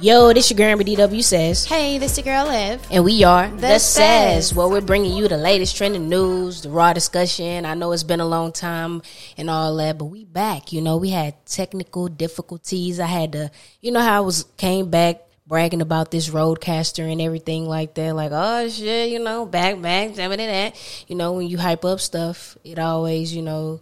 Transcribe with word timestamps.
Yo, 0.00 0.32
this 0.32 0.50
your 0.50 0.56
girl 0.56 0.78
DW 0.78 1.22
says. 1.22 1.66
Hey, 1.66 1.98
this 1.98 2.16
your 2.16 2.24
girl 2.24 2.46
Liv. 2.46 2.86
And 2.90 3.04
we 3.04 3.22
are 3.22 3.48
The, 3.48 3.56
The 3.56 3.78
Says. 3.78 4.48
Says. 4.48 4.54
Well, 4.54 4.70
we're 4.70 4.80
bringing 4.80 5.14
you 5.14 5.28
the 5.28 5.36
latest 5.36 5.76
trending 5.76 6.08
news, 6.08 6.62
the 6.62 6.70
raw 6.70 6.94
discussion. 6.94 7.66
I 7.66 7.74
know 7.74 7.92
it's 7.92 8.02
been 8.02 8.20
a 8.20 8.26
long 8.26 8.52
time 8.52 9.02
and 9.36 9.50
all 9.50 9.76
that, 9.76 9.98
but 9.98 10.06
we 10.06 10.24
back. 10.24 10.72
You 10.72 10.80
know, 10.80 10.96
we 10.96 11.10
had 11.10 11.44
technical 11.44 12.08
difficulties. 12.08 12.98
I 12.98 13.06
had 13.06 13.32
to, 13.32 13.50
you 13.82 13.92
know 13.92 14.00
how 14.00 14.16
I 14.16 14.20
was 14.20 14.44
came 14.56 14.88
back 14.88 15.20
bragging 15.46 15.82
about 15.82 16.10
this 16.10 16.28
Rodecaster 16.30 17.10
and 17.10 17.20
everything 17.20 17.66
like 17.66 17.94
that. 17.94 18.14
Like, 18.14 18.30
oh 18.32 18.68
shit, 18.68 19.10
you 19.10 19.18
know, 19.18 19.44
back, 19.44 19.80
back, 19.82 20.14
damn 20.14 20.32
it, 20.32 20.36
that. 20.38 21.04
You 21.08 21.16
know, 21.16 21.32
when 21.32 21.46
you 21.46 21.58
hype 21.58 21.84
up 21.84 22.00
stuff, 22.00 22.56
it 22.64 22.78
always, 22.78 23.34
you 23.34 23.42
know, 23.42 23.80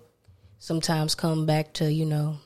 sometimes 0.59 1.15
come 1.15 1.47
back 1.47 1.75
to, 1.75 1.93
you 1.93 2.07
know, 2.07 2.39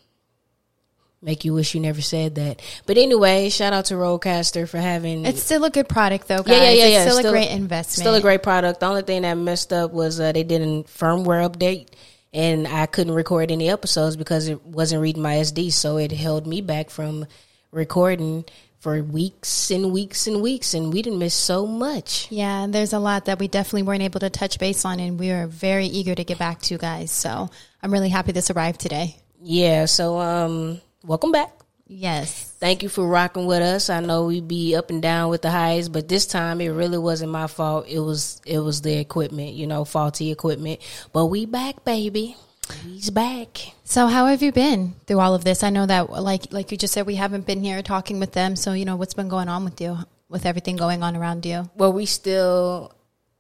make 1.23 1.45
you 1.45 1.52
wish 1.52 1.74
you 1.74 1.80
never 1.80 2.01
said 2.01 2.37
that. 2.37 2.62
But 2.87 2.97
anyway, 2.97 3.48
shout 3.51 3.73
out 3.73 3.87
to 3.87 3.95
Rodecaster 3.95 4.69
for 4.69 4.78
having 4.78 5.27
It's 5.27 5.42
still 5.42 5.65
a 5.65 5.70
good 5.70 5.88
product 5.88 6.28
though, 6.28 6.42
guys. 6.42 6.56
yeah, 6.56 6.62
yeah, 6.62 6.70
yeah, 6.70 6.87
yeah. 6.87 7.05
It's 7.05 7.15
still, 7.16 7.28
a 7.28 7.33
great 7.33 7.51
investment. 7.51 8.05
Still 8.05 8.15
a 8.15 8.20
great 8.20 8.42
product. 8.42 8.80
The 8.80 8.87
only 8.87 9.02
thing 9.02 9.23
that 9.23 9.34
messed 9.34 9.73
up 9.73 9.92
was 9.92 10.19
uh, 10.20 10.33
they 10.33 10.45
did 10.45 10.62
a 10.62 10.83
firmware 10.84 11.48
update, 11.48 11.88
and 12.33 12.66
I 12.66 12.87
couldn't 12.87 13.14
record 13.14 13.51
any 13.51 13.69
episodes 13.69 14.16
because 14.16 14.48
it 14.48 14.64
wasn't 14.64 15.02
reading 15.02 15.23
my 15.23 15.37
SD, 15.37 15.73
so 15.73 15.98
it 15.98 16.12
held 16.12 16.47
me 16.47 16.61
back 16.61 16.91
from 16.91 17.27
recording 17.70 18.45
for 18.80 19.02
weeks 19.02 19.70
and 19.70 19.92
weeks 19.92 20.27
and 20.27 20.41
weeks, 20.41 20.73
and 20.73 20.91
we 20.91 21.02
didn't 21.02 21.19
miss 21.19 21.34
so 21.34 21.66
much. 21.66 22.28
Yeah, 22.30 22.66
there's 22.66 22.95
a 22.95 22.98
lot 22.98 23.27
that 23.27 23.39
we 23.39 23.47
definitely 23.47 23.83
weren't 23.83 24.02
able 24.02 24.20
to 24.20 24.30
touch 24.30 24.59
base 24.59 24.87
on, 24.87 25.00
and 25.00 25.19
we 25.19 25.30
are 25.30 25.47
very 25.47 25.84
eager 25.87 26.14
to 26.14 26.25
get 26.25 26.39
back 26.39 26.62
to, 26.62 26.75
you 26.75 26.78
guys. 26.78 27.11
So 27.11 27.50
I'm 27.83 27.92
really 27.92 28.09
happy 28.09 28.33
this 28.33 28.50
arrived 28.50 28.80
today. 28.80 29.16
Yeah, 29.42 29.84
so 29.84 30.19
um, 30.19 30.81
welcome 31.05 31.33
back. 31.33 31.51
Yes. 31.87 32.53
Thank 32.61 32.84
you 32.84 32.89
for 32.89 33.06
rocking 33.06 33.47
with 33.47 33.62
us. 33.62 33.91
I 33.91 33.98
know 33.98 34.27
we 34.27 34.41
be 34.41 34.77
up 34.77 34.91
and 34.91 35.03
down 35.03 35.29
with 35.29 35.43
the 35.43 35.51
highs, 35.51 35.89
but 35.89 36.09
this 36.09 36.25
time 36.27 36.61
it 36.61 36.69
really 36.69 36.98
wasn't 36.98 37.33
my 37.33 37.48
fault. 37.48 37.87
It 37.89 37.98
was 37.98 38.41
it 38.47 38.61
was 38.61 38.83
the 38.83 38.97
equipment, 38.98 39.55
you 39.55 39.67
know, 39.67 39.84
faulty 39.84 40.31
equipment. 40.31 40.81
But 41.12 41.27
we 41.27 41.47
back, 41.47 41.84
baby. 41.84 42.37
He's 42.84 43.11
back. 43.11 43.73
So 43.83 44.06
how 44.06 44.27
have 44.27 44.41
you 44.41 44.53
been 44.53 44.95
through 45.06 45.19
all 45.19 45.34
of 45.34 45.43
this? 45.43 45.65
I 45.65 45.71
know 45.71 45.87
that, 45.87 46.11
like 46.11 46.53
like 46.53 46.71
you 46.71 46.78
just 46.78 46.95
said, 46.95 47.06
we 47.06 47.17
haven't 47.17 47.45
been 47.45 47.65
here 47.65 47.83
talking 47.83 48.21
with 48.21 48.31
them. 48.31 48.55
So 48.55 48.73
you 48.73 48.84
know 48.84 48.95
what's 48.95 49.15
been 49.15 49.28
going 49.28 49.48
on 49.48 49.65
with 49.65 49.81
you, 49.81 49.98
with 50.28 50.47
everything 50.47 50.77
going 50.77 51.03
on 51.03 51.17
around 51.17 51.45
you. 51.45 51.69
well 51.75 51.93
we 51.93 52.06
still 52.06 52.95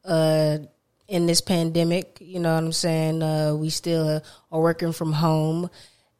uh 0.04 0.58
in 1.06 1.26
this 1.26 1.40
pandemic 1.40 2.18
you 2.20 2.38
know 2.40 2.54
what 2.54 2.62
i'm 2.64 2.72
saying 2.72 3.22
uh 3.22 3.52
we 3.54 3.68
still 3.68 4.22
are 4.50 4.60
working 4.60 4.92
from 4.92 5.12
home 5.12 5.68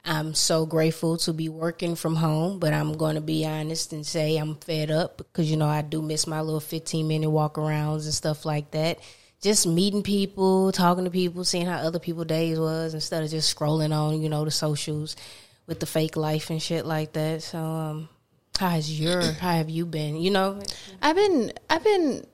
i'm 0.05 0.35
so 0.35 0.67
grateful 0.67 1.17
to 1.17 1.33
be 1.33 1.49
working 1.49 1.95
from 1.95 2.17
home 2.17 2.59
but 2.59 2.73
i'm 2.73 2.97
going 2.97 3.15
to 3.15 3.21
be 3.21 3.45
honest 3.45 3.93
and 3.93 4.07
say 4.07 4.37
i'm 4.37 4.55
fed 4.57 4.91
up 4.91 5.19
because 5.19 5.51
you 5.51 5.57
know 5.57 5.69
i 5.69 5.83
do 5.83 6.01
miss 6.03 6.27
my 6.27 6.41
little 6.41 6.61
15 6.61 7.07
minute 7.07 7.31
walk 7.31 7.55
arounds 7.55 8.05
and 8.05 8.15
stuff 8.15 8.45
like 8.45 8.71
that 8.71 8.99
just 9.43 9.67
meeting 9.67 10.03
people 10.03 10.71
talking 10.73 11.05
to 11.05 11.11
people 11.11 11.45
seeing 11.45 11.67
how 11.67 11.77
other 11.79 11.99
people 11.99 12.25
days 12.25 12.59
was 12.59 12.95
instead 12.95 13.23
of 13.23 13.31
just 13.31 13.57
scrolling 13.57 13.97
on 13.97 14.21
you 14.21 14.29
know 14.29 14.45
the 14.45 14.51
socials 14.51 15.17
with 15.67 15.81
the 15.81 15.87
fake 15.87 16.17
life 16.17 16.51
and 16.51 16.63
shit 16.63 16.85
like 16.85 17.13
that 17.13 17.43
so 17.43 17.59
um 17.59 18.09
how 18.59 18.69
has 18.69 19.01
your 19.01 19.23
how 19.41 19.53
have 19.53 19.71
you 19.71 19.87
been 19.87 20.17
you 20.17 20.31
know 20.31 20.61
I've 21.03 21.17
been, 21.17 21.53
I've 21.69 21.85
been, 21.85 22.27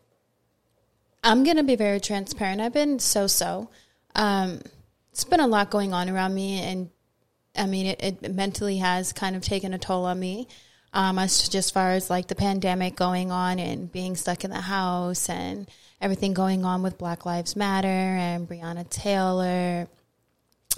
I'm 1.22 1.44
going 1.44 1.56
to 1.56 1.62
be 1.62 1.76
very 1.76 2.00
transparent. 2.00 2.60
I've 2.60 2.72
been 2.72 2.98
so 2.98 3.26
so. 3.26 3.70
Um, 4.14 4.60
it's 5.12 5.24
been 5.24 5.40
a 5.40 5.46
lot 5.46 5.70
going 5.70 5.92
on 5.92 6.08
around 6.08 6.34
me, 6.34 6.60
and 6.60 6.90
I 7.58 7.66
mean, 7.66 7.86
it, 7.86 8.22
it 8.22 8.34
mentally 8.34 8.78
has 8.78 9.12
kind 9.12 9.36
of 9.36 9.42
taken 9.42 9.74
a 9.74 9.78
toll 9.78 10.04
on 10.04 10.18
me. 10.18 10.48
Um, 10.92 11.18
as 11.18 11.48
just 11.48 11.74
far 11.74 11.90
as 11.90 12.08
like 12.08 12.28
the 12.28 12.34
pandemic 12.34 12.96
going 12.96 13.30
on 13.30 13.58
and 13.58 13.92
being 13.92 14.16
stuck 14.16 14.44
in 14.44 14.50
the 14.50 14.62
house 14.62 15.28
and 15.28 15.68
everything 16.00 16.32
going 16.32 16.64
on 16.64 16.82
with 16.82 16.96
Black 16.96 17.26
Lives 17.26 17.54
Matter 17.54 17.88
and 17.88 18.48
Breonna 18.48 18.88
Taylor 18.88 19.88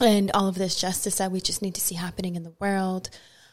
and 0.00 0.30
all 0.34 0.48
of 0.48 0.56
this 0.56 0.80
justice 0.80 1.18
that 1.18 1.30
we 1.30 1.40
just 1.40 1.62
need 1.62 1.74
to 1.74 1.80
see 1.80 1.94
happening 1.94 2.34
in 2.34 2.42
the 2.42 2.54
world. 2.58 3.10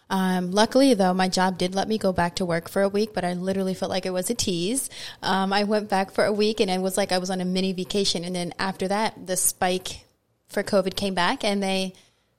Um, 0.10 0.52
luckily, 0.52 0.94
though, 0.94 1.14
my 1.14 1.28
job 1.28 1.58
did 1.58 1.74
let 1.74 1.88
me 1.88 1.98
go 1.98 2.14
back 2.14 2.36
to 2.36 2.46
work 2.46 2.70
for 2.70 2.82
a 2.82 2.90
week, 2.90 3.14
but 3.14 3.26
I 3.26 3.34
literally 3.34 3.74
felt 3.74 3.90
like 3.90 4.06
it 4.06 4.14
was 4.14 4.30
a 4.30 4.36
tease. 4.36 4.90
Um, 5.24 5.52
I 5.52 5.64
went 5.64 5.90
back 5.90 6.12
for 6.12 6.26
a 6.26 6.34
week 6.34 6.60
and 6.60 6.70
it 6.70 6.82
was 6.82 6.98
like 6.98 7.12
I 7.12 7.18
was 7.18 7.30
on 7.30 7.42
a 7.42 7.46
mini 7.46 7.74
vacation. 7.74 8.24
And 8.24 8.36
then 8.36 8.54
after 8.60 8.88
that, 8.88 9.26
the 9.26 9.38
spike 9.38 10.06
for 10.48 10.62
COVID 10.62 10.96
came 10.96 11.16
back 11.16 11.44
and 11.44 11.62
they 11.62 11.94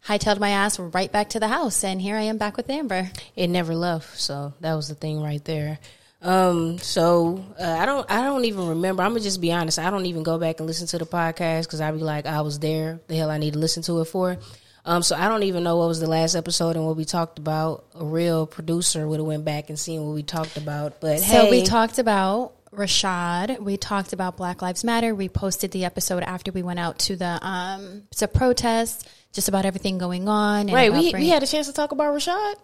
hightailed 0.06 0.38
my 0.38 0.50
ass 0.50 0.78
right 0.78 1.10
back 1.10 1.30
to 1.30 1.40
the 1.40 1.48
house. 1.48 1.84
And 1.84 2.00
here 2.00 2.16
I 2.16 2.22
am 2.22 2.38
back 2.38 2.56
with 2.56 2.70
Amber. 2.70 3.10
it 3.34 3.48
never 3.48 3.74
left. 3.74 4.18
So 4.18 4.54
that 4.60 4.74
was 4.74 4.88
the 4.88 4.94
thing 4.94 5.20
right 5.20 5.44
there. 5.44 5.78
Um, 6.22 6.78
so 6.78 7.44
uh, 7.60 7.64
I 7.64 7.86
don't, 7.86 8.10
I 8.10 8.22
don't 8.22 8.46
even 8.46 8.68
remember. 8.68 9.02
I'm 9.02 9.10
gonna 9.10 9.20
just 9.20 9.40
be 9.40 9.52
honest. 9.52 9.78
I 9.78 9.90
don't 9.90 10.06
even 10.06 10.22
go 10.22 10.38
back 10.38 10.58
and 10.58 10.66
listen 10.66 10.86
to 10.88 10.98
the 10.98 11.06
podcast 11.06 11.64
because 11.64 11.80
I'd 11.80 11.92
be 11.92 12.00
like, 12.00 12.26
I 12.26 12.40
was 12.40 12.58
there. 12.58 13.00
The 13.06 13.16
hell 13.16 13.30
I 13.30 13.38
need 13.38 13.52
to 13.52 13.58
listen 13.58 13.82
to 13.84 14.00
it 14.00 14.06
for. 14.06 14.38
Um, 14.86 15.02
so 15.02 15.16
I 15.16 15.28
don't 15.28 15.42
even 15.42 15.64
know 15.64 15.76
what 15.76 15.88
was 15.88 16.00
the 16.00 16.08
last 16.08 16.36
episode 16.36 16.76
and 16.76 16.86
what 16.86 16.96
we 16.96 17.04
talked 17.04 17.38
about. 17.38 17.84
A 17.94 18.04
real 18.04 18.46
producer 18.46 19.06
would 19.06 19.18
have 19.18 19.26
went 19.26 19.44
back 19.44 19.68
and 19.68 19.78
seen 19.78 20.04
what 20.04 20.14
we 20.14 20.22
talked 20.22 20.56
about. 20.56 21.00
But 21.00 21.18
So 21.20 21.26
hey, 21.26 21.50
we 21.50 21.62
talked 21.64 21.98
about 21.98 22.52
Rayshard. 22.76 23.60
We 23.60 23.76
talked 23.76 24.12
about 24.12 24.36
Black 24.36 24.62
Lives 24.62 24.84
Matter. 24.84 25.14
We 25.14 25.28
posted 25.28 25.70
the 25.72 25.84
episode 25.84 26.22
after 26.22 26.52
we 26.52 26.62
went 26.62 26.78
out 26.78 26.98
to 27.00 27.16
the 27.16 27.38
um, 27.46 28.02
to 28.16 28.28
protest, 28.28 29.08
just 29.32 29.48
about 29.48 29.64
everything 29.64 29.98
going 29.98 30.28
on. 30.28 30.68
and 30.68 30.72
right? 30.72 30.92
We 30.92 31.12
we 31.12 31.28
had 31.28 31.42
a 31.42 31.46
chance 31.46 31.66
to 31.66 31.72
talk 31.72 31.92
about 31.92 32.14
Rayshard. 32.14 32.54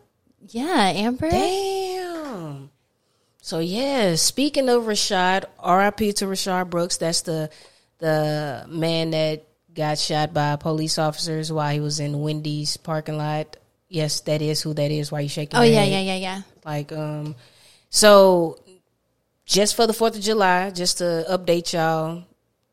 yeah, 0.49 0.93
Amber. 0.95 1.31
Damn. 1.31 2.71
So 3.41 3.59
yeah, 3.59 4.15
speaking 4.15 4.69
of 4.69 4.85
Rayshard, 4.85 5.45
R.I.P. 5.59 6.13
to 6.15 6.27
Rayshard 6.27 6.71
Brooks. 6.71 6.99
That's 6.99 7.23
the 7.23 7.51
the 7.99 8.65
man 8.69 9.11
that 9.11 9.45
got 9.75 9.99
shot 9.99 10.35
by 10.35 10.57
police 10.57 10.99
officers 10.99 11.51
while 11.51 11.73
he 11.73 11.81
was 11.81 12.01
in 12.01 12.21
Wendy's 12.21 12.77
parking 12.77 13.17
lot. 13.17 13.57
Yes, 13.89 14.21
that 14.23 14.43
is 14.43 14.63
who 14.63 14.75
that 14.75 14.91
is. 14.91 15.11
Why 15.13 15.21
you 15.21 15.29
shaking? 15.29 15.59
Oh 15.59 15.63
your 15.63 15.75
yeah, 15.75 15.81
head? 15.85 15.93
yeah, 15.93 16.01
yeah, 16.01 16.17
yeah. 16.17 16.43
Like 16.65 16.93
um, 16.93 17.35
so 17.91 18.59
just 19.53 19.77
for 19.77 19.87
the 19.87 19.93
Fourth 19.93 20.17
of 20.17 20.23
July, 20.23 20.71
just 20.71 20.99
to 20.99 21.27
update 21.29 21.75
y'all, 21.75 22.25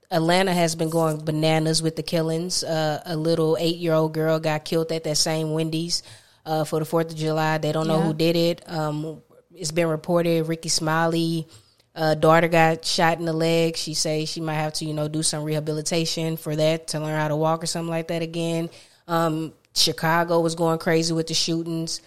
Atlanta 0.09 0.53
has 0.53 0.75
been 0.75 0.89
going 0.89 1.23
bananas 1.23 1.83
with 1.83 1.97
the 1.97 2.03
killings. 2.03 2.63
Uh, 2.63 3.01
a 3.05 3.17
little 3.17 3.57
eight 3.59 3.75
year 3.75 3.93
old 3.93 4.13
girl 4.13 4.39
got 4.39 4.63
killed 4.63 4.89
at 4.93 5.03
that 5.03 5.17
same 5.17 5.51
Wendy's 5.51 6.03
uh, 6.45 6.63
for 6.63 6.79
the 6.79 6.85
Fourth 6.85 7.11
of 7.11 7.17
July. 7.17 7.57
They 7.57 7.73
don't 7.73 7.87
know 7.87 7.97
Yeah. 7.99 8.05
who 8.05 8.13
did 8.13 8.35
it. 8.37 8.63
Um, 8.69 9.21
it's 9.53 9.71
been 9.71 9.87
reported 9.87 10.47
Rickey 10.47 10.69
Smiley. 10.69 11.47
Uh, 11.93 12.15
daughter 12.15 12.47
got 12.47 12.85
shot 12.85 13.19
in 13.19 13.25
the 13.25 13.33
leg. 13.33 13.75
She 13.75 13.93
says 13.93 14.29
she 14.29 14.39
might 14.39 14.53
have 14.53 14.73
to, 14.75 14.85
you 14.85 14.93
know, 14.93 15.09
do 15.09 15.21
some 15.21 15.43
rehabilitation 15.43 16.37
for 16.37 16.55
that 16.55 16.87
to 16.89 16.99
learn 17.01 17.19
how 17.19 17.27
to 17.27 17.35
walk 17.35 17.61
or 17.61 17.67
something 17.67 17.89
like 17.89 18.07
that 18.07 18.21
again. 18.21 18.69
Um, 19.05 19.51
Chicago 19.75 20.39
was 20.39 20.55
going 20.55 20.79
crazy 20.79 21.13
with 21.13 21.27
the 21.27 21.33
shootings. 21.33 21.99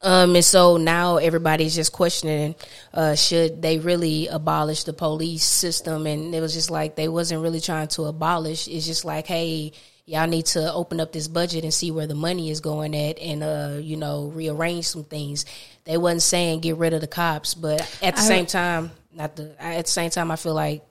Um, 0.00 0.36
and 0.36 0.44
so 0.44 0.76
now 0.76 1.16
everybody's 1.16 1.74
just 1.74 1.92
questioning, 1.92 2.54
uh, 2.94 3.14
should 3.14 3.60
they 3.60 3.78
really 3.78 4.28
abolish 4.28 4.84
the 4.84 4.92
police 4.92 5.44
system? 5.44 6.06
And 6.06 6.34
it 6.34 6.40
was 6.40 6.54
just 6.54 6.70
like 6.70 6.94
they 6.94 7.08
wasn't 7.08 7.42
really 7.42 7.60
trying 7.60 7.88
to 7.88 8.04
abolish. 8.04 8.68
It's 8.68 8.86
just 8.86 9.04
like, 9.04 9.26
hey, 9.26 9.72
y'all 10.06 10.26
need 10.26 10.46
to 10.46 10.72
open 10.72 11.00
up 11.00 11.12
this 11.12 11.28
budget 11.28 11.64
and 11.64 11.74
see 11.74 11.90
where 11.90 12.06
the 12.06 12.14
money 12.14 12.50
is 12.50 12.60
going 12.60 12.94
at, 12.96 13.18
and 13.18 13.42
uh, 13.42 13.78
you 13.80 13.96
know, 13.96 14.32
rearrange 14.34 14.86
some 14.86 15.04
things. 15.04 15.44
They 15.84 15.98
wasn't 15.98 16.22
saying 16.22 16.60
get 16.60 16.76
rid 16.76 16.94
of 16.94 17.00
the 17.00 17.06
cops, 17.06 17.54
but 17.54 17.80
at 18.02 18.14
the 18.14 18.22
I- 18.22 18.24
same 18.24 18.46
time, 18.46 18.90
not 19.12 19.36
the 19.36 19.54
at 19.62 19.86
the 19.86 19.90
same 19.90 20.10
time, 20.10 20.30
I 20.30 20.36
feel 20.36 20.54
like 20.54 20.82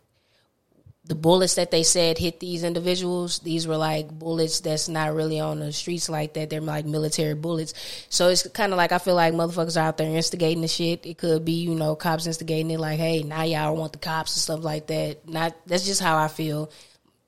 the 1.08 1.16
bullets 1.16 1.56
that 1.56 1.72
they 1.72 1.84
said 1.84 2.18
hit 2.18 2.40
these 2.40 2.64
individuals, 2.64 3.40
these 3.40 3.66
were 3.66 3.78
like 3.78 4.10
bullets 4.10 4.60
that's 4.60 4.90
not 4.90 5.14
really 5.14 5.40
on 5.40 5.60
the 5.60 5.72
streets 5.72 6.10
like 6.10 6.34
that. 6.34 6.50
They're 6.50 6.60
like 6.60 6.86
military 6.86 7.34
bullets. 7.34 7.74
So 8.10 8.28
it's 8.28 8.48
kind 8.50 8.74
of 8.74 8.78
like 8.78 8.92
I 8.92 8.98
feel 8.98 9.16
like 9.16 9.34
motherfuckers 9.34 9.78
are 9.78 9.88
out 9.88 9.98
there 9.98 10.14
instigating 10.14 10.62
the 10.62 10.68
shit. 10.68 11.06
It 11.06 11.18
could 11.18 11.46
be, 11.46 11.54
you 11.64 11.76
know, 11.76 11.96
cops 11.96 12.28
instigating 12.28 12.72
it 12.72 12.80
like, 12.80 13.00
hey, 13.00 13.24
now 13.24 13.44
y'all 13.44 13.76
want 13.76 13.94
the 13.94 14.00
cops 14.00 14.36
and 14.36 14.42
stuff 14.42 14.64
like 14.64 14.88
that. 14.88 15.28
Not 15.28 15.56
that's 15.66 15.86
just 15.86 16.02
how 16.02 16.18
I 16.18 16.28
feel. 16.28 16.72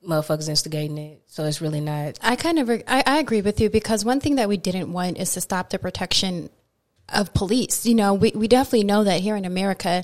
Motherfuckers 0.06 0.48
instigating 0.48 0.98
it. 0.98 1.22
So 1.26 1.44
it's 1.44 1.60
really 1.60 1.80
not 1.80 2.18
I 2.22 2.36
kind 2.36 2.58
of 2.58 2.68
I, 2.70 3.02
I 3.06 3.18
agree 3.18 3.40
with 3.40 3.60
you 3.60 3.70
because 3.70 4.04
one 4.04 4.20
thing 4.20 4.36
that 4.36 4.48
we 4.48 4.56
didn't 4.56 4.92
want 4.92 5.18
is 5.18 5.32
to 5.34 5.40
stop 5.40 5.70
the 5.70 5.78
protection 5.78 6.50
of 7.08 7.32
police. 7.34 7.86
You 7.86 7.94
know, 7.94 8.14
we 8.14 8.32
we 8.34 8.48
definitely 8.48 8.84
know 8.84 9.04
that 9.04 9.20
here 9.20 9.36
in 9.36 9.44
America. 9.44 10.02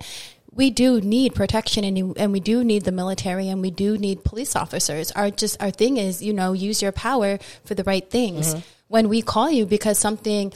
We 0.57 0.71
do 0.71 1.01
need 1.03 1.35
protection 1.35 1.85
and 1.85 1.99
you, 1.99 2.15
and 2.17 2.33
we 2.33 2.41
do 2.41 2.65
need 2.65 2.85
the 2.85 2.93
military 2.93 3.49
and 3.49 3.61
we 3.61 3.71
do 3.71 3.99
need 3.99 4.25
police 4.25 4.57
officers. 4.57 5.13
Our 5.13 5.31
just 5.31 5.61
our 5.63 5.71
thing 5.71 5.99
is, 5.99 6.23
you 6.23 6.33
know, 6.33 6.55
use 6.55 6.81
your 6.81 6.93
power 6.93 7.39
for 7.65 7.75
the 7.75 7.85
right 7.85 8.09
things. 8.09 8.55
Mm-hmm. 8.55 8.61
When 8.89 9.09
we 9.09 9.21
call 9.21 9.51
you 9.51 9.67
because 9.67 9.99
something 9.99 10.53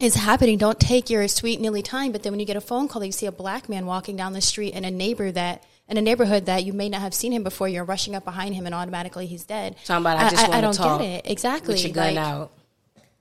is 0.00 0.14
happening, 0.16 0.58
don't 0.58 0.80
take 0.80 1.10
your 1.10 1.28
sweet 1.28 1.60
nilly 1.60 1.82
time. 1.82 2.10
But 2.10 2.22
then 2.22 2.32
when 2.32 2.40
you 2.40 2.46
get 2.46 2.56
a 2.56 2.60
phone 2.60 2.88
call, 2.88 3.04
you 3.04 3.12
see 3.12 3.26
a 3.26 3.32
black 3.32 3.68
man 3.68 3.86
walking 3.86 4.16
down 4.16 4.32
the 4.32 4.40
street 4.40 4.72
and 4.74 4.84
a 4.84 4.90
neighbor 4.90 5.30
that 5.30 5.62
in 5.88 5.96
a 5.96 6.02
neighborhood 6.02 6.46
that 6.46 6.64
you 6.64 6.72
may 6.72 6.88
not 6.88 7.00
have 7.00 7.14
seen 7.14 7.32
him 7.32 7.42
before, 7.42 7.68
you're 7.68 7.84
rushing 7.84 8.14
up 8.14 8.24
behind 8.24 8.54
him 8.54 8.64
and 8.66 8.74
automatically 8.74 9.26
he's 9.26 9.44
dead. 9.44 9.76
talking 9.84 10.02
about. 10.04 10.18
I 10.18 10.30
just 10.30 10.42
want 10.42 10.54
I 10.54 10.56
to 10.56 10.62
don't 10.62 10.74
talk 10.74 11.00
get 11.00 11.24
it 11.26 11.30
exactly. 11.30 11.74
with 11.74 11.84
your 11.84 11.92
gun 11.92 12.14
Like, 12.14 12.24
out. 12.24 12.52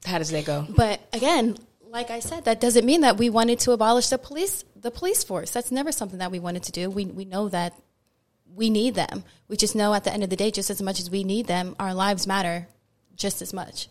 How 0.06 0.18
does 0.20 0.32
that 0.32 0.46
go? 0.46 0.66
But 0.70 1.02
again, 1.12 1.58
like 1.90 2.12
I 2.12 2.20
said, 2.20 2.46
that 2.46 2.62
doesn't 2.62 2.86
mean 2.86 3.02
that 3.02 3.18
we 3.18 3.30
wanted 3.30 3.60
to 3.62 3.72
abolish 3.72 4.10
the 4.10 4.18
police 4.18 4.64
the 4.82 4.92
police 4.92 5.24
force. 5.24 5.52
That's 5.52 5.72
never 5.72 5.92
something 5.92 6.20
that 6.20 6.32
we 6.32 6.40
wanted 6.40 6.64
to 6.64 6.72
do. 6.72 6.90
We 6.90 7.06
we 7.06 7.26
know 7.26 7.50
that 7.50 7.74
we 8.56 8.70
need 8.70 8.96
them. 8.96 9.24
We 9.48 9.58
just 9.58 9.76
know 9.76 9.94
at 9.94 10.04
the 10.04 10.14
end 10.14 10.24
of 10.24 10.30
the 10.30 10.36
day, 10.36 10.52
just 10.52 10.70
as 10.70 10.82
much 10.82 11.00
as 11.00 11.10
we 11.10 11.24
need 11.24 11.48
them, 11.48 11.76
our 11.80 11.94
lives 11.94 12.26
matter 12.28 12.68
just 13.16 13.42
as 13.42 13.54
much. 13.54 13.90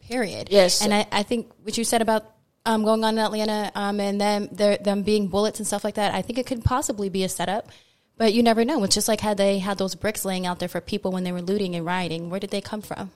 Period. 0.00 0.48
Yes. 0.50 0.82
And 0.82 0.92
I, 0.92 1.06
I 1.12 1.22
think 1.22 1.52
what 1.62 1.78
you 1.78 1.84
said 1.84 2.02
about 2.02 2.24
um, 2.66 2.84
going 2.84 3.04
on 3.04 3.14
in 3.14 3.24
Atlanta 3.24 3.70
um, 3.74 4.00
and 4.00 4.20
them 4.20 4.48
them 4.52 5.02
being 5.02 5.28
bullets 5.28 5.60
and 5.60 5.66
stuff 5.66 5.84
like 5.84 5.94
that, 5.94 6.12
I 6.12 6.22
think 6.22 6.38
it 6.38 6.46
could 6.46 6.64
possibly 6.64 7.08
be 7.08 7.24
a 7.24 7.28
setup. 7.28 7.68
But 8.16 8.34
you 8.34 8.42
never 8.42 8.64
know. 8.66 8.82
It's 8.84 8.94
just 8.94 9.08
like 9.08 9.20
how 9.20 9.32
they 9.32 9.60
had 9.60 9.78
those 9.78 9.94
bricks 9.94 10.26
laying 10.26 10.46
out 10.46 10.58
there 10.58 10.68
for 10.68 10.80
people 10.80 11.10
when 11.10 11.24
they 11.24 11.32
were 11.32 11.40
looting 11.40 11.74
and 11.74 11.86
rioting. 11.86 12.28
Where 12.28 12.40
did 12.40 12.50
they 12.50 12.60
come 12.60 12.82
from? 12.82 13.12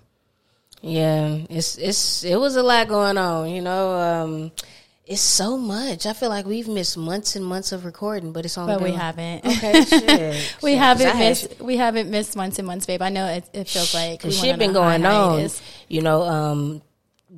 Yeah, 0.80 1.40
it's 1.50 1.76
it's 1.76 2.24
it 2.24 2.36
was 2.36 2.56
a 2.56 2.62
lot 2.62 2.88
going 2.88 3.18
on. 3.18 3.50
You 3.50 3.60
know, 3.60 3.90
um, 3.92 4.52
it's 5.06 5.20
so 5.20 5.58
much. 5.58 6.06
I 6.06 6.14
feel 6.14 6.30
like 6.30 6.46
we've 6.46 6.68
missed 6.68 6.96
months 6.96 7.36
and 7.36 7.44
months 7.44 7.72
of 7.72 7.84
recording, 7.84 8.32
but 8.32 8.44
it's 8.44 8.56
only. 8.56 8.74
But 8.74 8.82
we 8.82 8.92
haven't. 8.92 9.44
Okay, 9.44 9.84
shit. 9.84 10.56
we 10.62 10.74
haven't 10.74 11.08
I 11.08 11.10
had 11.10 11.28
missed. 11.28 11.60
We 11.60 11.76
haven't 11.76 12.10
missed 12.10 12.36
months 12.36 12.58
and 12.58 12.66
months, 12.66 12.86
babe. 12.86 13.02
I 13.02 13.10
know 13.10 13.26
it, 13.26 13.44
it 13.52 13.68
feels 13.68 13.94
like 13.94 14.20
Cause 14.20 14.38
shit 14.38 14.58
been 14.58 14.72
going 14.72 15.04
on. 15.04 15.48
You 15.88 16.00
know, 16.00 16.22
um, 16.22 16.82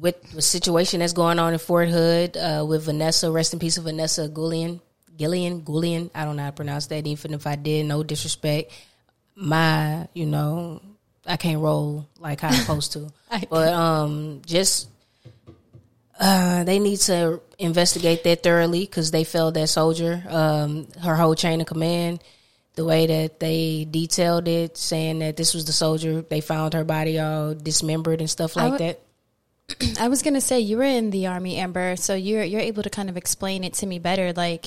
with 0.01 0.23
the 0.33 0.43
situation 0.43 1.01
that's 1.01 1.13
going 1.13 1.39
on 1.39 1.53
in 1.53 1.59
Fort 1.59 1.89
Hood 1.89 2.37
uh, 2.37 2.65
with 2.67 2.85
Vanessa. 2.85 3.31
Rest 3.31 3.53
in 3.53 3.59
peace, 3.59 3.79
of 3.79 3.85
Vanessa 3.85 4.29
Gullion. 4.29 4.81
Gillian, 5.17 5.61
Gullion. 5.61 6.11
I 6.15 6.25
don't 6.25 6.37
know 6.37 6.43
how 6.45 6.51
to 6.51 6.57
pronounce 6.57 6.87
that. 6.87 7.07
Even 7.07 7.35
if 7.35 7.47
I 7.47 7.57
did, 7.57 7.87
no 7.87 8.03
disrespect. 8.03 8.71
My, 9.35 10.07
you 10.15 10.27
know, 10.27 10.81
I 11.27 11.37
can't 11.37 11.61
roll 11.61 12.07
like 12.21 12.41
how 12.41 12.49
I'm 12.49 12.55
supposed 12.61 12.93
to. 12.93 13.11
But 13.51 13.73
um, 13.73 14.43
just 14.47 14.89
uh, 16.19 16.65
they 16.65 16.79
need 16.79 16.99
to 17.01 17.41
investigate 17.59 18.25
that 18.25 18.43
thoroughly 18.43 18.81
because 18.81 19.11
they 19.11 19.25
failed 19.25 19.55
that 19.55 19.69
soldier. 19.69 20.23
Um, 20.29 20.89
her 21.03 21.15
whole 21.15 21.35
chain 21.35 21.61
of 21.61 21.67
command, 21.67 22.23
the 22.75 22.85
way 22.85 23.07
that 23.07 23.41
they 23.41 23.87
detailed 23.91 24.49
it, 24.49 24.77
saying 24.77 25.19
that 25.21 25.37
this 25.37 25.55
was 25.55 25.65
the 25.65 25.73
soldier, 25.73 26.23
they 26.23 26.41
found 26.41 26.75
her 26.75 26.85
body 26.85 27.19
all 27.19 27.55
dismembered 27.55 28.21
and 28.21 28.31
stuff 28.31 28.57
like 28.57 28.79
that. 28.79 29.01
I 30.01 30.09
was 30.09 30.23
gonna 30.23 30.41
say 30.41 30.61
you 30.61 30.77
were 30.77 30.85
in 30.85 31.11
the 31.11 31.27
army, 31.27 31.57
Amber, 31.57 31.97
so 31.97 32.15
you're 32.15 32.45
you're 32.45 32.61
able 32.61 32.83
to 32.83 32.91
kind 32.91 33.11
of 33.11 33.17
explain 33.17 33.65
it 33.65 33.75
to 33.75 33.87
me 33.87 33.99
better. 33.99 34.33
Like, 34.33 34.67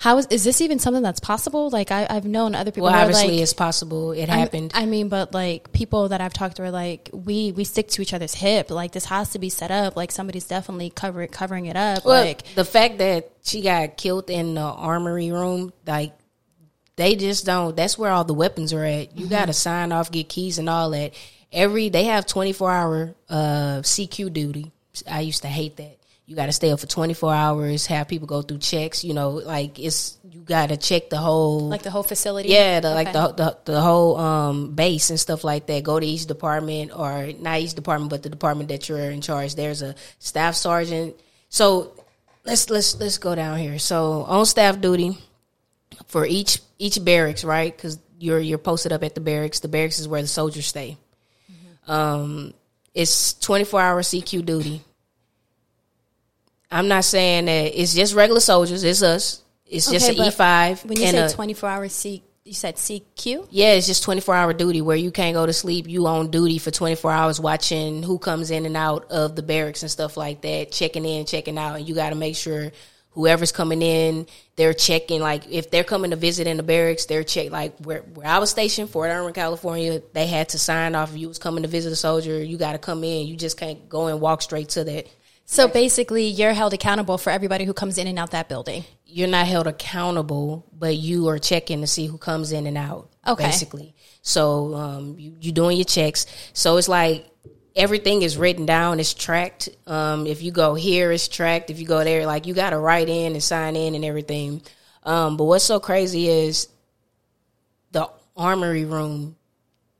how 0.00 0.16
is 0.18 0.26
is 0.26 0.44
this 0.44 0.60
even 0.60 0.78
something 0.78 1.02
that's 1.02 1.18
possible? 1.18 1.70
Like, 1.70 1.90
I, 1.90 2.06
I've 2.08 2.24
known 2.24 2.54
other 2.54 2.70
people. 2.70 2.84
Well, 2.84 2.94
obviously, 2.94 3.32
like, 3.32 3.40
it's 3.40 3.52
possible. 3.52 4.12
It 4.12 4.28
happened. 4.28 4.70
I 4.72 4.86
mean, 4.86 5.08
but 5.08 5.34
like 5.34 5.72
people 5.72 6.10
that 6.10 6.20
I've 6.20 6.32
talked 6.32 6.56
to 6.56 6.62
are 6.62 6.70
like, 6.70 7.10
we 7.12 7.50
we 7.50 7.64
stick 7.64 7.88
to 7.88 8.02
each 8.02 8.14
other's 8.14 8.34
hip. 8.34 8.70
Like 8.70 8.92
this 8.92 9.06
has 9.06 9.30
to 9.30 9.40
be 9.40 9.48
set 9.50 9.72
up. 9.72 9.96
Like 9.96 10.12
somebody's 10.12 10.44
definitely 10.44 10.90
cover 10.90 11.26
covering 11.26 11.66
it 11.66 11.74
up. 11.74 12.04
Well, 12.04 12.24
like 12.24 12.44
the 12.54 12.64
fact 12.64 12.98
that 12.98 13.32
she 13.42 13.60
got 13.60 13.96
killed 13.96 14.30
in 14.30 14.54
the 14.54 14.60
armory 14.60 15.32
room, 15.32 15.72
like 15.84 16.12
they 16.94 17.16
just 17.16 17.44
don't. 17.44 17.74
That's 17.76 17.98
where 17.98 18.12
all 18.12 18.24
the 18.24 18.34
weapons 18.34 18.72
are 18.72 18.84
at. 18.84 19.08
Mm-hmm. 19.08 19.18
You 19.18 19.26
got 19.26 19.46
to 19.46 19.52
sign 19.52 19.90
off, 19.90 20.12
get 20.12 20.28
keys, 20.28 20.58
and 20.58 20.70
all 20.70 20.90
that. 20.90 21.12
Every 21.50 21.88
they 21.88 22.04
have 22.04 22.24
twenty 22.24 22.52
four 22.52 22.70
hour 22.70 23.16
uh, 23.28 23.80
CQ 23.82 24.32
duty. 24.32 24.70
I 25.10 25.22
used 25.22 25.42
to 25.42 25.48
hate 25.48 25.76
that. 25.78 25.97
You 26.28 26.36
got 26.36 26.44
to 26.46 26.52
stay 26.52 26.70
up 26.70 26.78
for 26.78 26.86
twenty 26.86 27.14
four 27.14 27.32
hours. 27.32 27.86
Have 27.86 28.06
people 28.06 28.26
go 28.26 28.42
through 28.42 28.58
checks. 28.58 29.02
You 29.02 29.14
know, 29.14 29.30
like 29.30 29.78
it's 29.78 30.18
you 30.30 30.40
got 30.40 30.68
to 30.68 30.76
check 30.76 31.08
the 31.08 31.16
whole 31.16 31.70
like 31.70 31.80
the 31.82 31.90
whole 31.90 32.02
facility. 32.02 32.50
yeah, 32.50 32.80
the, 32.80 32.90
like 32.90 33.14
the, 33.14 33.28
the 33.28 33.58
the 33.64 33.80
whole 33.80 34.18
um, 34.18 34.74
base 34.74 35.08
and 35.08 35.18
stuff 35.18 35.42
like 35.42 35.66
that. 35.68 35.82
Go 35.84 35.98
to 35.98 36.04
each 36.04 36.26
department, 36.26 36.92
or 36.94 37.32
not 37.38 37.60
each 37.60 37.72
department, 37.72 38.10
but 38.10 38.22
the 38.22 38.28
department 38.28 38.68
that 38.68 38.90
you're 38.90 39.10
in 39.10 39.22
charge. 39.22 39.54
There's 39.54 39.80
a 39.80 39.94
staff 40.18 40.54
sergeant. 40.54 41.16
So 41.48 41.94
let's 42.44 42.68
let's 42.68 43.00
let's 43.00 43.16
go 43.16 43.34
down 43.34 43.56
here. 43.56 43.78
So 43.78 44.24
on 44.24 44.44
staff 44.44 44.82
duty 44.82 45.16
for 46.08 46.26
each 46.26 46.60
each 46.78 47.02
barracks, 47.02 47.42
right? 47.42 47.74
Because 47.74 47.98
you're 48.18 48.38
you're 48.38 48.58
posted 48.58 48.92
up 48.92 49.02
at 49.02 49.14
the 49.14 49.22
barracks. 49.22 49.60
The 49.60 49.68
barracks 49.68 49.98
is 49.98 50.06
where 50.06 50.20
the 50.20 50.28
soldiers 50.28 50.66
stay. 50.66 50.98
Um, 51.86 52.52
it's 52.92 53.32
24 53.32 53.80
hour 53.80 54.02
CQ 54.02 54.44
duty. 54.44 54.82
I'm 56.70 56.88
not 56.88 57.04
saying 57.04 57.46
that 57.46 57.80
it's 57.80 57.94
just 57.94 58.14
regular 58.14 58.40
soldiers. 58.40 58.84
It's 58.84 59.02
us. 59.02 59.42
It's 59.66 59.90
just 59.90 60.08
an 60.08 60.16
E5. 60.16 60.84
When 60.84 60.98
you 60.98 61.06
say 61.06 61.28
twenty 61.28 61.54
four 61.54 61.68
hour 61.68 61.88
C 61.88 62.22
you 62.48 62.54
said 62.54 62.76
CQ. 62.76 63.48
yeah, 63.50 63.74
it's 63.74 63.86
just 63.86 64.02
24 64.02 64.34
hour 64.34 64.52
duty 64.54 64.80
where 64.80 64.96
you 64.96 65.10
can't 65.10 65.34
go 65.34 65.44
to 65.44 65.52
sleep. 65.52 65.86
You 65.86 66.06
on 66.06 66.30
duty 66.30 66.58
for 66.58 66.70
24 66.70 67.12
hours 67.12 67.38
watching 67.38 68.02
who 68.02 68.18
comes 68.18 68.50
in 68.50 68.64
and 68.64 68.76
out 68.76 69.10
of 69.10 69.36
the 69.36 69.42
barracks 69.42 69.82
and 69.82 69.90
stuff 69.90 70.16
like 70.16 70.40
that, 70.40 70.72
checking 70.72 71.04
in, 71.04 71.26
checking 71.26 71.58
out. 71.58 71.76
And 71.76 71.86
you 71.86 71.94
got 71.94 72.10
to 72.10 72.16
make 72.16 72.36
sure 72.36 72.72
whoever's 73.10 73.52
coming 73.52 73.82
in, 73.82 74.26
they're 74.56 74.72
checking. 74.72 75.20
Like 75.20 75.50
if 75.50 75.70
they're 75.70 75.84
coming 75.84 76.10
to 76.12 76.16
visit 76.16 76.46
in 76.46 76.56
the 76.56 76.62
barracks, 76.62 77.04
they're 77.04 77.22
check. 77.22 77.50
Like 77.50 77.76
where, 77.80 78.00
where 78.00 78.26
I 78.26 78.38
was 78.38 78.48
stationed, 78.50 78.88
Fort 78.88 79.10
Irwin, 79.10 79.34
California, 79.34 80.00
they 80.14 80.26
had 80.26 80.48
to 80.50 80.58
sign 80.58 80.94
off. 80.94 81.10
If 81.10 81.18
you 81.18 81.28
was 81.28 81.38
coming 81.38 81.64
to 81.64 81.68
visit 81.68 81.92
a 81.92 81.96
soldier, 81.96 82.42
you 82.42 82.56
got 82.56 82.72
to 82.72 82.78
come 82.78 83.04
in. 83.04 83.26
You 83.26 83.36
just 83.36 83.58
can't 83.58 83.88
go 83.90 84.06
and 84.06 84.22
walk 84.22 84.40
straight 84.40 84.70
to 84.70 84.84
that. 84.84 85.06
So 85.50 85.66
basically, 85.66 86.26
you're 86.26 86.52
held 86.52 86.74
accountable 86.74 87.16
for 87.16 87.30
everybody 87.30 87.64
who 87.64 87.72
comes 87.72 87.96
in 87.96 88.06
and 88.06 88.18
out 88.18 88.32
that 88.32 88.50
building. 88.50 88.84
you're 89.06 89.28
not 89.28 89.46
held 89.46 89.66
accountable, 89.66 90.66
but 90.70 90.94
you 90.94 91.28
are 91.28 91.38
checking 91.38 91.80
to 91.80 91.86
see 91.86 92.06
who 92.06 92.18
comes 92.18 92.52
in 92.52 92.66
and 92.66 92.76
out. 92.76 93.08
Okay. 93.26 93.46
Basically. 93.46 93.94
So 94.20 94.74
um, 94.74 95.18
you 95.18 95.34
you 95.40 95.52
doing 95.52 95.78
your 95.78 95.86
checks. 95.86 96.26
So 96.52 96.76
it's 96.76 96.86
like 96.86 97.26
everything 97.74 98.20
is 98.20 98.36
written 98.36 98.66
down, 98.66 99.00
it's 99.00 99.14
tracked. 99.14 99.70
Um, 99.86 100.26
if 100.26 100.42
you 100.42 100.52
go 100.52 100.74
here, 100.74 101.10
it's 101.12 101.28
tracked. 101.28 101.70
If 101.70 101.80
you 101.80 101.86
go 101.86 102.04
there, 102.04 102.26
like 102.26 102.46
you 102.46 102.52
got 102.52 102.70
to 102.70 102.78
write 102.78 103.08
in 103.08 103.32
and 103.32 103.42
sign 103.42 103.74
in 103.74 103.94
and 103.94 104.04
everything. 104.04 104.60
Um, 105.02 105.38
but 105.38 105.44
what's 105.44 105.64
so 105.64 105.80
crazy 105.80 106.28
is 106.28 106.68
the 107.92 108.10
armory 108.36 108.84
room. 108.84 109.36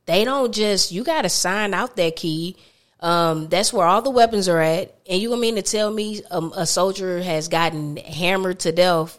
They 0.05 0.25
don't 0.25 0.53
just 0.53 0.91
you 0.91 1.03
got 1.03 1.23
to 1.23 1.29
sign 1.29 1.73
out 1.73 1.95
that 1.95 2.15
key. 2.15 2.55
Um, 3.01 3.47
that's 3.47 3.71
where 3.71 3.87
all 3.87 4.01
the 4.01 4.09
weapons 4.09 4.49
are 4.49 4.59
at. 4.59 4.93
And 5.09 5.21
you 5.21 5.35
mean 5.37 5.55
to 5.55 5.61
tell 5.61 5.91
me 5.91 6.21
um, 6.29 6.53
a 6.55 6.65
soldier 6.65 7.21
has 7.21 7.47
gotten 7.47 7.97
hammered 7.97 8.59
to 8.61 8.71
death 8.71 9.17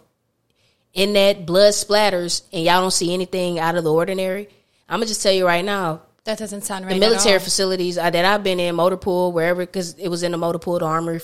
in 0.92 1.14
that 1.14 1.46
blood 1.46 1.72
splatters 1.72 2.42
and 2.52 2.64
y'all 2.64 2.80
don't 2.80 2.90
see 2.90 3.14
anything 3.14 3.58
out 3.58 3.76
of 3.76 3.84
the 3.84 3.92
ordinary? 3.92 4.48
I'm 4.88 4.98
gonna 4.98 5.06
just 5.06 5.22
tell 5.22 5.32
you 5.32 5.46
right 5.46 5.64
now, 5.64 6.02
That 6.24 6.38
doesn't 6.38 6.62
sound 6.62 6.84
right. 6.84 6.94
the 6.94 7.00
military 7.00 7.38
facilities 7.38 7.96
uh, 7.96 8.10
that 8.10 8.24
I've 8.24 8.42
been 8.42 8.58
in, 8.58 8.74
motor 8.74 8.96
pool, 8.96 9.32
wherever, 9.32 9.64
because 9.64 9.94
it 9.94 10.08
was 10.08 10.22
in 10.24 10.32
the 10.32 10.38
motor 10.38 10.58
pool, 10.58 10.80
the 10.80 10.84
armory 10.84 11.20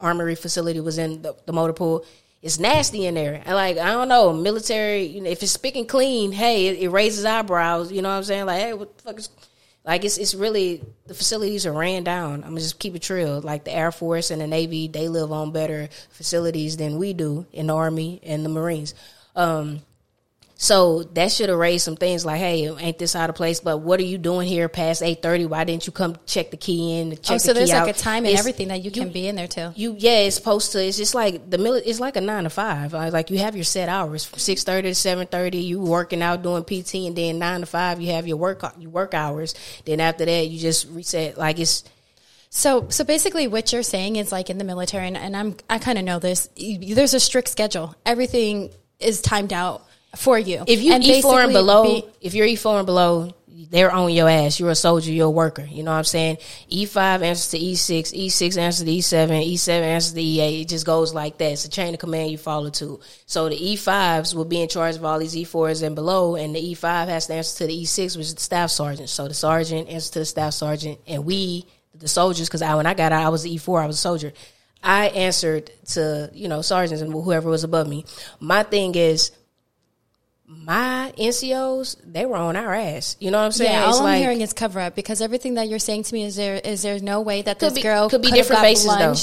armory 0.00 0.34
facility 0.34 0.80
was 0.80 0.96
in 0.96 1.22
the, 1.22 1.34
the 1.44 1.52
motor 1.52 1.72
pool. 1.72 2.04
It's 2.40 2.58
nasty 2.58 3.04
in 3.04 3.14
there, 3.14 3.42
and 3.44 3.54
like 3.54 3.76
I 3.76 3.90
don't 3.90 4.08
know, 4.08 4.32
military. 4.32 5.02
You 5.02 5.20
know, 5.20 5.28
if 5.28 5.42
it's 5.42 5.52
spick 5.52 5.76
and 5.76 5.86
clean, 5.86 6.32
hey, 6.32 6.68
it, 6.68 6.78
it 6.78 6.88
raises 6.88 7.26
eyebrows. 7.26 7.92
You 7.92 8.00
know 8.00 8.08
what 8.08 8.16
I'm 8.16 8.24
saying? 8.24 8.46
Like, 8.46 8.60
hey, 8.60 8.72
what 8.72 8.96
the 8.96 9.02
fuck 9.02 9.18
is? 9.18 9.28
Like 9.84 10.04
it's 10.04 10.18
it's 10.18 10.34
really 10.34 10.82
the 11.06 11.14
facilities 11.14 11.64
are 11.64 11.72
ran 11.72 12.04
down. 12.04 12.44
I'm 12.44 12.50
gonna 12.50 12.60
just 12.60 12.78
keep 12.78 12.94
it 12.94 13.08
real. 13.08 13.40
Like 13.40 13.64
the 13.64 13.72
Air 13.72 13.90
Force 13.92 14.30
and 14.30 14.40
the 14.40 14.46
Navy, 14.46 14.88
they 14.88 15.08
live 15.08 15.32
on 15.32 15.52
better 15.52 15.88
facilities 16.10 16.76
than 16.76 16.98
we 16.98 17.12
do 17.12 17.46
in 17.52 17.68
the 17.68 17.74
Army 17.74 18.20
and 18.22 18.44
the 18.44 18.50
Marines. 18.50 18.94
Um, 19.34 19.80
so 20.62 21.04
that 21.14 21.32
should 21.32 21.48
have 21.48 21.56
raised 21.56 21.86
some 21.86 21.96
things 21.96 22.22
like, 22.26 22.36
hey, 22.38 22.68
ain't 22.68 22.98
this 22.98 23.16
out 23.16 23.30
of 23.30 23.34
place? 23.34 23.60
But 23.60 23.78
what 23.78 23.98
are 23.98 24.02
you 24.04 24.18
doing 24.18 24.46
here 24.46 24.68
past 24.68 25.02
eight 25.02 25.22
thirty? 25.22 25.46
Why 25.46 25.64
didn't 25.64 25.86
you 25.86 25.92
come 25.92 26.18
check 26.26 26.50
the 26.50 26.58
key 26.58 26.98
in? 26.98 27.12
Check 27.12 27.20
Oh, 27.30 27.34
the 27.34 27.38
so 27.40 27.52
there's 27.54 27.70
key 27.70 27.76
like 27.76 27.88
out? 27.88 27.96
a 27.96 27.98
time 27.98 28.18
and 28.18 28.26
It's- 28.26 28.40
everything 28.40 28.68
that 28.68 28.84
you 28.84 28.90
can 28.90 29.08
be 29.10 29.26
in 29.26 29.36
there 29.36 29.48
too. 29.48 29.72
You 29.74 29.96
yeah, 29.98 30.18
it's 30.18 30.36
supposed 30.36 30.72
to. 30.72 30.84
It's 30.84 30.98
just 30.98 31.14
like 31.14 31.48
the 31.48 31.56
mili- 31.56 31.80
It's 31.86 31.98
like 31.98 32.16
a 32.16 32.20
nine 32.20 32.44
to 32.44 32.50
five. 32.50 32.92
Uh, 32.94 33.08
Like 33.10 33.30
you 33.30 33.38
have 33.38 33.56
your 33.56 33.64
set 33.64 33.88
hours 33.88 34.26
from 34.26 34.38
six 34.38 34.62
thirty 34.62 34.90
to 34.90 34.94
seven 34.94 35.26
thirty. 35.26 35.58
You 35.62 35.80
working 35.80 36.20
out 36.20 36.42
doing 36.42 36.62
PT, 36.64 37.06
and 37.06 37.16
then 37.16 37.38
nine 37.38 37.60
to 37.60 37.66
five 37.66 37.98
you 38.02 38.12
have 38.12 38.26
your 38.28 38.36
work 38.36 38.62
your 38.78 38.90
work 38.90 39.14
hours. 39.14 39.54
Then 39.86 39.98
after 40.00 40.26
that 40.26 40.46
you 40.46 40.58
just 40.60 40.86
reset. 40.90 41.38
Like 41.38 41.58
it's 41.58 41.84
So, 42.50 42.88
so 42.90 43.02
basically, 43.04 43.46
what 43.48 43.72
you're 43.72 43.82
saying 43.82 44.16
is 44.16 44.30
like 44.30 44.50
in 44.50 44.58
the 44.58 44.64
military, 44.64 45.06
and, 45.06 45.16
and 45.16 45.34
I'm 45.34 45.56
I 45.70 45.78
kind 45.78 45.96
of 45.96 46.04
know 46.04 46.18
this. 46.18 46.50
You, 46.54 46.94
there's 46.94 47.14
a 47.14 47.20
strict 47.20 47.48
schedule. 47.48 47.94
Everything 48.04 48.70
is 48.98 49.22
timed 49.22 49.52
out 49.54 49.86
for 50.16 50.38
you. 50.38 50.64
if 50.66 50.82
you 50.82 50.92
And 50.92 51.04
E 51.04 51.22
four 51.22 51.40
and 51.40 51.52
below, 51.52 51.84
be- 51.84 52.04
if 52.20 52.34
you're 52.34 52.46
E 52.46 52.56
four 52.56 52.78
and 52.78 52.86
below, 52.86 53.32
they're 53.70 53.92
on 53.92 54.10
your 54.12 54.28
ass. 54.28 54.58
You're 54.58 54.70
a 54.70 54.74
soldier. 54.74 55.12
You're 55.12 55.26
a 55.26 55.30
worker. 55.30 55.62
You 55.62 55.82
know 55.82 55.92
what 55.92 55.98
I'm 55.98 56.04
saying? 56.04 56.38
E 56.68 56.86
five 56.86 57.22
answers 57.22 57.50
to 57.50 57.58
E 57.58 57.76
six. 57.76 58.12
E 58.12 58.28
six 58.28 58.56
answers 58.56 58.84
to 58.84 58.90
E 58.90 59.00
seven. 59.00 59.36
E 59.36 59.56
seven 59.56 59.88
answers 59.88 60.12
to 60.14 60.20
E 60.20 60.40
eight. 60.40 60.60
It 60.62 60.68
just 60.68 60.86
goes 60.86 61.14
like 61.14 61.38
that. 61.38 61.52
It's 61.52 61.64
a 61.64 61.70
chain 61.70 61.94
of 61.94 62.00
command 62.00 62.30
you 62.30 62.38
follow 62.38 62.70
to. 62.70 63.00
So 63.26 63.48
the 63.48 63.56
E 63.56 63.76
fives 63.76 64.34
will 64.34 64.44
be 64.44 64.60
in 64.60 64.68
charge 64.68 64.96
of 64.96 65.04
all 65.04 65.18
these 65.18 65.36
E 65.36 65.44
fours 65.44 65.82
and 65.82 65.94
below, 65.94 66.36
and 66.36 66.54
the 66.54 66.60
E 66.60 66.74
five 66.74 67.08
has 67.08 67.26
to 67.28 67.34
answer 67.34 67.58
to 67.58 67.66
the 67.66 67.74
E 67.74 67.84
six, 67.84 68.16
which 68.16 68.26
is 68.26 68.34
the 68.34 68.40
staff 68.40 68.70
sergeant. 68.70 69.08
So 69.08 69.28
the 69.28 69.34
sergeant 69.34 69.88
answers 69.88 70.10
to 70.10 70.18
the 70.20 70.24
staff 70.24 70.54
sergeant, 70.54 70.98
and 71.06 71.24
we, 71.24 71.66
the 71.94 72.08
soldiers, 72.08 72.48
because 72.48 72.62
I 72.62 72.74
when 72.74 72.86
I 72.86 72.94
got 72.94 73.12
out, 73.12 73.24
I 73.24 73.28
was 73.28 73.46
E 73.46 73.58
four. 73.58 73.80
I 73.80 73.86
was 73.86 73.96
a 73.96 74.00
soldier. 74.00 74.32
I 74.82 75.08
answered 75.08 75.70
to 75.90 76.30
you 76.32 76.48
know 76.48 76.62
sergeants 76.62 77.02
and 77.02 77.12
whoever 77.12 77.50
was 77.50 77.64
above 77.64 77.86
me. 77.86 78.06
My 78.40 78.62
thing 78.62 78.94
is 78.94 79.30
my 80.52 81.12
NCOs, 81.16 81.96
they 82.04 82.26
were 82.26 82.36
on 82.36 82.56
our 82.56 82.74
ass. 82.74 83.16
You 83.20 83.30
know 83.30 83.38
what 83.38 83.44
I'm 83.44 83.52
saying? 83.52 83.72
Yeah, 83.72 83.84
all 83.84 83.90
It's 83.90 83.98
I'm 83.98 84.04
like- 84.04 84.20
hearing 84.20 84.40
is 84.40 84.52
cover 84.52 84.80
up 84.80 84.94
because 84.96 85.22
everything 85.22 85.54
that 85.54 85.68
you're 85.68 85.78
saying 85.78 86.02
to 86.04 86.14
me 86.14 86.24
is 86.24 86.34
there 86.36 86.56
is 86.56 86.82
there 86.82 86.98
no 86.98 87.20
way 87.20 87.42
that 87.42 87.58
this 87.60 87.72
be- 87.74 87.82
girl 87.82 88.08
could 88.10 88.22
be 88.22 88.30
different 88.30 88.62
faces, 88.62 88.86
though. 88.86 89.14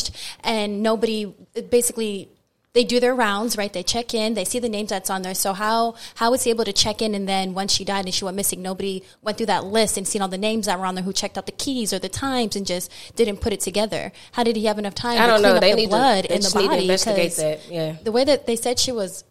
and 0.43 0.81
nobody 0.81 1.33
basically 1.69 2.29
they 2.73 2.83
do 2.83 2.99
their 2.99 3.15
rounds 3.15 3.57
right 3.57 3.73
they 3.73 3.81
check 3.81 4.13
in 4.13 4.35
they 4.35 4.45
see 4.45 4.59
the 4.59 4.69
names 4.69 4.89
that's 4.89 5.09
on 5.09 5.23
there 5.23 5.33
so 5.33 5.51
how 5.51 5.95
how 6.15 6.29
was 6.29 6.43
he 6.43 6.51
able 6.51 6.63
to 6.63 6.73
check 6.73 7.01
in 7.01 7.15
and 7.15 7.27
then 7.27 7.55
once 7.55 7.71
she 7.73 7.83
died 7.83 8.05
and 8.05 8.13
she 8.13 8.23
went 8.23 8.35
missing 8.37 8.61
nobody 8.61 9.01
went 9.23 9.35
through 9.35 9.47
that 9.47 9.65
list 9.65 9.97
and 9.97 10.07
seen 10.07 10.21
all 10.21 10.27
the 10.27 10.37
names 10.37 10.67
that 10.67 10.77
were 10.79 10.85
on 10.85 10.93
there 10.93 11.03
who 11.03 11.11
checked 11.11 11.37
out 11.39 11.47
the 11.47 11.51
keys 11.53 11.91
or 11.91 11.97
the 11.97 12.09
times 12.09 12.55
and 12.55 12.67
just 12.67 12.91
didn't 13.15 13.37
put 13.37 13.51
it 13.51 13.61
together 13.61 14.11
how 14.33 14.43
did 14.43 14.55
he 14.55 14.65
have 14.65 14.77
enough 14.77 14.93
time 14.93 15.19
I 15.19 15.25
don't 15.25 15.39
clean 15.39 15.49
know. 15.49 15.55
up 15.55 15.61
They 15.61 15.71
the 15.71 15.75
need 15.77 15.89
blood 15.89 16.25
to, 16.25 16.33
the 16.33 16.39
to 16.39 16.53
body 16.53 16.81
investigate 16.83 17.35
that. 17.37 17.59
Yeah. 17.71 17.95
the 18.03 18.11
way 18.11 18.23
that 18.25 18.45
they 18.45 18.55
said 18.55 18.77
she 18.77 18.91
was 18.91 19.23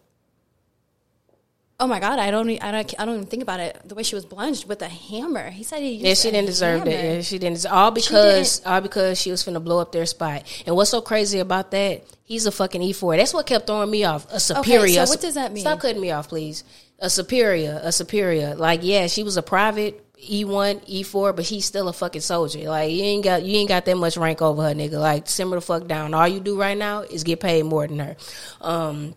Oh 1.78 1.86
my 1.86 2.00
god! 2.00 2.18
I 2.18 2.30
don't. 2.30 2.48
I 2.62 2.70
don't. 2.70 2.94
I 2.98 3.04
don't 3.04 3.16
even 3.16 3.26
think 3.26 3.42
about 3.42 3.60
it. 3.60 3.78
The 3.84 3.94
way 3.94 4.02
she 4.02 4.14
was 4.14 4.24
plunged 4.24 4.66
with 4.66 4.80
a 4.80 4.88
hammer. 4.88 5.50
He 5.50 5.62
said 5.62 5.80
he. 5.80 5.96
Yeah, 5.96 6.14
she 6.14 6.30
didn't 6.30 6.46
deserve 6.46 6.84
that. 6.84 6.90
hammer. 6.90 7.14
Yeah, 7.16 7.20
she 7.20 7.38
didn't. 7.38 7.66
All 7.66 7.90
because 7.90 8.64
all 8.64 8.80
because 8.80 9.20
she 9.20 9.30
was 9.30 9.44
finna 9.44 9.62
blow 9.62 9.78
up 9.78 9.92
their 9.92 10.06
spot. 10.06 10.44
And 10.66 10.74
what's 10.74 10.90
so 10.90 11.02
crazy 11.02 11.38
about 11.38 11.72
that? 11.72 12.04
He's 12.24 12.46
a 12.46 12.50
fucking 12.52 12.82
E 12.82 12.94
four. 12.94 13.14
That's 13.16 13.34
what 13.34 13.46
kept 13.46 13.66
throwing 13.66 13.90
me 13.90 14.04
off. 14.04 14.26
A 14.30 14.40
superior. 14.40 15.04
so 15.04 15.12
what 15.12 15.20
does 15.20 15.34
that 15.34 15.52
mean? 15.52 15.60
Stop 15.60 15.80
cutting 15.80 16.00
me 16.00 16.10
off, 16.12 16.28
please. 16.28 16.64
A 16.98 17.10
superior. 17.10 17.78
A 17.82 17.92
superior. 17.92 18.54
Like 18.54 18.80
yeah, 18.82 19.06
she 19.06 19.22
was 19.22 19.36
a 19.36 19.42
private 19.42 20.02
E 20.18 20.46
one, 20.46 20.80
E 20.86 21.02
four, 21.02 21.34
but 21.34 21.44
he's 21.44 21.66
still 21.66 21.88
a 21.88 21.92
fucking 21.92 22.22
soldier. 22.22 22.60
Like 22.70 22.90
you 22.90 23.02
ain't 23.02 23.22
got 23.22 23.42
you 23.42 23.58
ain't 23.58 23.68
got 23.68 23.84
that 23.84 23.98
much 23.98 24.16
rank 24.16 24.40
over 24.40 24.62
her, 24.62 24.74
nigga. 24.74 24.98
Like 24.98 25.28
simmer 25.28 25.56
the 25.56 25.60
fuck 25.60 25.86
down. 25.86 26.14
All 26.14 26.26
you 26.26 26.40
do 26.40 26.58
right 26.58 26.76
now 26.78 27.00
is 27.02 27.22
get 27.22 27.40
paid 27.40 27.64
more 27.64 27.86
than 27.86 27.98
her. 27.98 28.16
Um, 28.62 29.14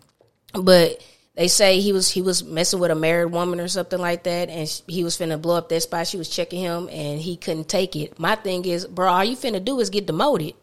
but 0.52 1.02
they 1.36 1.48
say 1.48 1.80
he 1.80 1.92
was 1.92 2.10
he 2.10 2.22
was 2.22 2.42
messing 2.42 2.80
with 2.80 2.90
a 2.90 2.94
married 2.94 3.32
woman 3.32 3.60
or 3.60 3.68
something 3.68 3.98
like 3.98 4.24
that, 4.24 4.48
and 4.48 4.68
he 4.88 5.04
was 5.04 5.16
finna 5.16 5.40
blow 5.40 5.56
up 5.56 5.68
that 5.68 5.80
spot. 5.80 6.06
She 6.06 6.16
was 6.16 6.28
checking 6.28 6.60
him, 6.60 6.88
and 6.90 7.20
he 7.20 7.36
couldn't 7.36 7.68
take 7.68 7.94
it. 7.96 8.18
My 8.18 8.34
thing 8.34 8.64
is, 8.64 8.86
bro, 8.86 9.08
all 9.08 9.24
you 9.24 9.36
finna 9.36 9.64
do 9.64 9.80
is 9.80 9.90
get 9.90 10.06
demoted. 10.06 10.54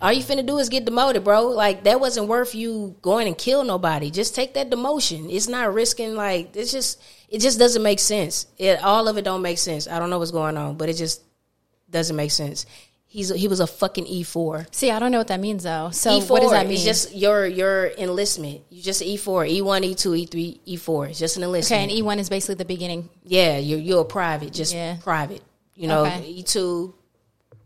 All 0.00 0.12
you 0.12 0.22
finna 0.22 0.44
do 0.46 0.58
is 0.58 0.68
get 0.68 0.84
demoted, 0.84 1.24
bro. 1.24 1.48
Like 1.48 1.84
that 1.84 2.00
wasn't 2.00 2.28
worth 2.28 2.54
you 2.54 2.96
going 3.02 3.26
and 3.26 3.36
kill 3.36 3.64
nobody. 3.64 4.10
Just 4.10 4.34
take 4.34 4.54
that 4.54 4.70
demotion. 4.70 5.32
It's 5.32 5.48
not 5.48 5.74
risking 5.74 6.14
like 6.14 6.54
it's 6.56 6.72
just 6.72 7.02
it 7.28 7.40
just 7.40 7.58
doesn't 7.58 7.82
make 7.82 8.00
sense. 8.00 8.46
It 8.58 8.82
all 8.82 9.08
of 9.08 9.18
it 9.18 9.22
don't 9.22 9.42
make 9.42 9.58
sense. 9.58 9.88
I 9.88 9.98
don't 9.98 10.10
know 10.10 10.18
what's 10.18 10.30
going 10.30 10.56
on, 10.56 10.76
but 10.76 10.88
it 10.88 10.94
just 10.94 11.22
doesn't 11.90 12.16
make 12.16 12.30
sense. 12.30 12.66
He's 13.14 13.32
he 13.32 13.46
was 13.46 13.60
a 13.60 13.66
fucking 13.68 14.08
E 14.08 14.24
four. 14.24 14.66
See, 14.72 14.90
I 14.90 14.98
don't 14.98 15.12
know 15.12 15.18
what 15.18 15.28
that 15.28 15.38
means 15.38 15.62
though. 15.62 15.90
So 15.92 16.10
E4 16.18 16.30
what 16.30 16.42
does 16.42 16.50
that 16.50 16.64
mean? 16.66 16.74
It's 16.74 16.82
just 16.84 17.14
your 17.14 17.46
your 17.46 17.86
enlistment. 17.96 18.62
You 18.70 18.82
just 18.82 19.02
E 19.02 19.16
four, 19.16 19.46
E 19.46 19.62
one, 19.62 19.84
E 19.84 19.94
two, 19.94 20.16
E 20.16 20.26
three, 20.26 20.60
E 20.64 20.74
four. 20.76 21.06
It's 21.06 21.20
just 21.20 21.36
an 21.36 21.44
enlistment. 21.44 21.78
okay, 21.78 21.82
and 21.84 21.92
E 21.92 22.02
one 22.02 22.18
is 22.18 22.28
basically 22.28 22.56
the 22.56 22.64
beginning. 22.64 23.08
yeah, 23.22 23.56
you're 23.58 23.78
you're 23.78 24.00
a 24.00 24.04
private, 24.04 24.52
just 24.52 24.74
Yeah. 24.74 24.96
private. 25.00 25.42
You 25.76 25.86
know, 25.86 26.06
Okay. 26.06 26.24
E 26.26 26.42
two, 26.42 26.92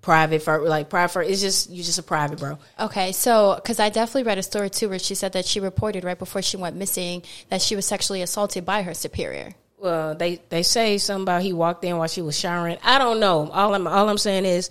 private 0.02 0.42
for 0.42 0.68
like 0.68 0.90
private. 0.90 1.12
For, 1.14 1.22
it's 1.22 1.40
just 1.40 1.70
you're 1.70 1.84
just 1.84 1.98
a 1.98 2.02
private, 2.02 2.38
bro. 2.38 2.58
Okay, 2.78 3.12
so 3.12 3.54
because 3.54 3.80
I 3.80 3.88
definitely 3.88 4.24
read 4.24 4.36
a 4.36 4.42
story 4.42 4.68
too 4.68 4.90
where 4.90 4.98
she 4.98 5.14
said 5.14 5.32
that 5.32 5.46
she 5.46 5.60
reported 5.60 6.04
right 6.04 6.18
before 6.18 6.42
she 6.42 6.58
went 6.58 6.76
missing 6.76 7.22
that 7.48 7.62
she 7.62 7.74
was 7.74 7.86
sexually 7.86 8.20
assaulted 8.20 8.66
by 8.66 8.82
her 8.82 8.92
superior. 8.92 9.54
Well, 9.78 10.14
they 10.14 10.42
they 10.50 10.62
say 10.62 10.98
something 10.98 11.22
about 11.22 11.40
he 11.40 11.52
walked 11.52 11.84
in 11.84 11.96
while 11.96 12.08
she 12.08 12.20
was 12.20 12.38
showering. 12.38 12.76
I 12.82 12.98
don't 12.98 13.18
know. 13.20 13.48
All 13.50 13.74
I'm 13.74 13.86
all 13.86 14.08
I'm 14.10 14.18
saying 14.18 14.44
is 14.44 14.68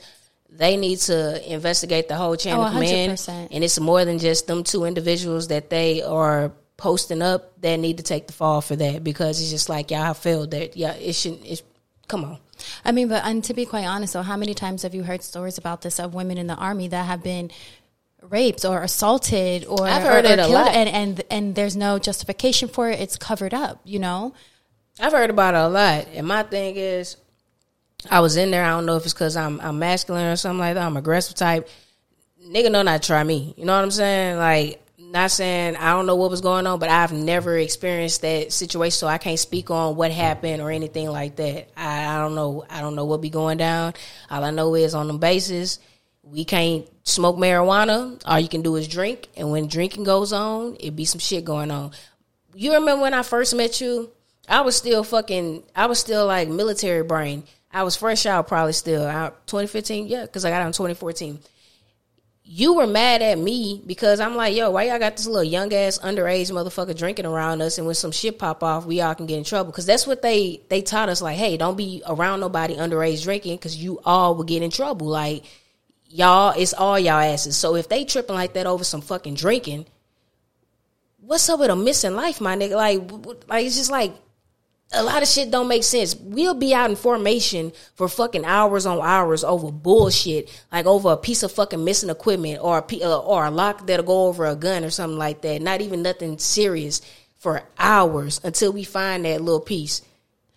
they 0.49 0.77
need 0.77 0.99
to 0.99 1.53
investigate 1.53 2.07
the 2.07 2.15
whole 2.15 2.35
chain 2.35 2.55
Oh, 2.55 2.63
of 2.63 2.71
command, 2.73 3.19
and 3.51 3.63
it's 3.63 3.79
more 3.79 4.05
than 4.05 4.19
just 4.19 4.47
them 4.47 4.63
two 4.63 4.85
individuals 4.85 5.49
that 5.49 5.69
they 5.69 6.01
are 6.01 6.51
posting 6.77 7.21
up 7.21 7.59
that 7.61 7.77
need 7.77 7.97
to 7.97 8.03
take 8.03 8.27
the 8.27 8.33
fall 8.33 8.61
for 8.61 8.75
that 8.75 9.03
because 9.03 9.41
it's 9.41 9.49
just 9.49 9.67
like 9.69 9.91
y'all 9.91 10.03
have 10.03 10.17
failed 10.17 10.51
that. 10.51 10.77
Yeah, 10.77 10.93
it 10.93 11.13
shouldn't. 11.13 11.45
It's, 11.45 11.63
come 12.07 12.23
on. 12.23 12.37
I 12.85 12.91
mean, 12.91 13.07
but 13.07 13.23
and 13.25 13.43
to 13.43 13.53
be 13.53 13.65
quite 13.65 13.85
honest, 13.85 14.13
though, 14.13 14.21
how 14.23 14.37
many 14.37 14.53
times 14.53 14.83
have 14.83 14.95
you 14.95 15.03
heard 15.03 15.21
stories 15.23 15.57
about 15.57 15.81
this 15.81 15.99
of 15.99 16.13
women 16.13 16.37
in 16.37 16.47
the 16.47 16.55
army 16.55 16.87
that 16.87 17.05
have 17.05 17.21
been 17.23 17.51
raped 18.21 18.65
or 18.65 18.81
assaulted 18.81 19.65
or 19.65 19.87
I've 19.87 20.03
heard 20.03 20.25
or, 20.25 20.29
or 20.29 20.31
it 20.33 20.39
a 20.39 20.47
lot. 20.47 20.69
and 20.73 20.89
and 20.89 21.23
and 21.29 21.55
there's 21.55 21.75
no 21.75 21.99
justification 21.99 22.67
for 22.67 22.89
it. 22.89 22.99
It's 22.99 23.17
covered 23.17 23.53
up, 23.53 23.81
you 23.83 23.99
know. 23.99 24.33
I've 24.99 25.11
heard 25.11 25.29
about 25.29 25.53
it 25.53 25.59
a 25.59 25.67
lot, 25.67 26.07
and 26.13 26.27
my 26.27 26.41
thing 26.43 26.75
is, 26.75 27.17
I 28.09 28.19
was 28.19 28.37
in 28.37 28.51
there. 28.51 28.63
I 28.63 28.69
don't 28.69 28.85
know 28.85 28.97
if 28.97 29.03
it's 29.03 29.13
because 29.13 29.35
I'm 29.35 29.59
I'm 29.61 29.79
masculine 29.79 30.27
or 30.27 30.35
something 30.35 30.59
like 30.59 30.75
that. 30.75 30.85
I'm 30.85 30.97
aggressive 30.97 31.35
type. 31.35 31.67
Nigga, 32.43 32.71
know 32.71 32.81
not 32.81 33.03
try 33.03 33.23
me. 33.23 33.53
You 33.57 33.65
know 33.65 33.75
what 33.75 33.83
I'm 33.83 33.91
saying? 33.91 34.37
Like, 34.37 34.81
not 34.97 35.31
saying 35.31 35.75
I 35.75 35.91
don't 35.91 36.05
know 36.05 36.15
what 36.15 36.31
was 36.31 36.41
going 36.41 36.65
on, 36.67 36.79
but 36.79 36.89
I've 36.89 37.11
never 37.11 37.57
experienced 37.57 38.21
that 38.21 38.51
situation, 38.53 38.97
so 38.97 39.07
I 39.07 39.17
can't 39.17 39.39
speak 39.39 39.69
on 39.69 39.95
what 39.95 40.11
happened 40.11 40.61
or 40.61 40.71
anything 40.71 41.09
like 41.09 41.35
that. 41.37 41.69
I, 41.77 42.15
I 42.15 42.19
don't 42.19 42.35
know. 42.35 42.65
I 42.69 42.81
don't 42.81 42.95
know 42.95 43.05
what 43.05 43.21
be 43.21 43.29
going 43.29 43.57
down. 43.57 43.93
All 44.29 44.43
I 44.43 44.51
know 44.51 44.75
is 44.75 44.95
on 44.95 45.07
the 45.07 45.13
basis 45.13 45.79
we 46.31 46.45
can't 46.45 46.87
smoke 47.03 47.37
marijuana. 47.37 48.21
All 48.25 48.39
you 48.39 48.49
can 48.49 48.61
do 48.61 48.75
is 48.75 48.87
drink, 48.87 49.27
and 49.35 49.51
when 49.51 49.67
drinking 49.67 50.03
goes 50.03 50.33
on, 50.33 50.77
it 50.79 50.95
be 50.95 51.05
some 51.05 51.19
shit 51.19 51.45
going 51.45 51.71
on. 51.71 51.91
You 52.53 52.73
remember 52.73 53.01
when 53.01 53.13
I 53.13 53.23
first 53.23 53.55
met 53.55 53.79
you? 53.81 54.11
I 54.49 54.61
was 54.61 54.75
still 54.75 55.03
fucking. 55.03 55.63
I 55.75 55.85
was 55.87 55.99
still 55.99 56.25
like 56.25 56.49
military 56.49 57.03
brain. 57.03 57.43
I 57.77 57.84
was 57.84 57.96
fresh 57.96 58.25
out, 58.25 58.48
probably 58.48 58.74
still 58.74 59.05
out 59.05 59.46
2015. 59.46 60.07
Yeah, 60.07 60.24
because 60.24 60.43
I 60.46 60.50
got 60.50 60.63
out 60.63 60.67
in 60.67 60.74
2014. 60.74 61.38
You 62.43 62.74
were 62.74 62.88
mad 62.88 63.22
at 63.22 63.38
me 63.38 63.84
because 63.86 64.19
I'm 64.19 64.36
like, 64.36 64.55
yo, 64.55 64.72
why 64.72 64.86
y'all 64.86 64.98
got 64.98 65.15
this 65.15 65.27
little 65.27 65.43
young 65.43 65.72
ass 65.72 66.00
underage 66.00 66.50
motherfucker 66.51 66.98
drinking 66.98 67.27
around 67.27 67.62
us, 67.62 67.77
and 67.77 67.86
when 67.86 67.93
some 67.93 68.12
shit 68.12 68.39
pop 68.39 68.63
off, 68.63 68.88
we 68.88 69.00
all 69.01 69.13
can 69.13 69.27
get 69.27 69.38
in 69.38 69.43
trouble. 69.43 69.72
Because 69.72 69.86
that's 69.86 70.07
what 70.07 70.24
they 70.24 70.60
they 70.69 70.81
taught 70.81 71.10
us. 71.10 71.22
Like, 71.22 71.38
hey, 71.38 71.55
don't 71.55 71.77
be 71.77 72.01
around 72.07 72.39
nobody 72.39 72.75
underage 72.75 73.22
drinking, 73.22 73.57
because 73.57 73.77
you 73.77 74.00
all 74.03 74.34
will 74.34 74.43
get 74.43 74.63
in 74.63 74.72
trouble. 74.72 75.05
Like, 75.05 75.43
y'all, 76.07 76.55
it's 76.57 76.74
all 76.74 76.98
y'all 76.98 77.19
asses. 77.19 77.55
So 77.55 77.75
if 77.75 77.89
they 77.89 78.05
tripping 78.05 78.36
like 78.36 78.53
that 78.53 78.65
over 78.65 78.84
some 78.84 79.01
fucking 79.01 79.36
drinking, 79.36 79.86
what's 81.19 81.48
up 81.48 81.60
with 81.60 81.69
a 81.69 81.75
missing 81.75 82.15
life, 82.15 82.41
my 82.41 82.55
nigga? 82.55 82.75
Like, 82.75 83.48
like 83.48 83.67
it's 83.67 83.77
just 83.77 83.91
like 83.91 84.15
a 84.94 85.03
lot 85.03 85.22
of 85.22 85.27
shit 85.27 85.51
don't 85.51 85.67
make 85.67 85.84
sense. 85.84 86.15
We'll 86.15 86.53
be 86.53 86.74
out 86.74 86.89
in 86.89 86.96
formation 86.96 87.74
for 87.96 88.08
fucking 88.08 88.46
hours 88.46 88.86
on 88.86 89.00
hours 89.01 89.44
over 89.44 89.72
bullshit, 89.72 90.50
like 90.72 90.86
over 90.86 91.12
a 91.12 91.17
piece 91.17 91.44
of 91.44 91.51
fucking 91.51 91.84
missing 91.84 92.10
equipment 92.10 92.60
or 92.62 92.77
a 92.77 93.03
uh, 93.03 93.17
or 93.20 93.46
a 93.46 93.51
lock 93.51 93.86
that'll 93.86 94.06
go 94.06 94.27
over 94.27 94.46
a 94.46 94.56
gun 94.56 94.86
or 94.86 94.89
something 94.89 95.17
like 95.17 95.41
that. 95.41 95.62
Not 95.62 95.82
even 95.82 96.01
nothing 96.01 96.38
serious 96.38 97.01
for 97.38 97.63
hours 97.77 98.39
until 98.44 98.72
we 98.72 98.84
find 98.84 99.25
that 99.25 99.41
little 99.41 99.60
piece. 99.60 100.01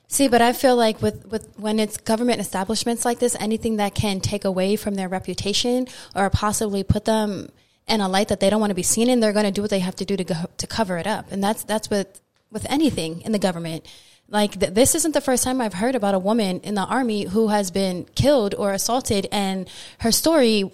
See, 0.06 0.26
but 0.26 0.42
I 0.42 0.52
feel 0.52 0.74
like 0.74 1.02
with, 1.02 1.26
with 1.30 1.56
when 1.56 1.78
it's 1.78 1.96
government 1.96 2.40
establishments 2.40 3.04
like 3.04 3.20
this, 3.20 3.36
anything 3.38 3.76
that 3.76 3.94
can 3.94 4.20
take 4.20 4.44
away 4.44 4.74
from 4.74 4.94
their 4.96 5.08
reputation 5.08 5.86
or 6.16 6.28
possibly 6.30 6.82
put 6.82 7.04
them 7.04 7.48
in 7.86 8.00
a 8.00 8.08
light 8.08 8.28
that 8.28 8.40
they 8.40 8.50
don't 8.50 8.60
want 8.60 8.70
to 8.70 8.74
be 8.74 8.82
seen 8.82 9.08
in, 9.08 9.20
they're 9.20 9.32
going 9.32 9.44
to 9.44 9.52
do 9.52 9.62
what 9.62 9.70
they 9.70 9.78
have 9.78 9.94
to 9.96 10.04
do 10.04 10.16
to 10.16 10.24
go, 10.24 10.34
to 10.56 10.66
cover 10.66 10.98
it 10.98 11.06
up. 11.06 11.30
And 11.30 11.42
that's 11.42 11.64
that's 11.64 11.90
with 11.90 12.20
with 12.50 12.66
anything 12.70 13.22
in 13.22 13.32
the 13.32 13.38
government. 13.38 13.86
Like 14.30 14.58
th- 14.60 14.72
this 14.74 14.94
isn't 14.94 15.12
the 15.12 15.20
first 15.20 15.42
time 15.44 15.60
I've 15.60 15.74
heard 15.74 15.94
about 15.96 16.14
a 16.14 16.18
woman 16.18 16.60
in 16.60 16.74
the 16.76 16.84
army 16.84 17.24
who 17.24 17.48
has 17.48 17.70
been 17.70 18.06
killed 18.14 18.54
or 18.56 18.72
assaulted, 18.72 19.26
and 19.32 19.68
her 19.98 20.12
story 20.12 20.70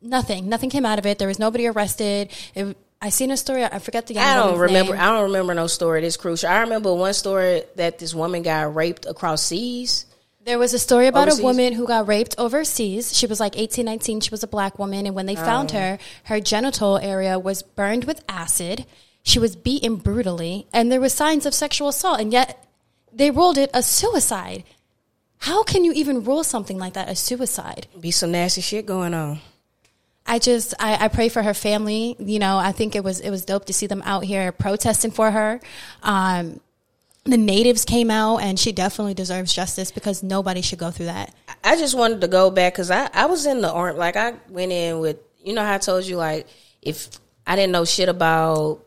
nothing, 0.00 0.48
nothing 0.48 0.70
came 0.70 0.86
out 0.86 0.98
of 0.98 1.06
it. 1.06 1.18
There 1.18 1.28
was 1.28 1.38
nobody 1.38 1.66
arrested. 1.66 2.30
It, 2.54 2.76
I 3.02 3.08
seen 3.08 3.30
a 3.30 3.36
story. 3.36 3.64
I 3.64 3.78
forget 3.78 4.06
the 4.06 4.14
young 4.14 4.24
I 4.24 4.34
don't 4.34 4.58
remember. 4.58 4.92
name. 4.92 5.00
I 5.02 5.06
don't 5.06 5.24
remember 5.24 5.54
no 5.54 5.66
story 5.66 6.02
this 6.02 6.16
crucial. 6.16 6.48
I 6.50 6.60
remember 6.60 6.92
one 6.94 7.14
story 7.14 7.62
that 7.76 7.98
this 7.98 8.14
woman 8.14 8.42
got 8.42 8.74
raped 8.74 9.06
across 9.06 9.42
seas. 9.42 10.04
There 10.44 10.58
was 10.58 10.72
a 10.74 10.78
story 10.78 11.06
about 11.06 11.22
Overseas? 11.28 11.40
a 11.40 11.42
woman 11.42 11.72
who 11.74 11.86
got 11.86 12.08
raped 12.08 12.34
overseas. 12.38 13.16
She 13.16 13.26
was 13.26 13.40
like 13.40 13.58
18, 13.58 13.84
19. 13.84 14.20
She 14.20 14.30
was 14.30 14.42
a 14.42 14.46
black 14.46 14.78
woman. 14.78 15.06
And 15.06 15.14
when 15.14 15.26
they 15.26 15.36
Oh. 15.36 15.44
found 15.44 15.70
her, 15.72 15.98
her 16.24 16.40
genital 16.40 16.96
area 16.98 17.38
was 17.38 17.62
burned 17.62 18.04
with 18.04 18.22
acid. 18.28 18.86
She 19.22 19.38
was 19.38 19.56
beaten 19.56 19.96
brutally. 19.96 20.66
And 20.72 20.90
there 20.90 21.00
was 21.00 21.12
signs 21.12 21.46
of 21.46 21.54
sexual 21.54 21.88
assault. 21.88 22.20
And 22.20 22.32
yet 22.32 22.66
they 23.12 23.30
ruled 23.30 23.58
it 23.58 23.70
a 23.74 23.82
suicide. 23.82 24.64
How 25.38 25.62
can 25.62 25.84
you 25.84 25.92
even 25.92 26.24
rule 26.24 26.44
something 26.44 26.78
like 26.78 26.92
that 26.94 27.08
a 27.08 27.14
suicide? 27.14 27.86
Be 27.98 28.10
some 28.10 28.32
nasty 28.32 28.60
shit 28.60 28.86
going 28.86 29.14
on. 29.14 29.40
I 30.26 30.38
just 30.38 30.74
I, 30.78 31.06
I 31.06 31.08
pray 31.08 31.28
for 31.28 31.42
her 31.42 31.54
family. 31.54 32.14
You 32.18 32.38
know, 32.38 32.58
I 32.58 32.72
think 32.72 32.94
it 32.94 33.02
was 33.02 33.20
it 33.20 33.30
was 33.30 33.44
dope 33.44 33.64
to 33.66 33.72
see 33.72 33.86
them 33.86 34.02
out 34.04 34.24
here 34.24 34.52
protesting 34.52 35.10
for 35.10 35.30
her. 35.30 35.60
Um, 36.02 36.60
the 37.24 37.36
natives 37.36 37.84
came 37.84 38.10
out, 38.10 38.38
and 38.38 38.58
she 38.58 38.72
definitely 38.72 39.14
deserves 39.14 39.52
justice 39.52 39.90
because 39.90 40.22
nobody 40.22 40.62
should 40.62 40.78
go 40.78 40.90
through 40.90 41.06
that. 41.06 41.34
I 41.64 41.76
just 41.76 41.96
wanted 41.96 42.20
to 42.20 42.28
go 42.28 42.50
back 42.50 42.74
because 42.74 42.90
I, 42.90 43.10
I 43.12 43.26
was 43.26 43.46
in 43.46 43.60
the 43.60 43.72
army. 43.72 43.98
Like 43.98 44.16
I 44.16 44.34
went 44.48 44.72
in 44.72 45.00
with 45.00 45.16
you 45.42 45.54
know 45.54 45.64
how 45.64 45.74
I 45.74 45.78
told 45.78 46.04
you 46.04 46.16
like 46.16 46.46
if 46.82 47.08
I 47.46 47.56
didn't 47.56 47.72
know 47.72 47.84
shit 47.84 48.08
about 48.08 48.84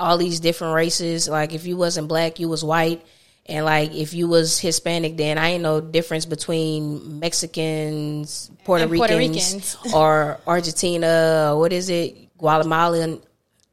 all 0.00 0.18
these 0.18 0.40
different 0.40 0.74
races. 0.74 1.28
Like 1.28 1.52
if 1.54 1.66
you 1.66 1.76
wasn't 1.76 2.08
black, 2.08 2.40
you 2.40 2.48
was 2.48 2.64
white, 2.64 3.04
and 3.46 3.64
like 3.64 3.92
if 3.92 4.14
you 4.14 4.28
was 4.28 4.58
Hispanic, 4.58 5.16
then 5.16 5.38
I 5.38 5.50
ain't 5.50 5.62
no 5.62 5.80
difference 5.80 6.26
between 6.26 7.20
Mexicans, 7.20 8.50
Puerto 8.64 8.86
Ricans, 8.86 9.18
Ricans. 9.18 9.76
or 9.94 10.40
Argentina. 10.46 11.50
Or 11.52 11.58
what 11.58 11.72
is 11.72 11.90
it? 11.90 12.36
Guatemalan. 12.38 13.20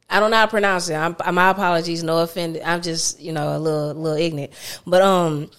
I 0.10 0.20
don't 0.20 0.32
know 0.32 0.38
how 0.38 0.46
to 0.46 0.52
pronounce 0.52 0.90
it. 0.90 0.96
I'm, 0.96 1.16
my 1.36 1.50
apologies. 1.50 2.04
No 2.04 2.20
offense. 2.20 2.58
I'm 2.64 2.82
just 2.82 3.20
you 3.20 3.32
know 3.32 3.56
a 3.56 3.60
little 3.60 3.94
little 3.94 4.18
ignorant. 4.18 4.54
But 4.86 5.02
um, 5.02 5.52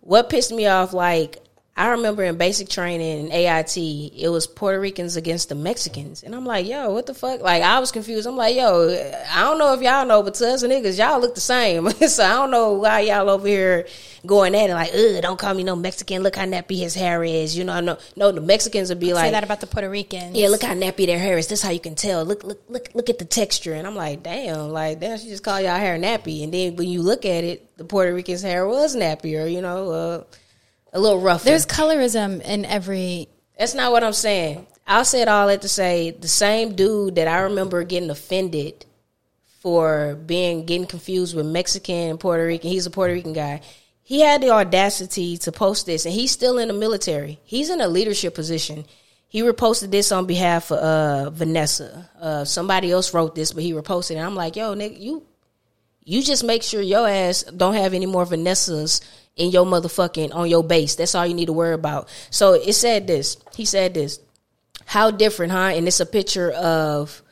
what 0.00 0.30
pissed 0.30 0.52
me 0.52 0.66
off 0.66 0.92
like 0.92 1.38
I 1.78 1.88
remember 1.88 2.24
in 2.24 2.38
basic 2.38 2.70
training 2.70 3.26
in 3.26 3.32
AIT, 3.32 3.76
it 3.76 4.30
was 4.30 4.46
Puerto 4.46 4.80
Ricans 4.80 5.16
against 5.16 5.50
the 5.50 5.54
Mexicans. 5.54 6.22
And 6.22 6.34
I'm 6.34 6.46
like, 6.46 6.66
yo, 6.66 6.90
what 6.90 7.04
the 7.04 7.12
fuck? 7.12 7.42
Like, 7.42 7.62
I 7.62 7.80
was 7.80 7.92
confused. 7.92 8.26
I'm 8.26 8.34
like, 8.34 8.56
yo, 8.56 8.88
I 9.30 9.42
don't 9.42 9.58
know 9.58 9.74
if 9.74 9.82
y'all 9.82 10.06
know, 10.06 10.22
but 10.22 10.32
to 10.34 10.48
us 10.48 10.64
niggas, 10.64 10.98
y'all 10.98 11.20
look 11.20 11.34
the 11.34 11.40
same. 11.42 11.90
so 12.08 12.24
I 12.24 12.30
don't 12.30 12.50
know 12.50 12.72
why 12.72 13.00
y'all 13.00 13.28
over 13.28 13.46
here 13.46 13.86
going 14.24 14.54
at 14.54 14.70
it 14.70 14.74
like, 14.74 14.94
ugh, 14.94 15.20
don't 15.20 15.38
call 15.38 15.52
me 15.52 15.64
no 15.64 15.76
Mexican. 15.76 16.22
Look 16.22 16.36
how 16.36 16.46
nappy 16.46 16.78
his 16.78 16.94
hair 16.94 17.22
is. 17.22 17.58
You 17.58 17.64
know, 17.64 17.80
no, 17.80 17.98
no, 18.16 18.32
the 18.32 18.40
Mexicans 18.40 18.88
would 18.88 18.98
be 18.98 19.12
like. 19.12 19.26
Say 19.26 19.30
that 19.32 19.44
about 19.44 19.60
the 19.60 19.66
Puerto 19.66 19.90
Ricans. 19.90 20.34
Yeah, 20.34 20.48
look 20.48 20.62
how 20.62 20.72
nappy 20.72 21.04
their 21.04 21.18
hair 21.18 21.36
is. 21.36 21.46
This 21.46 21.60
how 21.60 21.72
you 21.72 21.80
can 21.80 21.94
tell. 21.94 22.24
Look, 22.24 22.42
look, 22.42 22.62
look, 22.70 22.88
look 22.94 23.10
at 23.10 23.18
the 23.18 23.26
texture. 23.26 23.74
And 23.74 23.86
I'm 23.86 23.94
like, 23.94 24.22
damn, 24.22 24.70
like, 24.70 25.00
damn, 25.00 25.18
she 25.18 25.28
just 25.28 25.44
call 25.44 25.60
y'all 25.60 25.78
hair 25.78 25.98
nappy. 25.98 26.42
And 26.42 26.54
then 26.54 26.76
when 26.76 26.88
you 26.88 27.02
look 27.02 27.26
at 27.26 27.44
it, 27.44 27.76
the 27.76 27.84
Puerto 27.84 28.14
Ricans' 28.14 28.40
hair 28.40 28.66
was 28.66 28.96
nappier, 28.96 29.52
you 29.52 29.60
know, 29.60 29.90
uh, 29.90 30.24
a 30.96 31.00
little 31.00 31.20
rough. 31.20 31.44
There's 31.44 31.66
colorism 31.66 32.42
in 32.42 32.64
every. 32.64 33.28
That's 33.58 33.74
not 33.74 33.92
what 33.92 34.02
I'm 34.02 34.12
saying. 34.12 34.66
I'll 34.86 35.04
say 35.04 35.22
it 35.22 35.28
all 35.28 35.48
that 35.48 35.62
to 35.62 35.68
say 35.68 36.10
the 36.10 36.28
same 36.28 36.74
dude 36.74 37.16
that 37.16 37.28
I 37.28 37.40
remember 37.40 37.84
getting 37.84 38.10
offended 38.10 38.86
for 39.60 40.14
being 40.14 40.64
getting 40.64 40.86
confused 40.86 41.36
with 41.36 41.46
Mexican 41.46 42.10
and 42.10 42.20
Puerto 42.20 42.46
Rican. 42.46 42.70
He's 42.70 42.86
a 42.86 42.90
Puerto 42.90 43.12
Rican 43.12 43.32
guy. 43.32 43.60
He 44.02 44.20
had 44.20 44.40
the 44.40 44.50
audacity 44.50 45.36
to 45.38 45.52
post 45.52 45.84
this, 45.84 46.06
and 46.06 46.14
he's 46.14 46.30
still 46.30 46.58
in 46.58 46.68
the 46.68 46.74
military. 46.74 47.40
He's 47.44 47.70
in 47.70 47.80
a 47.80 47.88
leadership 47.88 48.34
position. 48.34 48.84
He 49.28 49.42
reposted 49.42 49.90
this 49.90 50.12
on 50.12 50.26
behalf 50.26 50.70
of 50.70 50.78
uh, 50.78 51.30
Vanessa. 51.30 52.08
Uh, 52.20 52.44
somebody 52.44 52.92
else 52.92 53.12
wrote 53.12 53.34
this, 53.34 53.52
but 53.52 53.64
he 53.64 53.72
reposted 53.72 54.12
it. 54.12 54.20
I'm 54.20 54.36
like, 54.36 54.54
yo, 54.54 54.74
nigga, 54.74 54.98
you 55.00 55.24
you 56.06 56.22
just 56.22 56.44
make 56.44 56.62
sure 56.62 56.80
your 56.80 57.06
ass 57.06 57.42
don't 57.42 57.74
have 57.74 57.92
any 57.92 58.06
more 58.06 58.24
Vanessas 58.24 59.04
in 59.34 59.50
your 59.50 59.66
motherfucking 59.66 60.32
on 60.32 60.48
your 60.48 60.62
base. 60.62 60.94
That's 60.94 61.16
all 61.16 61.26
you 61.26 61.34
need 61.34 61.46
to 61.46 61.52
worry 61.52 61.74
about. 61.74 62.08
So 62.30 62.54
it 62.54 62.72
said 62.74 63.08
this. 63.08 63.36
He 63.54 63.64
said 63.64 63.92
this. 63.92 64.20
How 64.86 65.10
different, 65.10 65.50
huh? 65.50 65.72
And 65.74 65.88
it's 65.88 65.98
a 65.98 66.06
picture 66.06 66.52
of 66.52 67.22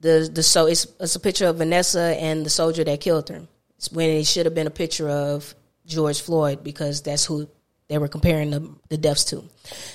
the 0.00 0.30
the 0.32 0.42
so 0.42 0.66
it's 0.66 0.86
it's 1.00 1.16
a 1.16 1.20
picture 1.20 1.46
of 1.46 1.56
Vanessa 1.56 2.14
and 2.20 2.44
the 2.44 2.50
soldier 2.50 2.84
that 2.84 3.00
killed 3.00 3.30
her. 3.30 3.42
It's 3.78 3.90
when 3.90 4.10
it 4.10 4.26
should 4.26 4.44
have 4.44 4.54
been 4.54 4.66
a 4.66 4.70
picture 4.70 5.08
of 5.08 5.54
George 5.86 6.20
Floyd 6.20 6.62
because 6.62 7.00
that's 7.00 7.24
who 7.24 7.48
they 7.90 7.98
were 7.98 8.08
comparing 8.08 8.50
the, 8.50 8.66
the 8.88 8.96
deaths 8.96 9.24
to. 9.24 9.44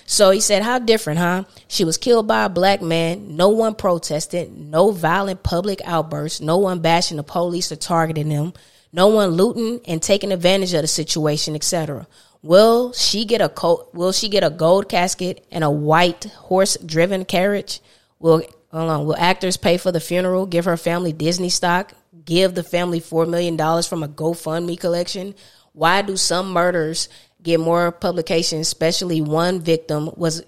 So 0.06 0.30
he 0.30 0.40
said, 0.40 0.62
How 0.62 0.78
different, 0.78 1.18
huh? 1.18 1.46
She 1.68 1.84
was 1.84 1.98
killed 1.98 2.28
by 2.28 2.46
a 2.46 2.50
black 2.50 2.84
man. 2.84 3.36
No 3.36 3.50
one 3.50 3.74
protested. 3.74 4.56
No 4.56 4.92
violent 4.92 5.42
public 5.42 5.82
outbursts. 5.84 6.40
No 6.42 6.60
one 6.60 6.82
bashing 6.82 7.18
the 7.18 7.24
police 7.24 7.72
or 7.72 7.75
targeting 7.75 8.30
them 8.30 8.54
no 8.96 9.08
one 9.10 9.32
looting 9.32 9.82
and 9.86 10.02
taking 10.02 10.32
advantage 10.32 10.74
of 10.74 10.82
the 10.82 10.88
situation, 10.88 11.54
etc. 11.54 12.08
Will 12.42 12.94
she 12.94 13.25
get 13.25 13.42
a 13.42 13.50
co- 13.50 13.90
will 13.92 14.14
she 14.14 14.30
get 14.30 14.42
a 14.42 14.50
gold 14.50 14.88
casket 14.88 15.46
and 15.52 15.66
a 15.66 15.70
white 15.70 16.24
horse 16.24 16.78
driven 16.78 17.25
carriage? 17.25 17.82
Will 18.20 18.44
hold 18.72 18.90
on, 18.90 19.06
will 19.06 19.18
actors 19.18 19.58
pay 19.58 19.75
for 19.75 19.92
the 19.92 20.00
funeral, 20.00 20.46
give 20.46 20.64
her 20.64 20.78
family 20.78 21.12
Disney 21.12 21.50
stock, 21.50 21.92
give 22.24 22.56
the 22.56 22.64
family 22.64 23.02
four 23.02 23.25
million 23.25 23.58
dollars 23.58 23.86
from 23.86 24.02
a 24.02 24.08
GoFundMe 24.08 24.80
collection? 24.80 25.36
Why 25.74 26.02
do 26.02 26.16
some 26.16 26.54
murders 26.54 27.10
get 27.46 27.60
more 27.60 27.92
publication, 27.92 28.60
especially 28.60 29.22
one 29.22 29.62
victim 29.62 30.10
was 30.18 30.44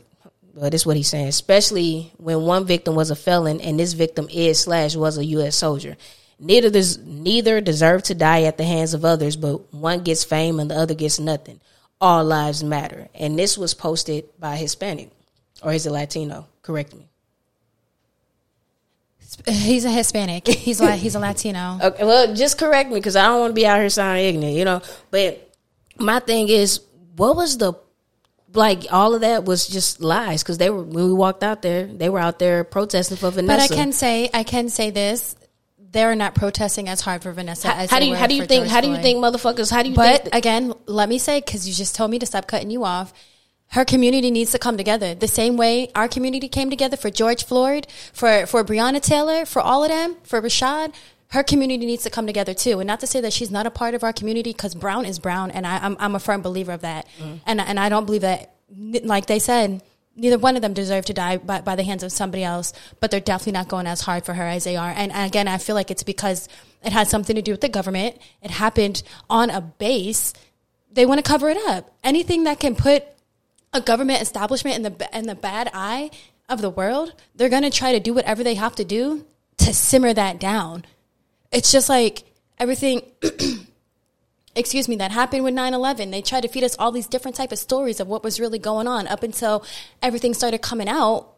well, 0.53 0.71
this 0.71 0.81
is 0.81 0.85
what 0.87 0.97
he's 0.97 1.07
saying, 1.07 1.27
especially 1.27 2.11
when 2.17 2.41
one 2.41 2.65
victim 2.65 2.95
was 2.95 3.11
a 3.11 3.15
felon 3.15 3.61
and 3.61 3.79
this 3.79 3.93
victim 3.93 4.27
is 4.31 4.59
slash 4.59 4.95
was 4.95 5.17
a 5.17 5.25
US 5.25 5.55
soldier. 5.55 5.95
Neither 6.39 6.71
des- 6.71 6.99
neither 7.05 7.61
deserve 7.61 8.03
to 8.03 8.15
die 8.15 8.43
at 8.43 8.57
the 8.57 8.63
hands 8.63 8.95
of 8.95 9.05
others, 9.05 9.35
but 9.35 9.71
one 9.73 10.01
gets 10.01 10.23
fame 10.23 10.59
and 10.59 10.69
the 10.69 10.75
other 10.75 10.95
gets 10.95 11.19
nothing. 11.19 11.59
All 12.01 12.23
lives 12.23 12.63
matter. 12.63 13.07
And 13.13 13.37
this 13.37 13.57
was 13.57 13.73
posted 13.73 14.25
by 14.39 14.55
Hispanic. 14.55 15.11
Or 15.61 15.73
is 15.73 15.85
it 15.85 15.91
Latino? 15.91 16.47
Correct 16.63 16.93
me. 16.95 17.07
He's 19.47 19.85
a 19.85 19.91
Hispanic. 19.91 20.47
He's 20.47 20.81
like 20.81 20.99
he's 20.99 21.15
a 21.15 21.19
Latino. 21.19 21.79
Okay, 21.83 22.03
well, 22.03 22.33
just 22.33 22.57
correct 22.57 22.89
me 22.89 22.95
because 22.95 23.15
I 23.15 23.25
don't 23.27 23.39
want 23.41 23.51
to 23.51 23.55
be 23.55 23.67
out 23.67 23.79
here 23.79 23.89
sounding 23.89 24.25
ignorant, 24.25 24.55
you 24.55 24.65
know. 24.65 24.81
But 25.11 25.53
my 25.99 26.19
thing 26.19 26.49
is, 26.49 26.79
what 27.17 27.35
was 27.35 27.57
the 27.57 27.73
like? 28.53 28.85
All 28.91 29.13
of 29.13 29.21
that 29.21 29.43
was 29.43 29.67
just 29.67 30.01
lies 30.01 30.43
because 30.43 30.57
they 30.57 30.69
were 30.69 30.83
when 30.83 31.07
we 31.07 31.13
walked 31.13 31.43
out 31.43 31.61
there, 31.61 31.85
they 31.85 32.09
were 32.09 32.19
out 32.19 32.39
there 32.39 32.63
protesting 32.63 33.17
for 33.17 33.31
Vanessa. 33.31 33.67
But 33.67 33.71
I 33.71 33.75
can 33.75 33.91
say 33.91 34.29
I 34.33 34.43
can 34.43 34.69
say 34.69 34.91
this: 34.91 35.35
they're 35.91 36.15
not 36.15 36.35
protesting 36.35 36.87
as 36.89 37.01
hard 37.01 37.23
for 37.23 37.31
Vanessa 37.31 37.69
how, 37.69 37.75
as 37.81 37.89
how 37.89 37.99
do 37.99 38.05
you 38.05 38.15
how 38.15 38.27
do 38.27 38.35
you 38.35 38.45
think 38.45 38.65
George 38.65 38.71
how 38.71 38.81
do 38.81 38.89
you 38.89 38.97
think 38.97 39.19
motherfuckers 39.19 39.71
how 39.71 39.83
do 39.83 39.89
you 39.89 39.95
But 39.95 40.23
think 40.23 40.35
again, 40.35 40.73
let 40.85 41.09
me 41.09 41.17
say 41.17 41.41
because 41.41 41.67
you 41.67 41.73
just 41.73 41.95
told 41.95 42.11
me 42.11 42.19
to 42.19 42.25
stop 42.25 42.47
cutting 42.47 42.69
you 42.69 42.83
off. 42.83 43.13
Her 43.69 43.83
community 43.83 44.31
needs 44.31 44.51
to 44.51 44.59
come 44.59 44.77
together 44.77 45.13
the 45.13 45.27
same 45.27 45.57
way 45.57 45.91
our 45.93 46.07
community 46.07 46.47
came 46.47 46.69
together 46.69 46.95
for 46.95 47.09
George 47.09 47.43
Floyd, 47.43 47.87
for 48.13 48.45
for 48.45 48.63
Breonna 48.63 49.01
Taylor, 49.01 49.45
for 49.45 49.61
all 49.61 49.83
of 49.83 49.89
them, 49.89 50.15
for 50.23 50.41
Rayshard. 50.41 50.93
Her 51.29 51.43
community 51.43 51.85
needs 51.85 52.03
to 52.03 52.09
come 52.09 52.25
together 52.25 52.53
too, 52.53 52.79
and 52.79 52.87
not 52.87 53.01
to 53.01 53.07
say 53.07 53.19
that 53.21 53.33
she's 53.33 53.51
not 53.51 53.65
a 53.65 53.71
part 53.71 53.93
of 53.93 54.03
our 54.03 54.13
community 54.13 54.51
because 54.51 54.73
Brown 54.73 55.05
is 55.05 55.19
Brown, 55.19 55.51
and 55.51 55.67
I, 55.67 55.77
I'm 55.77 55.97
I'm 55.99 56.15
a 56.15 56.19
firm 56.19 56.41
believer 56.41 56.71
of 56.71 56.81
that, 56.81 57.07
mm-hmm. 57.19 57.35
and 57.45 57.59
and 57.59 57.79
I 57.79 57.89
don't 57.89 58.05
believe 58.05 58.21
that, 58.21 58.53
like 59.03 59.25
they 59.25 59.39
said, 59.39 59.81
neither 60.17 60.37
one 60.37 60.55
of 60.55 60.61
them 60.61 60.73
deserve 60.73 61.05
to 61.05 61.13
die 61.13 61.37
by, 61.37 61.61
by 61.61 61.75
the 61.75 61.83
hands 61.83 62.03
of 62.03 62.11
somebody 62.11 62.43
else, 62.43 62.73
but 62.99 63.11
they're 63.11 63.19
definitely 63.19 63.53
not 63.53 63.67
going 63.67 63.87
as 63.87 64.01
hard 64.01 64.25
for 64.25 64.33
her 64.33 64.43
as 64.43 64.63
they 64.63 64.75
are. 64.75 64.89
And, 64.89 65.11
and 65.11 65.29
again, 65.29 65.47
I 65.47 65.57
feel 65.57 65.75
like 65.75 65.91
it's 65.91 66.03
because 66.03 66.49
it 66.83 66.91
has 66.91 67.09
something 67.09 67.35
to 67.35 67.41
do 67.41 67.51
with 67.51 67.61
the 67.61 67.69
government. 67.69 68.17
It 68.41 68.51
happened 68.51 69.03
on 69.29 69.49
a 69.49 69.61
base. 69.61 70.33
They 70.91 71.05
want 71.05 71.23
to 71.23 71.29
cover 71.29 71.49
it 71.49 71.57
up. 71.67 71.93
Anything 72.03 72.43
that 72.45 72.59
can 72.59 72.75
put 72.75 73.05
a 73.73 73.81
government 73.81 74.21
establishment 74.21 74.75
in 74.75 74.81
the 74.83 75.17
in 75.17 75.27
the 75.27 75.35
bad 75.35 75.69
eye 75.73 76.09
of 76.49 76.61
the 76.61 76.69
world, 76.69 77.13
they're 77.35 77.49
going 77.49 77.63
to 77.63 77.69
try 77.69 77.91
to 77.91 77.99
do 77.99 78.13
whatever 78.13 78.43
they 78.43 78.55
have 78.55 78.75
to 78.75 78.85
do 78.85 79.25
to 79.57 79.73
simmer 79.73 80.13
that 80.13 80.39
down. 80.39 80.85
It's 81.51 81.71
just 81.71 81.89
like 81.89 82.23
everything 82.59 83.01
excuse 84.57 84.89
me, 84.89 84.95
that 84.97 85.11
happened 85.11 85.43
with 85.43 85.53
9-11. 85.53 86.11
They 86.11 86.21
tried 86.21 86.41
to 86.41 86.47
feed 86.47 86.63
us 86.63 86.75
all 86.77 86.91
these 86.91 87.07
different 87.07 87.37
type 87.37 87.51
of 87.51 87.59
stories 87.59 87.99
of 87.99 88.07
what 88.07 88.23
was 88.23 88.39
really 88.39 88.59
going 88.59 88.87
on 88.87 89.07
up 89.07 89.23
until 89.23 89.63
everything 90.01 90.33
started 90.33 90.61
coming 90.61 90.89
out. 90.89 91.35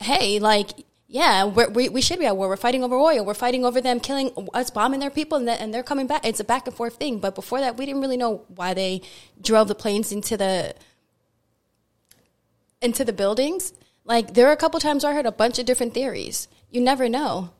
Hey, 0.00 0.38
like, 0.38 0.70
yeah, 1.06 1.44
we 1.44 1.90
we 1.90 2.00
should 2.00 2.18
be 2.18 2.24
at 2.24 2.36
war. 2.36 2.48
We're 2.48 2.56
fighting 2.56 2.82
over 2.82 2.96
oil. 2.96 3.24
We're 3.24 3.34
fighting 3.34 3.66
over 3.66 3.82
them 3.82 4.00
killing 4.00 4.30
us, 4.54 4.70
bombing 4.70 5.00
their 5.00 5.10
people, 5.10 5.36
and, 5.36 5.48
and 5.48 5.72
they're 5.72 5.82
coming 5.82 6.06
back. 6.06 6.26
It's 6.26 6.40
a 6.40 6.44
back 6.44 6.66
and 6.66 6.74
forth 6.74 6.96
thing. 6.96 7.18
But 7.18 7.34
before 7.34 7.60
that, 7.60 7.76
we 7.76 7.84
didn't 7.84 8.00
really 8.00 8.16
know 8.16 8.44
why 8.48 8.72
they 8.72 9.02
drove 9.40 9.68
the 9.68 9.74
planes 9.74 10.10
into 10.10 10.38
the 10.38 10.74
into 12.80 13.04
the 13.04 13.12
buildings. 13.12 13.74
Like 14.06 14.32
there 14.32 14.48
are 14.48 14.52
a 14.52 14.56
couple 14.56 14.80
times 14.80 15.04
where 15.04 15.12
I 15.12 15.16
heard 15.16 15.26
a 15.26 15.32
bunch 15.32 15.58
of 15.58 15.66
different 15.66 15.92
theories. 15.92 16.48
You 16.70 16.80
never 16.80 17.10
know. 17.10 17.50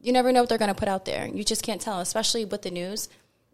You 0.00 0.12
never 0.12 0.32
know 0.32 0.40
what 0.40 0.48
they're 0.48 0.58
going 0.58 0.72
to 0.72 0.78
put 0.78 0.88
out 0.88 1.04
there. 1.04 1.26
You 1.26 1.44
just 1.44 1.62
can't 1.62 1.80
tell, 1.80 2.00
especially 2.00 2.44
with 2.44 2.62
the 2.62 2.70
news 2.70 3.08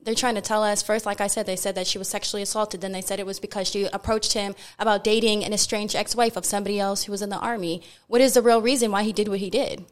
they're 0.04 0.14
trying 0.14 0.34
to 0.34 0.40
tell 0.40 0.62
us 0.62 0.82
first 0.82 1.06
like 1.06 1.20
i 1.20 1.26
said 1.26 1.46
they 1.46 1.56
said 1.56 1.74
that 1.74 1.86
she 1.86 1.98
was 1.98 2.08
sexually 2.08 2.42
assaulted 2.42 2.80
then 2.80 2.92
they 2.92 3.00
said 3.00 3.20
it 3.20 3.26
was 3.26 3.38
because 3.38 3.68
she 3.68 3.84
approached 3.92 4.32
him 4.32 4.54
about 4.78 5.04
dating 5.04 5.44
an 5.44 5.52
estranged 5.52 5.94
ex-wife 5.94 6.36
of 6.36 6.44
somebody 6.44 6.78
else 6.80 7.04
who 7.04 7.12
was 7.12 7.22
in 7.22 7.30
the 7.30 7.38
army 7.38 7.82
what 8.08 8.20
is 8.20 8.34
the 8.34 8.42
real 8.42 8.60
reason 8.60 8.90
why 8.90 9.02
he 9.02 9.12
did 9.12 9.28
what 9.28 9.38
he 9.38 9.50
did 9.50 9.84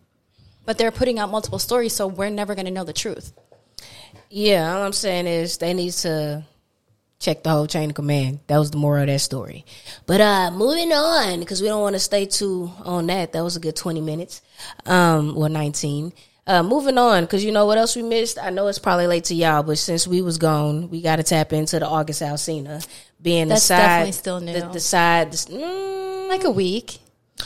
but 0.66 0.78
they're 0.78 0.90
putting 0.90 1.18
out 1.18 1.30
multiple 1.30 1.58
stories 1.58 1.94
so 1.94 2.06
we're 2.06 2.28
never 2.28 2.54
going 2.54 2.66
to 2.66 2.72
know 2.72 2.84
the 2.84 2.92
truth 2.92 3.32
Yeah, 4.28 4.74
all 4.74 4.82
I'm 4.82 4.92
saying 4.92 5.26
is 5.26 5.58
they 5.58 5.74
need 5.74 5.92
to 6.04 6.44
check 7.18 7.42
the 7.42 7.50
whole 7.50 7.66
chain 7.66 7.90
of 7.90 7.96
command. 7.96 8.40
That 8.46 8.58
was 8.58 8.70
the 8.70 8.78
moral 8.78 9.02
of 9.02 9.08
that 9.08 9.20
story. 9.20 9.64
But 10.06 10.20
uh 10.20 10.50
moving 10.52 10.92
on, 10.92 11.40
because 11.40 11.60
we 11.60 11.68
don't 11.68 11.82
want 11.82 11.94
to 11.94 12.00
stay 12.00 12.26
too 12.26 12.70
on 12.84 13.06
that. 13.08 13.32
That 13.32 13.42
was 13.44 13.56
a 13.56 13.60
good 13.60 13.76
20 13.76 14.00
minutes. 14.00 14.40
Um, 14.86 15.36
or 15.36 15.48
19. 15.48 16.12
Uh, 16.50 16.62
moving 16.64 16.98
on, 16.98 17.22
because 17.24 17.44
you 17.44 17.52
know 17.52 17.64
what 17.66 17.78
else 17.78 17.94
we 17.94 18.02
missed? 18.02 18.36
I 18.36 18.50
know 18.50 18.66
it's 18.66 18.80
probably 18.80 19.06
late 19.06 19.24
to 19.24 19.34
y'all, 19.34 19.62
but 19.62 19.78
since 19.78 20.06
we 20.06 20.20
was 20.20 20.36
gone, 20.36 20.90
we 20.90 21.00
got 21.00 21.16
to 21.16 21.22
tap 21.22 21.52
into 21.52 21.78
the 21.78 21.86
August 21.86 22.22
Alsina 22.22 22.84
being 23.22 23.48
That's 23.48 23.62
the 23.62 23.66
side, 23.66 23.78
That's 23.78 23.88
definitely 23.88 24.12
still 24.12 24.40
new. 24.40 24.52
The, 24.60 24.72
the 24.72 24.80
side, 24.80 25.32
the, 25.32 25.36
mm, 25.52 26.28
like 26.28 26.44
a 26.44 26.50
week 26.50 26.98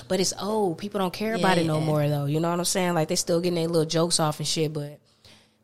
but 0.08 0.20
it's 0.20 0.32
old. 0.40 0.78
People 0.78 0.98
don't 0.98 1.12
care 1.12 1.34
about 1.34 1.58
it 1.58 1.66
no 1.66 1.78
Yeah. 1.78 1.84
more 1.84 2.08
though. 2.08 2.26
You 2.26 2.40
know 2.40 2.50
what 2.50 2.58
I'm 2.58 2.64
saying? 2.64 2.94
Like 2.94 3.08
they 3.08 3.16
still 3.16 3.40
getting 3.40 3.56
their 3.56 3.68
little 3.68 3.84
jokes 3.84 4.20
off 4.20 4.38
and 4.38 4.48
shit, 4.48 4.72
but 4.72 4.98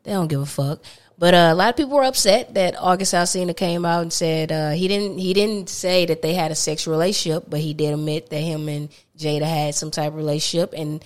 they 0.03 0.11
don't 0.11 0.27
give 0.27 0.41
a 0.41 0.45
fuck. 0.45 0.81
But 1.17 1.33
uh, 1.33 1.49
a 1.51 1.55
lot 1.55 1.69
of 1.69 1.77
people 1.77 1.95
were 1.97 2.03
upset 2.03 2.55
that 2.55 2.75
August 2.79 3.13
Alsina 3.13 3.55
came 3.55 3.85
out 3.85 4.01
and 4.01 4.11
said 4.13 4.51
uh, 4.51 4.71
he 4.71 4.87
didn't 4.87 5.19
he 5.19 5.33
didn't 5.33 5.69
say 5.69 6.05
that 6.05 6.21
they 6.21 6.33
had 6.33 6.51
a 6.51 6.55
sexual 6.55 6.93
relationship, 6.93 7.45
but 7.47 7.59
he 7.59 7.73
did 7.73 7.93
admit 7.93 8.29
that 8.29 8.39
him 8.39 8.67
and 8.69 8.89
Jada 9.17 9.43
had 9.43 9.75
some 9.75 9.91
type 9.91 10.09
of 10.09 10.15
relationship. 10.15 10.73
And 10.75 11.03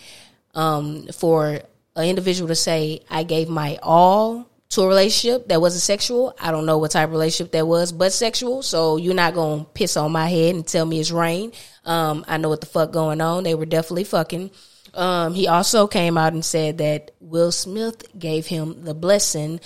um, 0.53 1.07
for 1.07 1.61
an 1.95 2.05
individual 2.05 2.47
to 2.49 2.55
say 2.55 3.01
I 3.09 3.23
gave 3.23 3.49
my 3.49 3.79
all 3.81 4.49
to 4.69 4.81
a 4.81 4.87
relationship 4.87 5.47
that 5.47 5.61
wasn't 5.61 5.83
sexual, 5.83 6.35
I 6.39 6.51
don't 6.51 6.65
know 6.65 6.77
what 6.77 6.91
type 6.91 7.07
of 7.07 7.11
relationship 7.11 7.51
that 7.53 7.67
was, 7.67 7.91
but 7.91 8.11
sexual. 8.11 8.61
So 8.61 8.97
you're 8.97 9.13
not 9.13 9.33
gonna 9.33 9.65
piss 9.73 9.95
on 9.95 10.11
my 10.11 10.27
head 10.27 10.55
and 10.55 10.67
tell 10.67 10.85
me 10.85 10.99
it's 10.99 11.11
rain. 11.11 11.53
Um, 11.85 12.25
I 12.27 12.37
know 12.37 12.49
what 12.49 12.61
the 12.61 12.67
fuck 12.67 12.91
going 12.91 13.21
on. 13.21 13.43
They 13.43 13.55
were 13.55 13.65
definitely 13.65 14.03
fucking. 14.05 14.51
Um, 14.93 15.33
he 15.33 15.47
also 15.47 15.87
came 15.87 16.17
out 16.17 16.33
and 16.33 16.43
said 16.43 16.79
that 16.79 17.11
Will 17.19 17.51
Smith 17.51 18.17
gave 18.17 18.47
him 18.47 18.83
the 18.83 18.93
blessing. 18.93 19.59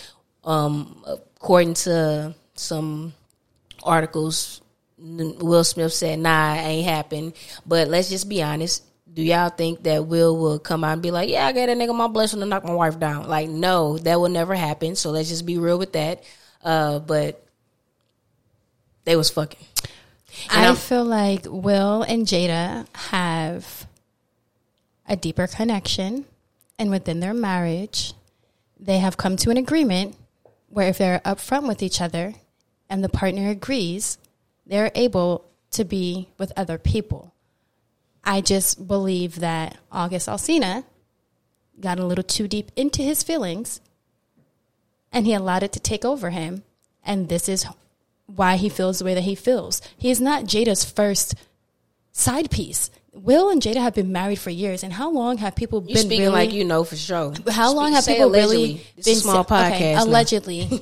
Um, 0.44 1.04
according 1.36 1.76
to 1.76 2.36
some 2.56 3.14
articles, 3.84 4.62
Will 4.98 5.64
Smith 5.64 5.94
said, 5.94 6.20
"Nah, 6.20 6.56
it 6.56 6.60
ain't 6.60 6.88
happened." 6.88 7.34
But 7.66 7.88
let's 7.88 8.10
just 8.10 8.28
be 8.28 8.44
honest. 8.44 8.84
Do 9.12 9.24
y'all 9.24 9.50
think 9.50 9.84
that 9.84 10.06
Will 10.06 10.38
will 10.38 10.60
come 10.60 10.84
out 10.84 10.94
and 10.94 11.02
be 11.02 11.12
like, 11.12 11.30
"Yeah, 11.30 11.48
I 11.48 11.52
gave 11.52 11.68
that 11.68 11.78
nigga 11.78 11.96
my 11.96 12.08
blessing 12.08 12.40
to 12.42 12.46
knock 12.46 12.64
my 12.64 12.74
wife 12.74 13.00
down"? 13.00 13.28
Like, 13.28 13.50
no, 13.50 13.98
that 14.00 14.20
will 14.20 14.30
never 14.30 14.54
happen. 14.56 14.96
So 14.96 15.10
let's 15.12 15.30
just 15.30 15.46
be 15.46 15.58
real 15.58 15.80
with 15.80 15.94
that. 15.94 16.24
Uh, 16.64 17.00
but 17.00 17.44
they 19.06 19.16
was 19.16 19.30
fucking. 19.30 19.66
And 20.52 20.62
I 20.62 20.66
I'm- 20.66 20.76
feel 20.76 21.04
like 21.04 21.46
Will 21.50 22.04
and 22.04 22.28
Jada 22.28 22.86
have 23.10 23.88
a 25.08 25.16
deeper 25.16 25.48
connection, 25.48 26.26
and 26.78 26.92
within 26.92 27.20
their 27.20 27.34
marriage, 27.34 28.14
they 28.80 29.00
have 29.00 29.18
come 29.18 29.36
to 29.38 29.50
an 29.50 29.58
agreement 29.58 30.16
where 30.70 30.88
if 30.88 31.00
they're 31.00 31.20
upfront 31.26 31.68
with 31.68 31.82
each 31.82 32.00
other 32.00 32.36
and 32.90 33.04
the 33.04 33.10
partner 33.10 33.50
agrees, 33.50 34.20
they're 34.68 34.92
able 34.94 35.46
to 35.72 35.84
be 35.84 36.30
with 36.38 36.54
other 36.56 36.78
people. 36.78 37.34
I 38.24 38.42
just 38.42 38.88
believe 38.88 39.40
that 39.40 39.78
August 39.92 40.28
Alsina 40.28 40.84
got 41.80 42.00
a 42.00 42.06
little 42.06 42.24
too 42.24 42.48
deep 42.48 42.72
into 42.76 43.02
his 43.02 43.24
feelings 43.24 43.80
and 45.12 45.26
he 45.26 45.34
allowed 45.34 45.64
it 45.64 45.72
to 45.74 45.80
take 45.80 46.06
over 46.06 46.30
him. 46.30 46.64
And 47.04 47.30
this 47.30 47.48
is 47.50 47.66
why 48.28 48.58
he 48.58 48.70
feels 48.70 49.00
the 49.00 49.06
way 49.06 49.14
that 49.16 49.24
he 49.24 49.36
feels. 49.36 49.82
He 49.98 50.12
is 50.12 50.22
not 50.22 50.44
Jada's 50.44 50.84
first 50.86 51.34
side 52.12 52.52
piece. 52.52 52.92
Will 53.12 53.50
and 53.50 53.62
Jada 53.62 53.78
have 53.78 53.96
been 53.96 54.12
married 54.12 54.38
for 54.38 54.52
years, 54.52 54.84
and 54.84 54.94
how 54.94 55.10
long 55.10 55.38
have 55.40 55.56
people 55.56 55.82
You 55.88 55.96
been 55.96 56.04
speaking 56.06 56.20
really? 56.26 56.32
like 56.34 56.54
you 56.54 56.64
know 56.64 56.84
for 56.84 56.96
sure. 56.96 57.34
how 57.50 57.74
long 57.74 57.88
Speak- 57.88 57.96
have 57.96 58.06
people 58.06 58.30
really 58.32 58.86
It's 58.96 59.08
been 59.08 59.16
small 59.16 59.40
okay, 59.40 59.56
podcast? 59.56 59.96
now. 59.96 60.04
allegedly? 60.04 60.82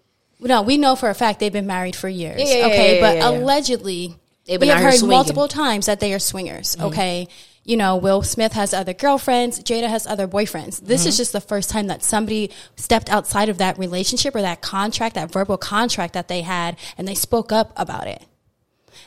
no, 0.40 0.62
we 0.62 0.78
know 0.78 0.96
for 0.96 1.10
a 1.10 1.14
fact 1.14 1.38
they've 1.38 1.52
been 1.52 1.66
married 1.66 1.94
for 1.94 2.08
years. 2.08 2.40
Yeah, 2.40 2.56
yeah, 2.60 2.66
okay, 2.66 2.94
yeah, 2.96 3.00
but 3.02 3.16
yeah, 3.16 3.30
yeah. 3.30 3.38
allegedly, 3.38 4.16
They've 4.46 4.60
we 4.60 4.68
have 4.68 4.78
heard 4.78 4.94
swinging. 4.94 5.02
Mm-hmm. 5.04 5.10
multiple 5.10 5.48
times 5.48 5.86
that 5.86 6.00
they 6.00 6.12
are 6.14 6.18
swingers. 6.18 6.76
Okay. 6.80 7.28
You 7.64 7.76
know, 7.76 7.96
Will 7.96 8.22
Smith 8.22 8.52
has 8.52 8.72
other 8.72 8.92
girlfriends. 8.94 9.58
Jada 9.60 9.88
has 9.88 10.06
other 10.06 10.28
boyfriends. 10.28 10.80
This 10.80 11.00
Mm-hmm. 11.00 11.08
is 11.08 11.16
just 11.16 11.32
the 11.32 11.40
first 11.40 11.68
time 11.68 11.88
that 11.88 12.04
somebody 12.04 12.52
stepped 12.76 13.10
outside 13.10 13.48
of 13.48 13.58
that 13.58 13.76
relationship 13.76 14.36
or 14.36 14.42
that 14.42 14.62
contract, 14.62 15.16
that 15.16 15.32
verbal 15.32 15.56
contract 15.58 16.12
that 16.14 16.28
they 16.28 16.42
had, 16.42 16.76
and 16.96 17.08
they 17.08 17.14
spoke 17.16 17.50
up 17.50 17.72
about 17.76 18.06
it. 18.06 18.22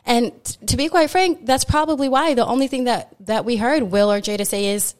And 0.05 0.31
t- 0.43 0.65
to 0.67 0.75
be 0.77 0.89
quite 0.89 1.09
frank, 1.09 1.45
that's 1.45 1.63
probably 1.63 2.09
why 2.09 2.33
the 2.33 2.45
only 2.45 2.67
thing 2.67 2.83
that, 2.85 3.15
that 3.21 3.45
we 3.45 3.55
heard 3.55 3.83
Will 3.83 4.11
or 4.11 4.19
Jada 4.19 4.45
say 4.45 4.65
is, 4.67 4.93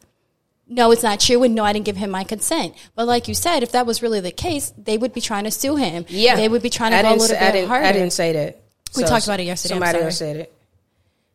no, 0.67 0.91
it's 0.91 1.03
not 1.03 1.19
true, 1.19 1.41
and 1.43 1.53
no, 1.55 1.63
I 1.65 1.73
didn't 1.73 1.85
give 1.85 1.97
him 1.97 2.11
my 2.11 2.23
consent. 2.23 2.75
But 2.95 3.07
like 3.07 3.27
you 3.27 3.33
said, 3.33 3.63
if 3.63 3.71
that 3.73 3.85
was 3.85 4.01
really 4.01 4.19
the 4.21 4.31
case, 4.31 4.71
they 4.77 4.97
would 4.97 5.13
be 5.13 5.19
trying 5.21 5.45
to 5.45 5.51
sue 5.51 5.75
him. 5.75 6.05
Yeah, 6.09 6.35
they 6.35 6.47
would 6.47 6.61
be 6.61 6.69
trying 6.69 6.91
to 6.91 6.97
I 6.97 7.01
go 7.01 7.09
a 7.09 7.11
little 7.11 7.25
say- 7.27 7.37
I 7.37 7.45
bit 7.47 7.51
didn't, 7.53 7.67
harder. 7.69 7.85
I 7.87 7.91
didn't 7.91 8.13
say 8.13 8.33
that. 8.33 8.61
We 8.95 9.03
talked 9.03 9.25
about 9.25 9.39
it 9.39 9.43
yesterday, 9.43 9.73
Somebody 9.75 9.99
else 9.99 10.17
said 10.17 10.35
it. 10.37 10.53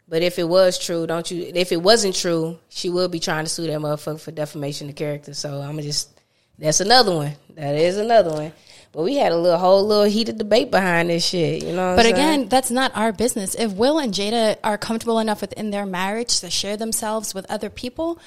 But 0.09 0.23
if 0.23 0.39
it 0.39 0.45
was 0.45 0.79
true, 0.79 1.07
don't 1.07 1.29
you? 1.31 1.51
If 1.55 1.73
it 1.73 1.83
wasn't 1.83 2.15
true, 2.15 2.59
she 2.69 2.91
will 2.91 3.09
be 3.09 3.21
trying 3.21 3.45
to 3.45 3.51
sue 3.51 3.67
that 3.67 3.81
motherfucker 3.81 4.21
for 4.21 4.31
defamation 4.33 4.89
of 4.89 4.97
character. 4.97 5.35
So 5.35 5.61
I'm 5.61 5.79
just. 5.81 6.11
That's 6.59 6.81
another 6.81 7.15
one. 7.15 7.33
That 7.57 7.75
is 7.75 7.97
another 7.97 8.31
one. 8.31 8.53
But 8.93 9.03
we 9.03 9.17
had 9.17 9.33
a 9.33 9.37
little 9.37 9.59
whole 9.59 9.85
little 9.85 10.05
heated 10.05 10.39
debate 10.39 10.71
behind 10.71 11.11
this 11.11 11.27
shit. 11.27 11.65
You 11.65 11.73
know. 11.73 11.91
What 11.91 11.97
But 11.97 12.07
I'm 12.07 12.15
saying? 12.15 12.41
again, 12.41 12.49
that's 12.49 12.71
not 12.71 12.93
our 12.95 13.13
business. 13.13 13.55
If 13.57 13.73
Will 13.73 13.99
and 13.99 14.13
Jada 14.15 14.57
are 14.63 14.79
comfortable 14.79 15.19
enough 15.19 15.41
within 15.41 15.71
their 15.71 15.87
marriage 15.87 16.41
to 16.41 16.51
share 16.51 16.77
themselves 16.77 17.35
with 17.35 17.45
other 17.51 17.71
people, 17.71 18.21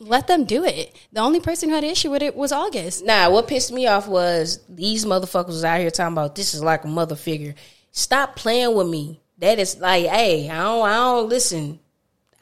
let 0.00 0.26
them 0.26 0.44
do 0.44 0.64
it. 0.64 0.96
The 1.12 1.20
only 1.20 1.38
person 1.38 1.68
who 1.68 1.76
had 1.76 1.84
an 1.84 1.90
issue 1.90 2.10
with 2.10 2.22
it 2.22 2.34
was 2.34 2.50
August. 2.50 3.04
Nah, 3.04 3.30
what 3.30 3.46
pissed 3.46 3.70
me 3.70 3.86
off 3.86 4.08
was 4.08 4.58
these 4.68 5.04
motherfuckers 5.04 5.48
was 5.48 5.64
out 5.64 5.78
here 5.78 5.90
talking 5.90 6.14
about 6.14 6.34
this 6.34 6.54
is 6.54 6.62
like 6.64 6.84
a 6.84 6.88
mother 6.88 7.14
figure. 7.14 7.54
Stop 7.92 8.36
playing 8.36 8.74
with 8.74 8.88
me. 8.88 9.20
That 9.38 9.58
is 9.58 9.78
like, 9.78 10.06
hey, 10.06 10.48
I 10.48 10.62
don't, 10.62 10.88
I 10.88 10.94
don't 10.96 11.28
listen. 11.28 11.78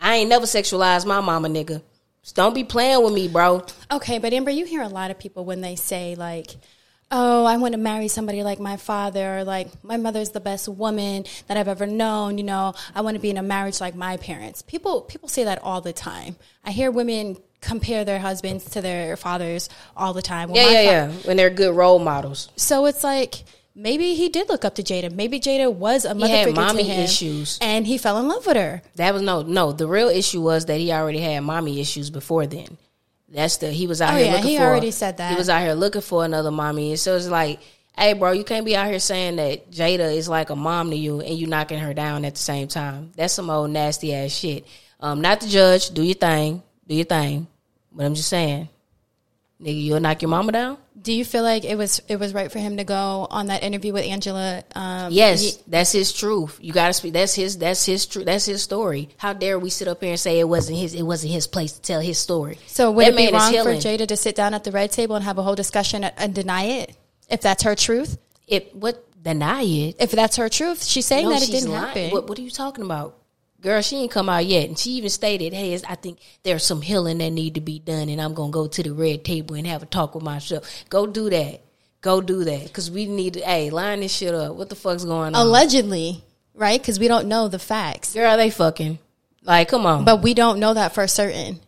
I 0.00 0.16
ain't 0.16 0.28
never 0.30 0.46
sexualized 0.46 1.06
my 1.06 1.20
mama, 1.20 1.48
nigga. 1.48 1.82
Just 2.22 2.36
don't 2.36 2.54
be 2.54 2.64
playing 2.64 3.02
with 3.02 3.12
me, 3.12 3.28
bro. 3.28 3.64
Okay, 3.90 4.18
but 4.18 4.32
Amber, 4.32 4.50
you 4.50 4.64
hear 4.64 4.82
a 4.82 4.88
lot 4.88 5.10
of 5.10 5.18
people 5.18 5.44
when 5.44 5.62
they 5.62 5.74
say 5.76 6.14
like, 6.14 6.50
"Oh, 7.10 7.44
I 7.44 7.56
want 7.56 7.72
to 7.72 7.78
marry 7.78 8.08
somebody 8.08 8.42
like 8.42 8.60
my 8.60 8.76
father," 8.76 9.38
or 9.38 9.44
like, 9.44 9.68
"My 9.82 9.96
mother's 9.96 10.30
the 10.30 10.40
best 10.40 10.68
woman 10.68 11.24
that 11.48 11.56
I've 11.56 11.68
ever 11.68 11.86
known." 11.86 12.36
You 12.36 12.44
know, 12.44 12.74
I 12.94 13.00
want 13.00 13.14
to 13.14 13.20
be 13.20 13.30
in 13.30 13.38
a 13.38 13.42
marriage 13.42 13.80
like 13.80 13.94
my 13.94 14.18
parents. 14.18 14.60
People 14.60 15.00
people 15.00 15.28
say 15.28 15.44
that 15.44 15.62
all 15.62 15.80
the 15.80 15.94
time. 15.94 16.36
I 16.62 16.72
hear 16.72 16.90
women 16.90 17.38
compare 17.62 18.04
their 18.04 18.18
husbands 18.18 18.70
to 18.70 18.82
their 18.82 19.16
fathers 19.16 19.70
all 19.96 20.12
the 20.12 20.22
time. 20.22 20.50
Well, 20.50 20.62
Yeah, 20.62 20.80
yeah, 20.82 20.90
yeah. 20.90 21.12
When 21.24 21.36
they're 21.38 21.50
good 21.50 21.74
role 21.74 21.98
models. 21.98 22.50
So 22.56 22.84
it's 22.86 23.02
like 23.02 23.44
maybe 23.80 24.14
he 24.14 24.28
did 24.28 24.48
look 24.48 24.64
up 24.64 24.74
to 24.76 24.82
Jada. 24.82 25.10
Maybe 25.12 25.40
Jada 25.40 25.72
was 25.72 26.04
a 26.04 26.14
mother 26.14 26.32
had 26.32 26.46
figure 26.46 26.60
mommy 26.60 26.82
to 26.84 26.88
him, 26.88 27.00
issues. 27.04 27.58
and 27.60 27.86
he 27.86 27.98
fell 27.98 28.18
in 28.18 28.28
love 28.28 28.46
with 28.46 28.56
her. 28.56 28.82
That 28.96 29.14
was 29.14 29.22
no, 29.22 29.42
no. 29.42 29.72
The 29.72 29.86
real 29.88 30.08
issue 30.08 30.40
was 30.42 30.66
that 30.66 30.78
he 30.78 30.92
already 30.92 31.20
had 31.20 31.40
mommy 31.40 31.80
issues 31.80 32.10
before 32.10 32.46
then. 32.46 32.76
That's 33.28 33.58
the 33.58 33.70
he 33.70 33.86
was 33.86 34.00
out 34.00 34.14
Oh, 34.14 34.16
here 34.16 34.26
yeah, 34.26 34.32
looking 34.34 34.48
he 34.50 34.56
for. 34.58 34.64
already 34.64 34.90
said 34.90 35.16
that. 35.18 35.30
he 35.30 35.36
was 35.36 35.48
out 35.48 35.62
here 35.62 35.74
looking 35.74 36.02
for 36.02 36.24
another 36.24 36.50
mommy, 36.50 36.90
and 36.90 36.98
so 36.98 37.16
it's 37.16 37.28
like, 37.28 37.60
hey, 37.96 38.12
bro, 38.12 38.32
you 38.32 38.44
can't 38.44 38.64
be 38.66 38.74
out 38.76 38.88
here 38.88 38.98
saying 38.98 39.36
that 39.36 39.70
Jada 39.70 40.14
is 40.16 40.28
like 40.28 40.50
a 40.50 40.56
mom 40.56 40.90
to 40.90 40.96
you, 40.96 41.20
and 41.20 41.38
you 41.38 41.46
knocking 41.46 41.78
her 41.78 41.94
down 41.94 42.24
at 42.24 42.34
the 42.34 42.40
same 42.40 42.66
time. 42.68 43.12
That's 43.16 43.32
some 43.32 43.48
old 43.50 43.70
nasty 43.70 44.12
ass 44.14 44.32
shit. 44.32 44.66
Um, 44.98 45.20
not 45.20 45.40
to 45.42 45.48
judge. 45.48 45.90
Do 45.90 46.02
your 46.02 46.14
thing. 46.14 46.62
Do 46.88 46.94
your 46.94 47.04
thing. 47.06 47.46
But 47.92 48.04
I'm 48.06 48.14
just 48.14 48.28
saying, 48.28 48.68
nigga, 49.60 49.82
you'll 49.82 50.00
knock 50.00 50.22
your 50.22 50.28
mama 50.28 50.52
down. 50.52 50.78
Do 51.00 51.12
you 51.12 51.24
feel 51.24 51.42
like 51.42 51.64
it 51.64 51.76
was 51.76 52.02
it 52.08 52.16
was 52.20 52.34
right 52.34 52.52
for 52.52 52.58
him 52.58 52.76
to 52.76 52.84
go 52.84 53.26
on 53.30 53.46
that 53.46 53.62
interview 53.62 53.92
with 53.92 54.04
Angela? 54.04 54.62
Um, 54.74 55.10
Yes, 55.12 55.42
ye- 55.42 55.52
that's 55.66 55.92
his 55.92 56.12
truth. 56.12 56.58
You 56.60 56.72
got 56.74 56.88
to 56.88 56.92
speak. 56.92 57.14
That's 57.14 57.34
his. 57.34 57.56
That's 57.56 57.86
his 57.86 58.04
truth. 58.06 58.26
That's 58.26 58.44
his 58.44 58.62
story. 58.62 59.08
How 59.16 59.32
dare 59.32 59.58
we 59.58 59.70
sit 59.70 59.88
up 59.88 60.02
here 60.02 60.10
and 60.10 60.20
say 60.20 60.38
it 60.40 60.48
wasn't 60.48 60.78
his? 60.78 60.92
It 60.94 61.02
wasn't 61.02 61.32
his 61.32 61.46
place 61.46 61.72
to 61.72 61.80
tell 61.80 62.00
his 62.00 62.18
story. 62.18 62.58
So 62.66 62.90
would 62.90 63.06
That 63.06 63.14
it 63.14 63.16
be 63.16 63.32
wrong 63.32 63.52
for. 63.52 63.72
Jada 63.76 64.06
to 64.08 64.16
sit 64.16 64.34
down 64.36 64.52
at 64.52 64.64
the 64.64 64.72
red 64.72 64.90
table 64.92 65.16
and 65.16 65.24
have 65.24 65.38
a 65.38 65.42
whole 65.42 65.54
discussion 65.54 66.04
and- 66.04 66.14
and 66.18 66.34
deny 66.34 66.64
it 66.64 66.94
if 67.30 67.40
that's 67.40 67.62
her 67.62 67.74
truth? 67.74 68.18
It 68.46 68.76
what 68.76 69.06
deny 69.22 69.62
it? 69.62 69.96
If 70.00 70.10
that's 70.10 70.36
her 70.36 70.48
truth, 70.50 70.84
she's 70.84 71.06
saying 71.06 71.24
No, 71.24 71.30
that 71.32 71.42
it 71.48 71.50
didn't 71.52 71.70
lying. 71.70 71.86
happen. 71.86 72.10
What, 72.10 72.28
what 72.28 72.38
are 72.38 72.42
you 72.42 72.50
talking 72.50 72.84
about, 72.84 73.16
girl? 73.60 73.80
She 73.82 73.96
ain't 73.96 74.10
come 74.10 74.28
out 74.28 74.46
yet, 74.46 74.68
and 74.68 74.78
she 74.78 74.90
even 74.92 75.10
stated, 75.10 75.52
"Hey, 75.52 75.74
I 75.88 75.94
think 75.94 76.18
there's 76.42 76.64
some 76.64 76.82
healing 76.82 77.18
that 77.18 77.30
need 77.30 77.54
to 77.54 77.60
be 77.60 77.78
done, 77.78 78.08
and 78.08 78.20
I'm 78.20 78.34
gonna 78.34 78.50
go 78.50 78.66
to 78.66 78.82
the 78.82 78.92
red 78.92 79.24
table 79.24 79.56
and 79.56 79.66
have 79.66 79.82
a 79.82 79.86
talk 79.86 80.14
with 80.14 80.24
myself. 80.24 80.68
Go 80.88 81.06
do 81.06 81.30
that. 81.30 81.60
Go 82.00 82.20
do 82.20 82.44
that, 82.44 82.64
because 82.64 82.90
we 82.90 83.06
need 83.06 83.34
to. 83.34 83.40
Hey, 83.40 83.70
line 83.70 84.00
this 84.00 84.12
shit 84.12 84.34
up. 84.34 84.54
What 84.56 84.68
the 84.70 84.74
fuck's 84.74 85.04
going 85.04 85.34
on, 85.34 85.46
Allegedly, 85.46 86.24
right? 86.54 86.80
Because 86.80 86.98
we 86.98 87.08
don't 87.08 87.28
know 87.28 87.48
the 87.48 87.58
facts, 87.58 88.14
girl? 88.14 88.36
They 88.36 88.50
fucking 88.50 88.98
like, 89.42 89.68
come 89.68 89.86
on. 89.86 90.04
but 90.04 90.22
we 90.22 90.34
don't 90.34 90.60
know 90.60 90.74
that 90.74 90.94
for 90.94 91.06
certain. 91.06 91.60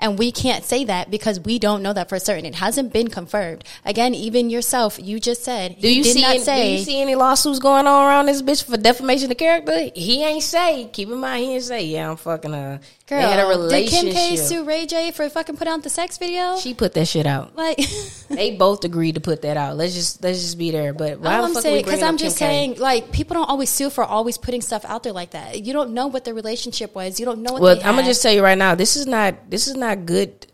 And 0.00 0.18
we 0.18 0.32
can't 0.32 0.64
say 0.64 0.84
that 0.86 1.10
because 1.10 1.38
we 1.40 1.58
don't 1.58 1.82
know 1.82 1.92
that 1.92 2.08
for 2.08 2.18
certain. 2.18 2.46
It 2.46 2.54
hasn't 2.56 2.92
been 2.92 3.08
confirmed. 3.08 3.64
Again, 3.84 4.14
even 4.14 4.50
yourself, 4.50 4.98
you 5.00 5.20
just 5.20 5.44
said 5.44 5.78
Do 5.80 5.92
you 5.92 6.02
did 6.02 6.14
see? 6.14 6.22
not 6.22 6.30
Any, 6.36 6.44
say 6.44 6.62
do 6.64 6.78
you 6.78 6.84
see 6.84 7.00
any 7.00 7.14
lawsuits 7.14 7.58
going 7.58 7.86
on 7.86 8.06
around 8.06 8.26
this 8.26 8.42
bitch 8.42 8.64
for 8.64 8.76
defamation 8.76 9.30
of 9.30 9.36
character? 9.36 9.90
He 9.94 10.24
ain't 10.24 10.42
say. 10.42 10.88
Keep 10.92 11.10
in 11.10 11.18
mind, 11.18 11.44
he 11.44 11.54
ain't 11.54 11.64
say. 11.64 11.84
Yeah, 11.84 12.10
I'm 12.10 12.16
fucking. 12.16 12.54
Uh, 12.54 12.78
Girl, 13.10 13.22
they 13.22 13.28
had 13.28 13.44
a 13.44 13.48
relationship. 13.48 14.04
did. 14.04 14.14
Kim 14.14 14.30
K 14.30 14.36
sue 14.36 14.64
Ray 14.64 14.86
J 14.86 15.10
for 15.10 15.28
fucking 15.28 15.56
putting 15.56 15.72
out 15.72 15.82
the 15.82 15.90
sex 15.90 16.16
video? 16.16 16.56
She 16.58 16.74
put 16.74 16.94
that 16.94 17.08
shit 17.08 17.26
out. 17.26 17.56
like, 17.56 17.76
They 18.30 18.56
both 18.56 18.84
agreed 18.84 19.16
to 19.16 19.20
put 19.20 19.42
that 19.42 19.56
out. 19.56 19.76
Let's 19.76 19.94
just 19.94 20.22
let's 20.22 20.40
just 20.40 20.56
be 20.56 20.70
there. 20.70 20.92
But 20.92 21.18
why 21.18 21.40
I'm 21.40 21.52
saying, 21.54 21.84
because 21.84 22.02
I'm 22.02 22.16
just 22.16 22.38
Kim 22.38 22.46
K? 22.46 22.52
saying, 22.52 22.78
like, 22.78 23.10
people 23.10 23.34
don't 23.34 23.48
always 23.48 23.68
sue 23.68 23.90
for 23.90 24.04
always 24.04 24.38
putting 24.38 24.60
stuff 24.60 24.84
out 24.84 25.02
there 25.02 25.12
like 25.12 25.32
that. 25.32 25.60
You 25.60 25.72
don't 25.72 25.90
know 25.90 26.06
what 26.06 26.24
the 26.24 26.32
relationship 26.32 26.94
was. 26.94 27.18
You 27.18 27.26
don't 27.26 27.42
know 27.42 27.54
what. 27.54 27.62
Well, 27.62 27.76
I'm 27.78 27.96
gonna 27.96 28.04
just 28.04 28.22
tell 28.22 28.32
you 28.32 28.44
right 28.44 28.56
now. 28.56 28.76
This 28.76 28.94
is 28.94 29.08
not 29.08 29.50
this 29.50 29.66
is 29.66 29.74
not 29.74 30.06
good 30.06 30.46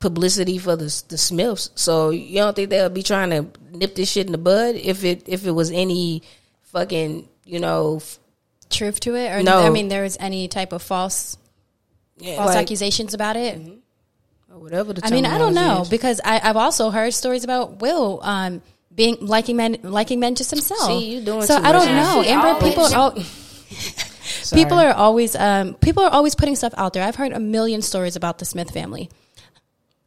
publicity 0.00 0.56
for 0.56 0.76
the 0.76 1.02
the 1.08 1.18
Smiths. 1.18 1.68
So 1.74 2.08
you 2.08 2.36
don't 2.36 2.56
think 2.56 2.70
they'll 2.70 2.88
be 2.88 3.02
trying 3.02 3.28
to 3.28 3.46
nip 3.72 3.94
this 3.94 4.10
shit 4.10 4.24
in 4.24 4.32
the 4.32 4.38
bud 4.38 4.76
if 4.76 5.04
it 5.04 5.24
if 5.26 5.46
it 5.46 5.50
was 5.50 5.70
any 5.70 6.22
fucking 6.62 7.28
you 7.44 7.60
know 7.60 8.00
truth 8.70 9.00
to 9.00 9.16
it, 9.16 9.30
or 9.32 9.42
No. 9.42 9.58
I 9.60 9.68
mean, 9.68 9.88
there 9.88 10.02
was 10.02 10.16
any 10.18 10.48
type 10.48 10.72
of 10.72 10.82
false 10.82 11.36
yeah, 12.18 12.36
false 12.36 12.48
like, 12.50 12.58
accusations 12.58 13.14
about 13.14 13.36
it. 13.36 13.58
or 14.50 14.58
whatever. 14.58 14.92
The 14.92 15.02
I 15.04 15.10
mean, 15.10 15.26
I 15.26 15.38
don't 15.38 15.54
know 15.54 15.82
is. 15.82 15.88
because 15.88 16.20
I, 16.24 16.40
I've 16.42 16.56
also 16.56 16.90
heard 16.90 17.12
stories 17.14 17.44
about 17.44 17.80
Will 17.80 18.20
um, 18.22 18.62
being 18.94 19.16
liking 19.20 19.56
men, 19.56 19.78
liking 19.82 20.20
men 20.20 20.34
just 20.34 20.50
himself. 20.50 20.86
See, 20.86 21.14
you 21.16 21.20
doing 21.24 21.42
so 21.42 21.56
I 21.56 21.72
don't 21.72 21.86
know. 21.86 22.22
See, 22.22 22.28
Amber, 22.28 22.46
always- 22.48 22.64
people, 22.64 22.84
are 22.84 23.14
Sorry. 24.44 24.62
people 24.62 24.78
are 24.78 24.92
always 24.92 25.34
um, 25.36 25.74
people 25.74 26.02
are 26.04 26.10
always 26.10 26.34
putting 26.34 26.56
stuff 26.56 26.74
out 26.76 26.92
there. 26.92 27.02
I've 27.02 27.16
heard 27.16 27.32
a 27.32 27.40
million 27.40 27.82
stories 27.82 28.14
about 28.16 28.38
the 28.38 28.44
Smith 28.44 28.70
family, 28.70 29.10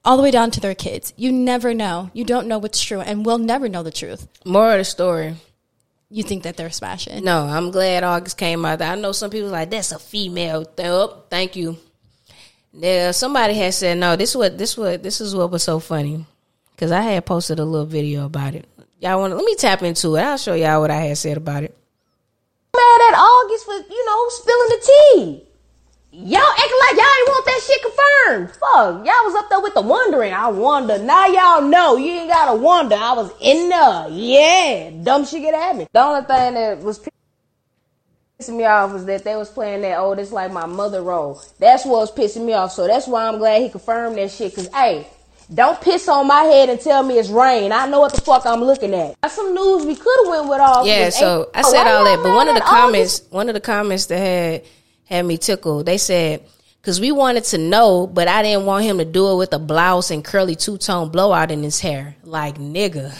all 0.05 0.15
the 0.17 0.23
way 0.23 0.31
down 0.31 0.51
to 0.51 0.59
their 0.61 0.75
kids. 0.75 1.13
You 1.17 1.31
never 1.31 1.73
know. 1.73 2.09
You 2.13 2.23
don't 2.23 2.47
know 2.47 2.57
what's 2.59 2.81
true, 2.81 3.01
and 3.01 3.25
we'll 3.25 3.39
never 3.39 3.67
know 3.67 3.83
the 3.83 3.91
truth. 3.91 4.27
more 4.45 4.71
of 4.73 4.77
the 4.77 4.85
story. 4.85 5.35
You 6.09 6.23
think 6.23 6.43
that 6.43 6.55
they're 6.55 6.69
smashing? 6.71 7.25
No, 7.25 7.41
I'm 7.41 7.69
glad 7.69 8.05
August 8.05 8.37
came 8.37 8.63
out. 8.63 8.81
I 8.81 8.95
know 8.95 9.11
some 9.11 9.29
people 9.29 9.49
like 9.49 9.69
that's 9.71 9.91
a 9.91 9.99
female. 9.99 10.63
Th- 10.63 10.87
Oh, 10.87 11.23
thank 11.29 11.57
you. 11.57 11.77
Yeah, 12.73 13.11
somebody 13.11 13.53
had 13.55 13.73
said 13.73 13.97
no. 13.97 14.15
This 14.15 14.35
what 14.35 14.57
this 14.57 14.77
what 14.77 15.01
this 15.03 15.21
is 15.21 15.35
what 15.35 15.51
was 15.51 15.63
so 15.63 15.79
funny 15.79 16.25
because 16.75 16.91
I 16.91 17.01
had 17.01 17.25
posted 17.25 17.59
a 17.59 17.65
little 17.65 17.85
video 17.87 18.25
about 18.25 18.55
it. 18.55 18.65
Y'all 18.99 19.19
want? 19.19 19.35
Let 19.35 19.45
me 19.45 19.55
tap 19.55 19.81
into 19.83 20.15
it. 20.15 20.21
I'll 20.21 20.37
show 20.37 20.53
y'all 20.53 20.81
what 20.81 20.91
I 20.91 21.01
had 21.01 21.17
said 21.17 21.37
about 21.37 21.63
it. 21.63 21.75
mad 22.75 23.13
at 23.13 23.17
August 23.17 23.65
for, 23.65 23.73
you 23.73 24.05
know, 24.05 24.29
spilling 24.29 24.69
the 24.69 24.81
tea. 24.85 25.43
Y'all 26.11 26.41
acting 26.41 26.79
like 26.79 26.97
y'all 26.97 27.17
ain't 27.19 27.29
want 27.29 27.45
that 27.45 27.61
shit 27.67 27.81
confirmed. 27.83 28.49
Fuck, 28.49 29.05
y'all 29.05 29.25
was 29.25 29.35
up 29.35 29.49
there 29.49 29.61
with 29.61 29.75
the 29.75 29.81
wondering. 29.81 30.33
I 30.33 30.47
wonder. 30.47 30.97
Now 30.97 31.27
y'all 31.27 31.61
know. 31.61 31.95
You 31.95 32.11
ain't 32.11 32.29
gotta 32.29 32.59
wonder. 32.59 32.95
I 32.95 33.13
was 33.13 33.31
in 33.39 33.69
there. 33.69 34.07
Yeah. 34.09 34.91
Dumb 35.03 35.25
shit 35.25 35.43
get 35.43 35.53
at 35.53 35.75
me. 35.75 35.87
The 35.93 36.01
only 36.01 36.21
thing 36.21 36.55
that 36.55 36.79
was 36.79 36.99
pissing 38.39 38.57
me 38.57 38.65
off 38.65 38.93
was 38.93 39.05
that 39.05 39.23
they 39.23 39.35
was 39.35 39.49
playing 39.49 39.81
that, 39.81 39.97
oh, 39.97 40.13
this 40.13 40.31
like 40.31 40.51
my 40.51 40.65
mother 40.65 41.01
role. 41.01 41.41
That's 41.59 41.85
what 41.85 42.01
was 42.01 42.11
pissing 42.11 42.45
me 42.45 42.53
off. 42.53 42.71
So 42.71 42.87
that's 42.87 43.07
why 43.07 43.27
I'm 43.27 43.39
glad 43.39 43.61
he 43.61 43.69
confirmed 43.69 44.17
that 44.17 44.29
shit. 44.29 44.53
Cause, 44.53 44.67
hey, 44.67 45.07
don't 45.53 45.79
piss 45.81 46.07
on 46.07 46.27
my 46.27 46.41
head 46.41 46.69
and 46.69 46.79
tell 46.79 47.01
me 47.01 47.17
it's 47.17 47.29
rain. 47.29 47.71
I 47.71 47.87
know 47.87 48.01
what 48.01 48.13
the 48.13 48.21
fuck 48.21 48.45
I'm 48.45 48.61
looking 48.61 48.93
at. 48.93 49.15
That's 49.21 49.35
some 49.35 49.55
news 49.55 49.85
we 49.85 49.95
could 49.95 50.25
have 50.25 50.29
went 50.29 50.49
with 50.49 50.59
all. 50.59 50.85
Yeah, 50.85 51.09
so 51.09 51.49
I 51.53 51.63
said 51.63 51.87
all 51.87 52.03
that, 52.03 52.21
but 52.21 52.35
one 52.35 52.47
of 52.47 52.55
the 52.55 52.61
comments, 52.61 53.23
one 53.29 53.49
of 53.49 53.53
the 53.53 53.61
comments 53.61 54.05
that 54.07 54.19
had 54.19 54.65
had 55.05 55.25
me 55.25 55.37
tickled, 55.37 55.85
they 55.85 55.97
said 55.97 56.43
because 56.81 56.99
we 57.01 57.11
wanted 57.11 57.43
to 57.45 57.57
know, 57.57 58.07
but 58.07 58.27
I 58.27 58.43
didn't 58.43 58.65
want 58.65 58.85
him 58.85 58.99
to 58.99 59.05
do 59.05 59.31
it 59.31 59.35
with 59.35 59.53
a 59.53 59.59
blouse 59.59 60.11
and 60.11 60.23
curly 60.23 60.55
two 60.55 60.77
tone 60.77 61.09
blowout 61.09 61.49
in 61.49 61.63
his 61.63 61.79
hair, 61.79 62.15
like 62.23 62.57
nigga. 62.57 63.13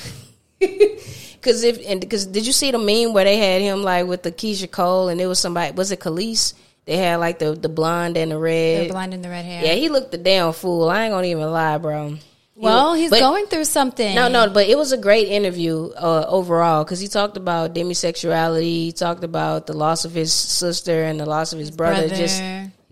Because 1.48 1.64
if 1.64 1.80
and 1.88 2.02
because 2.02 2.26
did 2.26 2.46
you 2.46 2.52
see 2.52 2.72
the 2.72 2.78
meme 2.78 3.14
where 3.14 3.24
they 3.24 3.38
had 3.38 3.62
him 3.62 3.82
like 3.82 4.06
with 4.06 4.22
the 4.22 4.34
Keyshia 4.34 4.70
Cole 4.70 5.08
and 5.08 5.22
it 5.22 5.28
was 5.28 5.40
somebody 5.40 5.72
was 5.72 5.92
it 5.94 6.02
Khalees? 6.02 6.54
They 6.84 6.98
had 6.98 7.22
like 7.22 7.40
the 7.40 7.54
the 7.54 7.70
blonde 7.70 8.18
and 8.18 8.32
the 8.32 8.36
The 8.36 8.42
red. 8.42 8.90
blonde 8.90 9.14
in 9.14 9.22
the 9.22 9.30
red 9.30 9.46
hair. 9.46 9.64
Yeah, 9.64 9.74
he 9.76 9.88
looked 9.88 10.12
the 10.12 10.18
damn 10.18 10.52
fool. 10.52 10.90
I 10.90 11.06
ain't 11.06 11.14
gonna 11.14 11.28
even 11.28 11.50
lie, 11.50 11.78
bro. 11.78 12.18
Well, 12.58 12.96
he's 12.96 13.12
but- 13.12 13.20
going 13.22 13.46
through 13.46 13.64
something. 13.64 14.14
no, 14.14 14.28
no, 14.28 14.50
but 14.50 14.68
it 14.68 14.78
was 14.78 14.92
a 14.92 14.98
great 14.98 15.30
interview 15.30 15.90
uh, 15.96 16.26
overall 16.28 16.84
because 16.84 17.00
he 17.00 17.08
talked 17.08 17.38
about 17.38 17.74
demisexuality. 17.74 18.64
He 18.64 18.92
talked 18.92 19.24
about 19.24 19.68
the 19.68 19.74
loss 19.74 20.04
of 20.04 20.12
his 20.12 20.34
sister 20.34 21.04
and 21.04 21.18
the 21.18 21.26
loss 21.26 21.54
of 21.54 21.60
his 21.60 21.72
brother, 21.72 22.08
brother, 22.10 22.16
just 22.16 22.42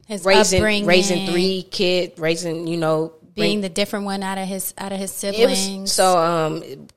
his 0.08 0.24
raising 0.24 0.60
upbringing, 0.60 0.86
raising 0.86 1.28
three 1.28 1.64
kids, 1.64 2.18
raising 2.20 2.68
you 2.68 2.78
know 2.78 3.12
being 3.34 3.60
bring- 3.60 3.62
the 3.62 3.70
different 3.70 4.06
one 4.06 4.24
out 4.24 4.38
of 4.38 4.48
his 4.48 4.74
out 4.78 4.94
of 4.94 5.00
his 5.00 5.12
siblings. 5.12 5.82
was, 5.82 5.92
so 5.92 6.18
um, 6.18 6.88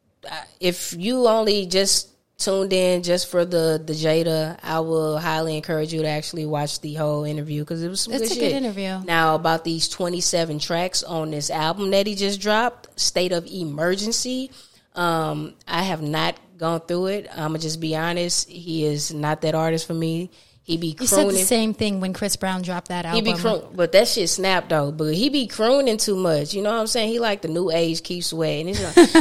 if 0.61 0.95
you 0.99 1.27
only 1.27 1.67
just 1.67 2.09
tuned 2.38 2.73
in 2.73 3.03
just 3.03 3.29
for 3.29 3.45
the 3.45 3.83
the 3.85 3.93
Jada, 3.93 4.59
I 4.62 4.81
will 4.81 5.19
highly 5.19 5.57
encourage 5.57 5.93
you 5.93 6.03
to 6.03 6.09
actually 6.09 6.47
watch 6.47 6.81
the 6.81 6.95
whole 6.95 7.25
interview 7.25 7.62
because 7.62 7.83
it 7.83 7.88
was 7.88 8.01
some 8.01 8.14
It's 8.14 8.29
good 8.29 8.38
a 8.38 8.41
good 8.41 8.53
interview. 8.53 9.01
Now 9.05 9.35
about 9.35 9.64
these 9.64 9.88
twenty 9.88 10.21
seven 10.21 10.59
tracks 10.59 11.03
on 11.03 11.31
this 11.31 11.51
album 11.51 11.91
that 11.91 12.07
he 12.07 12.14
just 12.14 12.41
dropped, 12.41 12.99
State 12.99 13.33
of 13.33 13.47
Emergency. 13.47 14.51
Um, 14.95 15.55
I 15.67 15.83
have 15.83 16.03
not 16.03 16.38
gone 16.57 16.81
through 16.81 17.07
it. 17.07 17.29
I'm 17.31 17.49
gonna 17.49 17.59
just 17.59 17.81
be 17.81 17.97
honest. 17.97 18.49
He 18.49 18.85
is 18.85 19.12
not 19.12 19.43
that 19.43 19.55
artist 19.55 19.87
for 19.87 19.95
me. 19.95 20.31
He 20.68 20.76
be 20.76 20.94
you 21.00 21.07
said 21.07 21.26
the 21.31 21.38
same 21.38 21.72
thing 21.72 21.98
when 22.00 22.12
Chris 22.12 22.37
Brown 22.37 22.61
dropped 22.61 22.88
that 22.88 23.07
album. 23.07 23.24
He 23.24 23.33
be 23.33 23.38
croon, 23.38 23.62
but 23.74 23.90
that 23.92 24.07
shit 24.07 24.28
snap 24.28 24.68
though. 24.68 24.92
But 24.92 25.14
he 25.14 25.31
be 25.31 25.46
crooning 25.46 25.96
too 25.96 26.14
much. 26.14 26.52
You 26.52 26.61
know 26.61 26.70
what 26.70 26.78
I'm 26.78 26.87
saying? 26.87 27.09
He 27.09 27.18
like 27.18 27.40
the 27.40 27.48
new 27.48 27.70
age 27.70 28.02
keep 28.02 28.22
sweating. 28.22 28.66
He's 28.66 28.85
like, 28.85 28.94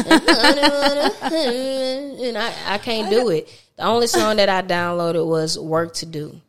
and 2.17 2.37
I, 2.37 2.53
I 2.67 2.77
can't 2.79 3.09
do 3.09 3.29
it. 3.29 3.47
The 3.77 3.83
only 3.83 4.07
song 4.07 4.35
that 4.35 4.49
I 4.49 4.61
downloaded 4.61 5.25
was 5.25 5.57
"Work 5.57 5.93
to 5.95 6.05
Do," 6.05 6.41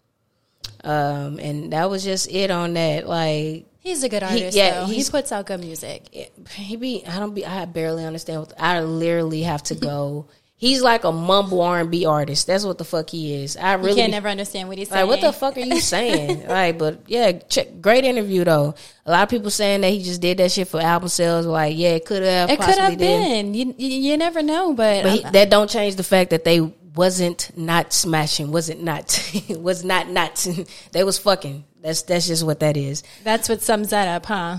um, 0.83 1.39
and 1.39 1.73
that 1.73 1.89
was 1.89 2.03
just 2.03 2.29
it 2.33 2.51
on 2.51 2.75
that. 2.75 3.07
Like 3.07 3.67
He's 3.89 4.03
a 4.03 4.09
good 4.09 4.25
artist. 4.25 4.57
yeah, 4.57 4.81
though. 4.81 4.87
he 4.87 5.05
puts 5.05 5.31
out 5.31 5.47
good 5.47 5.61
music. 5.61 6.09
he 6.55 6.75
be, 6.75 7.07
I 7.07 7.21
don't 7.21 7.35
be, 7.35 7.47
I 7.47 7.65
barely 7.67 8.05
understand. 8.05 8.41
What, 8.41 8.55
I 8.61 8.81
literally 8.81 9.43
have 9.43 9.63
to 9.65 9.77
go. 9.77 10.27
He's 10.61 10.83
like 10.83 11.05
a 11.05 11.13
mumble 11.13 11.61
R 11.63 11.79
and 11.81 11.91
B 11.91 12.05
artist. 12.05 12.49
That's 12.49 12.65
what 12.65 12.79
the 12.79 12.85
fuck 12.85 13.09
he 13.11 13.43
is. 13.43 13.57
I 13.57 13.77
You 13.77 13.79
really 13.83 13.95
can't 13.95 14.09
be- 14.09 14.13
never 14.13 14.29
understand 14.29 14.69
what 14.69 14.77
he's 14.77 14.89
saying. 14.89 15.09
like, 15.09 15.09
what 15.09 15.21
the 15.25 15.33
fuck 15.33 15.57
are 15.57 15.61
you 15.61 15.81
saying? 15.81 16.49
like, 16.49 16.77
but 16.79 17.03
yeah, 17.07 17.33
check, 17.33 17.81
great 17.81 18.05
interview 18.05 18.43
though. 18.43 18.75
A 19.07 19.11
lot 19.13 19.23
of 19.23 19.29
people 19.29 19.51
saying 19.51 19.83
that 19.83 19.91
he 19.91 20.03
just 20.03 20.21
did 20.21 20.39
that 20.39 20.51
shit 20.51 20.67
for 20.67 20.81
album 20.81 21.09
sales. 21.09 21.47
Like, 21.47 21.77
yeah, 21.77 21.91
it 21.91 22.05
could 22.05 22.25
have. 22.25 22.51
It 22.51 22.59
could 22.61 22.77
have 22.77 22.99
been. 22.99 23.55
You, 23.55 23.73
you 23.79 23.89
you 24.11 24.17
never 24.17 24.43
know, 24.43 24.75
but, 24.75 25.05
but 25.05 25.13
he, 25.13 25.23
that 25.31 25.49
don't 25.49 25.71
change 25.71 25.95
the 25.95 26.03
fact 26.03 26.31
that 26.31 26.43
they 26.45 26.61
wasn't 26.61 27.57
not 27.57 27.93
smashing. 27.93 28.51
Wasn't 28.51 28.83
not 28.83 29.33
was 29.51 29.85
not 29.85 30.09
not. 30.11 30.45
they 30.93 31.05
was 31.05 31.19
fucking. 31.19 31.65
That's 31.81 32.03
that's 32.03 32.27
just 32.27 32.45
what 32.45 32.59
that 32.61 32.77
is. 32.77 33.05
that's 33.23 33.49
what 33.49 33.63
sums 33.63 33.91
that 33.91 34.09
up, 34.09 34.27
huh? 34.27 34.57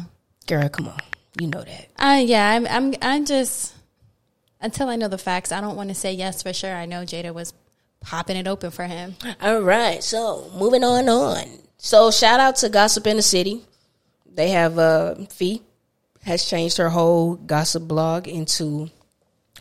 Girl, 0.47 0.69
come 0.69 0.87
on, 0.87 0.97
you 1.41 1.47
know 1.47 1.61
that. 1.61 1.87
Uh, 1.97 2.21
yeah, 2.21 2.49
I'm, 2.51 2.65
I'm, 2.67 2.95
I'm 3.01 3.25
just 3.25 3.75
until 4.61 4.89
I 4.89 4.95
know 4.95 5.07
the 5.07 5.17
facts. 5.17 5.51
I 5.51 5.61
don't 5.61 5.75
want 5.75 5.89
to 5.89 5.95
say 5.95 6.13
yes 6.13 6.43
for 6.43 6.53
sure. 6.53 6.75
I 6.75 6.85
know 6.85 7.03
Jada 7.03 7.33
was 7.33 7.53
popping 8.01 8.37
it 8.37 8.47
open 8.47 8.71
for 8.71 8.85
him. 8.85 9.15
All 9.41 9.61
right, 9.61 10.03
so 10.03 10.49
moving 10.55 10.83
on 10.83 11.09
on. 11.09 11.45
So 11.77 12.11
shout 12.11 12.39
out 12.39 12.57
to 12.57 12.69
Gossip 12.69 13.07
in 13.07 13.17
the 13.17 13.21
City. 13.21 13.63
They 14.25 14.49
have 14.49 14.77
uh 14.77 15.15
Fee 15.29 15.61
has 16.23 16.45
changed 16.45 16.77
her 16.77 16.89
whole 16.89 17.35
gossip 17.35 17.87
blog 17.87 18.27
into 18.27 18.89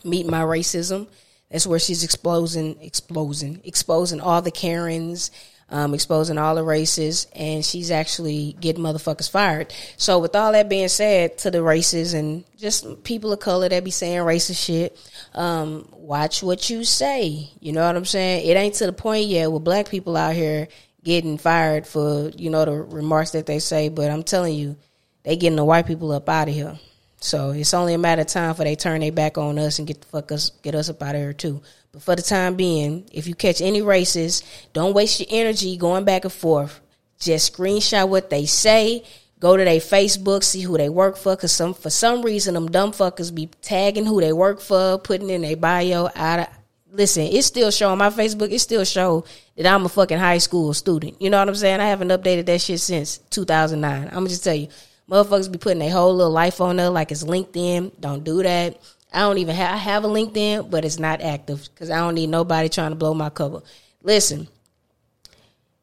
Meet 0.05 0.27
My 0.27 0.43
Racism. 0.43 1.07
That's 1.51 1.67
where 1.67 1.79
she's 1.79 2.05
exposing 2.05 2.81
exposing 2.83 3.61
exposing 3.65 4.21
all 4.21 4.43
the 4.43 4.51
Karens, 4.51 5.31
um, 5.71 5.95
exposing 5.95 6.39
all 6.39 6.55
the 6.55 6.63
races, 6.65 7.27
and 7.35 7.65
she's 7.65 7.91
actually 7.91 8.57
getting 8.61 8.83
motherfuckers 8.83 9.31
fired. 9.31 9.73
So 9.97 10.19
with 10.19 10.35
all 10.35 10.53
that 10.53 10.69
being 10.69 10.89
said, 10.89 11.39
to 11.39 11.51
the 11.51 11.63
races 11.63 12.15
and 12.15 12.45
just 12.57 13.05
people 13.05 13.33
of 13.33 13.41
color 13.41 13.69
that 13.69 13.85
be 13.85 13.91
saying 13.91 14.21
racist 14.21 14.65
shit, 14.65 14.99
um, 15.35 15.89
watch 15.93 16.43
what 16.43 16.71
you 16.71 16.85
say. 16.85 17.51
You 17.61 17.73
know 17.73 17.87
what 17.87 17.97
I'm 17.97 18.05
saying? 18.05 18.49
It 18.49 18.57
ain't 18.57 18.75
to 18.77 18.87
the 18.87 18.93
point 18.93 19.27
yet 19.27 19.53
with 19.53 19.65
black 19.65 19.89
people 19.89 20.17
out 20.17 20.35
here 20.35 20.69
getting 21.05 21.39
fired 21.39 21.87
for 21.87 22.31
you 22.37 22.51
know 22.51 22.65
the 22.65 22.73
remarks 22.73 23.33
that 23.33 23.47
they 23.47 23.59
say, 23.59 23.89
but 23.89 24.11
I'm 24.11 24.23
telling 24.23 24.55
you, 24.55 24.77
they 25.23 25.37
getting 25.37 25.57
the 25.57 25.65
white 25.65 25.87
people 25.87 26.13
up 26.13 26.29
out 26.29 26.49
of 26.49 26.55
here. 26.55 26.79
So 27.21 27.51
it's 27.51 27.75
only 27.75 27.95
a 27.95 27.99
matter 27.99 28.23
of 28.23 28.29
time 28.29 28.55
for 28.55 28.65
they 28.65 28.77
turn 28.77 29.01
their 29.01 29.13
back 29.13 29.39
on 29.39 29.59
us 29.59 29.79
and 29.79 29.89
get 29.89 30.01
the 30.01 30.07
fuck 30.07 30.31
us 30.33 30.51
get 30.63 30.75
us 30.75 30.89
up 30.89 31.03
out 31.03 31.15
of 31.15 31.21
here 31.21 31.33
too. 31.33 31.63
But 31.99 32.05
for 32.05 32.17
the 32.17 32.23
time 32.23 32.55
being, 32.55 33.09
if 33.13 33.27
you 33.27 33.35
catch 33.35 33.61
any 33.61 33.83
racists, 33.83 34.45
don't 34.73 34.95
waste 34.95 35.19
your 35.19 35.29
energy 35.31 35.77
going 35.77 36.05
back 36.05 36.23
and 36.23 36.33
forth. 36.33 36.81
Just 37.19 37.53
screenshot 37.53 38.09
what 38.09 38.31
they 38.31 38.47
say. 38.47 39.05
Go 39.41 39.57
to 39.57 39.65
their 39.65 39.81
Facebook, 39.81 40.45
see 40.45 40.61
who 40.61 40.77
they 40.77 40.89
work 40.89 41.17
for, 41.17 41.37
cause 41.37 41.53
some 41.53 41.75
for 41.75 41.91
some 41.91 42.23
reason 42.23 42.55
them 42.55 42.71
dumb 42.71 42.93
fuckers 42.93 43.35
be 43.35 43.47
tagging 43.63 44.07
who 44.07 44.21
they 44.21 44.33
work 44.33 44.61
for, 44.61 44.99
putting 44.99 45.31
in 45.31 45.43
their 45.43 45.57
bio. 45.57 46.09
Out 46.15 46.49
listen, 46.93 47.25
it's 47.25 47.47
still 47.47 47.71
showing 47.73 47.99
my 47.99 48.11
Facebook. 48.11 48.53
It 48.53 48.61
still 48.61 48.85
show 48.85 49.25
that 49.57 49.67
I'm 49.67 49.85
a 49.85 49.89
fucking 49.89 50.19
high 50.19 50.39
school 50.39 50.73
student. 50.75 51.21
You 51.21 51.31
know 51.31 51.39
what 51.39 51.49
I'm 51.49 51.55
saying? 51.55 51.81
I 51.81 51.87
haven't 51.87 52.09
updated 52.09 52.47
that 52.47 52.61
shit 52.61 52.81
since 52.81 53.19
2009. 53.31 54.07
I'm 54.07 54.13
gonna 54.13 54.29
just 54.29 54.45
tell 54.45 54.55
you, 54.55 54.69
motherfuckers 55.11 55.51
be 55.51 55.59
putting 55.59 55.81
their 55.81 55.91
whole 55.91 56.15
little 56.15 56.33
life 56.33 56.61
on 56.61 56.77
there 56.77 56.91
like 56.91 57.11
it's 57.11 57.25
LinkedIn. 57.25 57.93
Don't 58.01 58.23
do 58.23 58.43
that. 58.43 58.81
I 59.13 59.21
don't 59.21 59.39
even 59.39 59.55
have 59.55 59.75
I 59.75 59.77
have 59.77 60.05
a 60.05 60.09
LinkedIn, 60.09 60.71
but 60.71 60.85
it's 60.85 60.99
not 60.99 61.21
active 61.21 61.69
because 61.73 61.91
I 61.91 61.99
don't 61.99 62.15
need 62.15 62.29
nobody 62.29 62.69
trying 62.69 62.91
to 62.91 62.97
blow 62.97 63.15
my 63.15 63.31
cover. 63.31 63.63
Listen, 64.03 64.49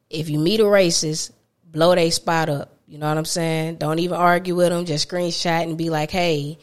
if 0.09 0.29
you 0.29 0.39
meet 0.39 0.59
a 0.59 0.63
racist, 0.63 1.31
blow 1.65 1.95
their 1.95 2.11
spot 2.11 2.49
up. 2.49 2.77
You 2.87 2.99
know 2.99 3.07
what 3.07 3.17
I'm 3.17 3.25
saying? 3.25 3.77
Don't 3.77 3.99
even 3.99 4.17
argue 4.17 4.55
with 4.55 4.69
them. 4.69 4.85
Just 4.85 5.09
screenshot 5.09 5.63
and 5.63 5.77
be 5.77 5.89
like, 5.89 6.11
"Hey, 6.11 6.57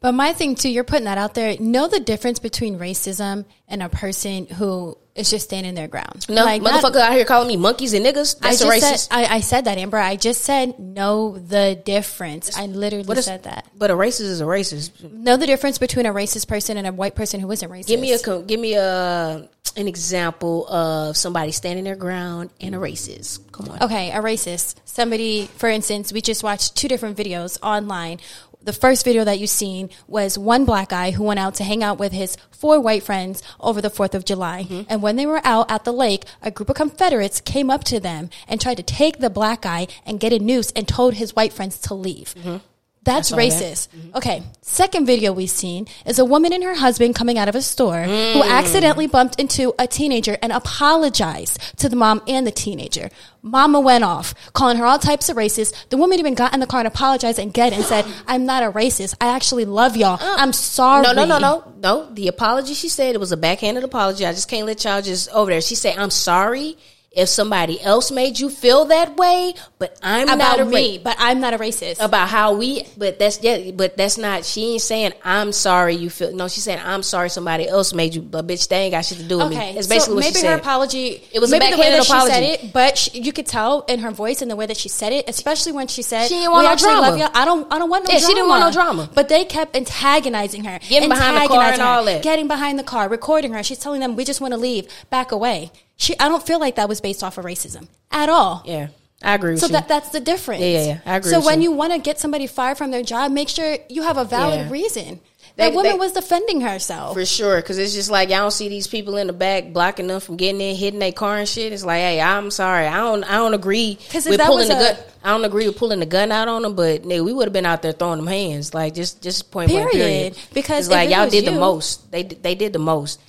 But 0.00 0.12
my 0.12 0.32
thing 0.32 0.54
too, 0.54 0.70
you're 0.70 0.82
putting 0.82 1.04
that 1.04 1.18
out 1.18 1.34
there. 1.34 1.56
Know 1.60 1.86
the 1.86 2.00
difference 2.00 2.38
between 2.38 2.78
racism 2.78 3.44
and 3.68 3.82
a 3.82 3.88
person 3.88 4.46
who 4.46 4.96
is 5.14 5.28
just 5.30 5.44
standing 5.46 5.74
their 5.74 5.88
ground. 5.88 6.26
no 6.28 6.44
Like, 6.44 6.62
not- 6.62 6.82
motherfucker 6.82 7.00
out 7.00 7.12
here 7.12 7.24
calling 7.24 7.48
me 7.48 7.56
monkeys 7.56 7.92
and 7.94 8.04
niggas. 8.06 8.36
I 8.42 8.48
That's 8.50 8.60
a 8.60 8.64
just 8.64 8.82
racist." 8.84 9.08
said 9.08 9.14
I, 9.14 9.36
I 9.36 9.40
said 9.40 9.64
that, 9.64 9.76
Amber. 9.78 9.98
I 9.98 10.16
just 10.16 10.42
said 10.42 10.78
know 10.78 11.36
the 11.38 11.80
difference. 11.84 12.56
I 12.56 12.66
literally 12.66 13.18
is- 13.18 13.24
said 13.24 13.42
that. 13.44 13.66
But 13.76 13.90
a 13.90 13.94
racist 13.94 14.20
is 14.22 14.40
a 14.40 14.44
racist. 14.44 15.02
Know 15.12 15.36
the 15.36 15.46
difference 15.46 15.78
between 15.78 16.06
a 16.06 16.12
racist 16.14 16.46
person 16.48 16.76
and 16.76 16.86
a 16.86 16.92
white 16.92 17.14
person 17.14 17.40
who 17.40 17.50
isn't 17.50 17.68
racist. 17.70 17.86
Give 17.88 18.00
me 18.00 18.12
a 18.12 18.42
give 18.42 18.60
me 18.60 18.74
a 18.74 19.48
an 19.76 19.86
example 19.86 20.66
of 20.68 21.16
somebody 21.16 21.52
standing 21.52 21.84
their 21.84 21.94
ground 21.96 22.50
and 22.60 22.74
a 22.74 22.78
racist. 22.78 23.40
Come 23.52 23.68
on. 23.68 23.82
Okay, 23.82 24.10
a 24.10 24.16
racist. 24.16 24.74
Somebody, 24.84 25.46
for 25.56 25.68
instance, 25.68 26.12
we 26.12 26.20
just 26.20 26.42
watched 26.42 26.74
two 26.76 26.88
different 26.88 27.16
videos 27.16 27.56
online. 27.62 28.18
The 28.62 28.72
first 28.74 29.04
video 29.04 29.24
that 29.24 29.38
you've 29.38 29.48
seen 29.48 29.88
was 30.06 30.36
one 30.36 30.64
black 30.66 30.90
guy 30.90 31.12
who 31.12 31.24
went 31.24 31.40
out 31.40 31.54
to 31.56 31.64
hang 31.64 31.82
out 31.82 31.98
with 31.98 32.12
his 32.12 32.36
four 32.50 32.78
white 32.78 33.02
friends 33.02 33.42
over 33.58 33.80
the 33.80 33.90
4th 33.90 34.14
of 34.14 34.26
July. 34.26 34.64
Mm-hmm. 34.64 34.82
And 34.88 35.02
when 35.02 35.16
they 35.16 35.24
were 35.24 35.40
out 35.44 35.70
at 35.70 35.84
the 35.84 35.92
lake, 35.92 36.24
a 36.42 36.50
group 36.50 36.68
of 36.68 36.76
Confederates 36.76 37.40
came 37.40 37.70
up 37.70 37.84
to 37.84 37.98
them 37.98 38.28
and 38.46 38.60
tried 38.60 38.76
to 38.76 38.82
take 38.82 39.18
the 39.18 39.30
black 39.30 39.62
guy 39.62 39.86
and 40.04 40.20
get 40.20 40.32
a 40.32 40.38
noose 40.38 40.72
and 40.72 40.86
told 40.86 41.14
his 41.14 41.34
white 41.34 41.54
friends 41.54 41.78
to 41.80 41.94
leave. 41.94 42.34
Mm-hmm. 42.34 42.56
That's 43.02 43.30
that. 43.30 43.38
racist. 43.38 43.88
Okay. 44.14 44.42
Second 44.60 45.06
video 45.06 45.32
we've 45.32 45.48
seen 45.48 45.86
is 46.04 46.18
a 46.18 46.24
woman 46.24 46.52
and 46.52 46.62
her 46.62 46.74
husband 46.74 47.14
coming 47.14 47.38
out 47.38 47.48
of 47.48 47.54
a 47.54 47.62
store 47.62 48.04
Mm. 48.04 48.34
who 48.34 48.42
accidentally 48.42 49.06
bumped 49.06 49.40
into 49.40 49.72
a 49.78 49.86
teenager 49.86 50.36
and 50.42 50.52
apologized 50.52 51.58
to 51.78 51.88
the 51.88 51.96
mom 51.96 52.20
and 52.28 52.46
the 52.46 52.50
teenager. 52.50 53.08
Mama 53.42 53.80
went 53.80 54.04
off, 54.04 54.34
calling 54.52 54.76
her 54.76 54.84
all 54.84 54.98
types 54.98 55.30
of 55.30 55.36
racist. 55.38 55.72
The 55.88 55.96
woman 55.96 56.18
even 56.18 56.34
got 56.34 56.52
in 56.52 56.60
the 56.60 56.66
car 56.66 56.80
and 56.80 56.86
apologized 56.86 57.38
and 57.38 57.48
again 57.48 57.72
and 57.72 57.82
said, 57.84 58.04
I'm 58.26 58.44
not 58.44 58.62
a 58.62 58.70
racist. 58.70 59.14
I 59.18 59.28
actually 59.34 59.64
love 59.64 59.96
y'all. 59.96 60.18
I'm 60.20 60.52
sorry. 60.52 61.02
No, 61.02 61.12
no, 61.12 61.24
no, 61.24 61.38
no, 61.38 61.72
no. 61.80 62.10
The 62.12 62.28
apology 62.28 62.74
she 62.74 62.90
said 62.90 63.14
it 63.14 63.18
was 63.18 63.32
a 63.32 63.36
backhanded 63.38 63.82
apology. 63.82 64.26
I 64.26 64.32
just 64.32 64.48
can't 64.48 64.66
let 64.66 64.84
y'all 64.84 65.00
just 65.00 65.30
over 65.30 65.50
there. 65.50 65.62
She 65.62 65.74
said, 65.74 65.96
"I'm 65.96 66.10
sorry 66.10 66.76
if 67.12 67.28
somebody 67.28 67.80
else 67.82 68.12
made 68.12 68.38
you 68.38 68.48
feel 68.48 68.84
that 68.84 69.16
way, 69.16 69.52
but 69.80 69.98
I'm 70.00 70.38
not 70.38 70.60
a 70.60 70.64
me, 70.64 70.98
ra- 70.98 71.02
but 71.04 71.16
I'm 71.18 71.40
not 71.40 71.54
a 71.54 71.58
racist. 71.58 71.96
about 72.00 72.28
how 72.28 72.54
we. 72.54 72.84
But 72.96 73.18
that's 73.18 73.42
yeah. 73.42 73.72
But 73.72 73.96
that's 73.96 74.16
not. 74.16 74.44
She 74.44 74.74
ain't 74.74 74.82
saying 74.82 75.12
I'm 75.24 75.50
sorry 75.50 75.96
you 75.96 76.08
feel. 76.08 76.32
No, 76.32 76.46
She's 76.46 76.62
saying 76.62 76.78
I'm 76.84 77.02
sorry 77.02 77.28
somebody 77.28 77.66
else 77.66 77.92
made 77.92 78.14
you. 78.14 78.22
But 78.22 78.46
bitch, 78.46 78.68
they 78.68 78.76
ain't 78.82 78.92
got 78.92 79.04
shit 79.04 79.18
to 79.18 79.24
do 79.24 79.38
with 79.38 79.46
Okay, 79.48 79.72
me. 79.72 79.78
It's 79.78 79.88
so 79.88 79.94
basically 79.94 80.14
what 80.14 80.20
maybe 80.26 80.34
she 80.38 80.46
her 80.46 80.52
said. 80.52 80.60
apology. 80.60 81.22
It 81.32 81.40
was 81.40 81.52
a 81.52 81.58
maybe 81.58 81.72
the 81.74 81.80
way 81.80 81.90
that 81.90 82.04
she 82.04 82.20
said 82.20 82.42
it, 82.44 82.72
but 82.72 82.96
she, 82.96 83.20
you 83.20 83.32
could 83.32 83.46
tell 83.46 83.80
in 83.88 83.98
her 84.00 84.12
voice 84.12 84.40
and 84.40 84.48
the 84.50 84.54
way 84.56 84.66
that 84.66 84.76
she 84.76 84.88
said 84.88 85.12
it, 85.12 85.28
especially 85.28 85.72
when 85.72 85.88
she 85.88 86.02
said, 86.02 86.28
She 86.28 86.34
didn't 86.34 86.52
want 86.52 86.64
no 86.64 86.76
drama. 86.76 87.30
I 87.34 87.44
don't. 87.44 87.72
I 87.72 87.78
don't 87.80 87.90
want 87.90 88.04
no. 88.06 88.12
Yeah, 88.14 88.20
drama. 88.20 88.28
she 88.28 88.34
didn't 88.34 88.48
want 88.48 88.64
no 88.66 88.70
drama. 88.72 89.10
But 89.12 89.28
they 89.28 89.44
kept 89.44 89.74
antagonizing 89.74 90.62
her, 90.62 90.78
Getting 90.88 91.08
behind 91.08 91.36
the 91.36 91.48
car 91.48 91.56
and 91.58 91.72
antagonizing 91.72 91.80
her, 91.80 91.86
all 91.90 92.04
that. 92.04 92.22
getting 92.22 92.46
behind 92.46 92.78
the 92.78 92.84
car, 92.84 93.08
recording 93.08 93.52
her. 93.54 93.64
She's 93.64 93.78
telling 93.78 94.00
them, 94.00 94.14
"We 94.14 94.24
just 94.24 94.40
want 94.40 94.54
to 94.54 94.58
leave, 94.58 94.86
back 95.10 95.32
away." 95.32 95.72
She. 96.00 96.18
I 96.18 96.28
don't 96.28 96.44
feel 96.44 96.58
like 96.58 96.76
that 96.76 96.88
was 96.88 97.00
based 97.00 97.22
off 97.22 97.36
of 97.38 97.44
racism 97.44 97.86
at 98.10 98.28
all. 98.28 98.62
yeah, 98.64 98.88
I 99.22 99.34
agree 99.34 99.50
with 99.52 99.60
So 99.60 99.66
you. 99.66 99.72
that 99.74 99.86
that's 99.86 100.08
the 100.08 100.20
difference. 100.20 100.62
Yeah, 100.62 100.68
yeah, 100.68 100.84
yeah. 100.86 100.98
I 101.04 101.16
agree 101.18 101.30
So 101.30 101.40
when 101.44 101.60
you. 101.60 101.70
you 101.70 101.76
want 101.76 101.92
to 101.92 101.98
get 101.98 102.18
somebody 102.18 102.46
fired 102.46 102.78
from 102.78 102.90
their 102.90 103.02
job, 103.02 103.30
make 103.32 103.48
sure 103.50 103.76
you 103.90 104.02
have 104.02 104.16
a 104.16 104.24
valid 104.24 104.60
Yeah. 104.60 104.70
reason. 104.70 105.20
They- 105.56 105.64
That 105.66 105.74
woman 105.74 105.92
they- 105.92 105.98
was 105.98 106.12
defending 106.12 106.62
herself. 106.62 107.12
For 107.14 107.26
sure, 107.26 107.56
because 107.56 107.76
it's 107.76 107.92
just 107.92 108.10
like 108.10 108.30
y'all 108.30 108.38
don't 108.38 108.50
see 108.52 108.68
these 108.70 108.86
people 108.86 109.18
in 109.18 109.26
the 109.26 109.32
back 109.34 109.72
blocking 109.74 110.06
them 110.06 110.20
from 110.20 110.36
getting 110.36 110.60
in, 110.60 110.74
hitting 110.74 111.00
their 111.00 111.12
car 111.12 111.36
and 111.36 111.46
shit. 111.48 111.72
It's 111.74 111.84
like, 111.84 111.98
hey, 112.00 112.18
I'm 112.20 112.50
sorry, 112.50 112.86
I 112.86 112.96
don't, 112.96 113.24
I 113.24 113.34
don't 113.34 113.52
agree 113.52 113.98
with 114.14 114.24
that 114.24 114.46
pulling 114.46 114.68
the 114.68 114.76
a- 114.76 114.94
gun. 114.94 114.96
I 115.22 115.30
don't 115.32 115.44
agree 115.44 115.66
with 115.66 115.76
pulling 115.76 116.00
the 116.00 116.06
gun 116.06 116.32
out 116.32 116.48
on 116.48 116.62
them, 116.62 116.74
but 116.76 117.02
nigga, 117.02 117.22
we 117.22 117.34
would 117.34 117.44
have 117.46 117.52
been 117.52 117.66
out 117.66 117.82
there 117.82 117.92
throwing 117.92 118.16
them 118.18 118.26
hands, 118.28 118.72
like 118.72 118.94
just, 118.94 119.20
just 119.20 119.50
point 119.50 119.70
blank. 119.70 119.90
Period. 119.90 120.06
Period. 120.32 120.36
Because 120.54 120.86
it's 120.86 120.94
like 120.94 121.10
y'all 121.10 121.28
did 121.28 121.44
the 121.44 121.52
most. 121.52 122.10
They, 122.10 122.22
they 122.22 122.54
did 122.54 122.72
the 122.72 122.78
most, 122.78 123.20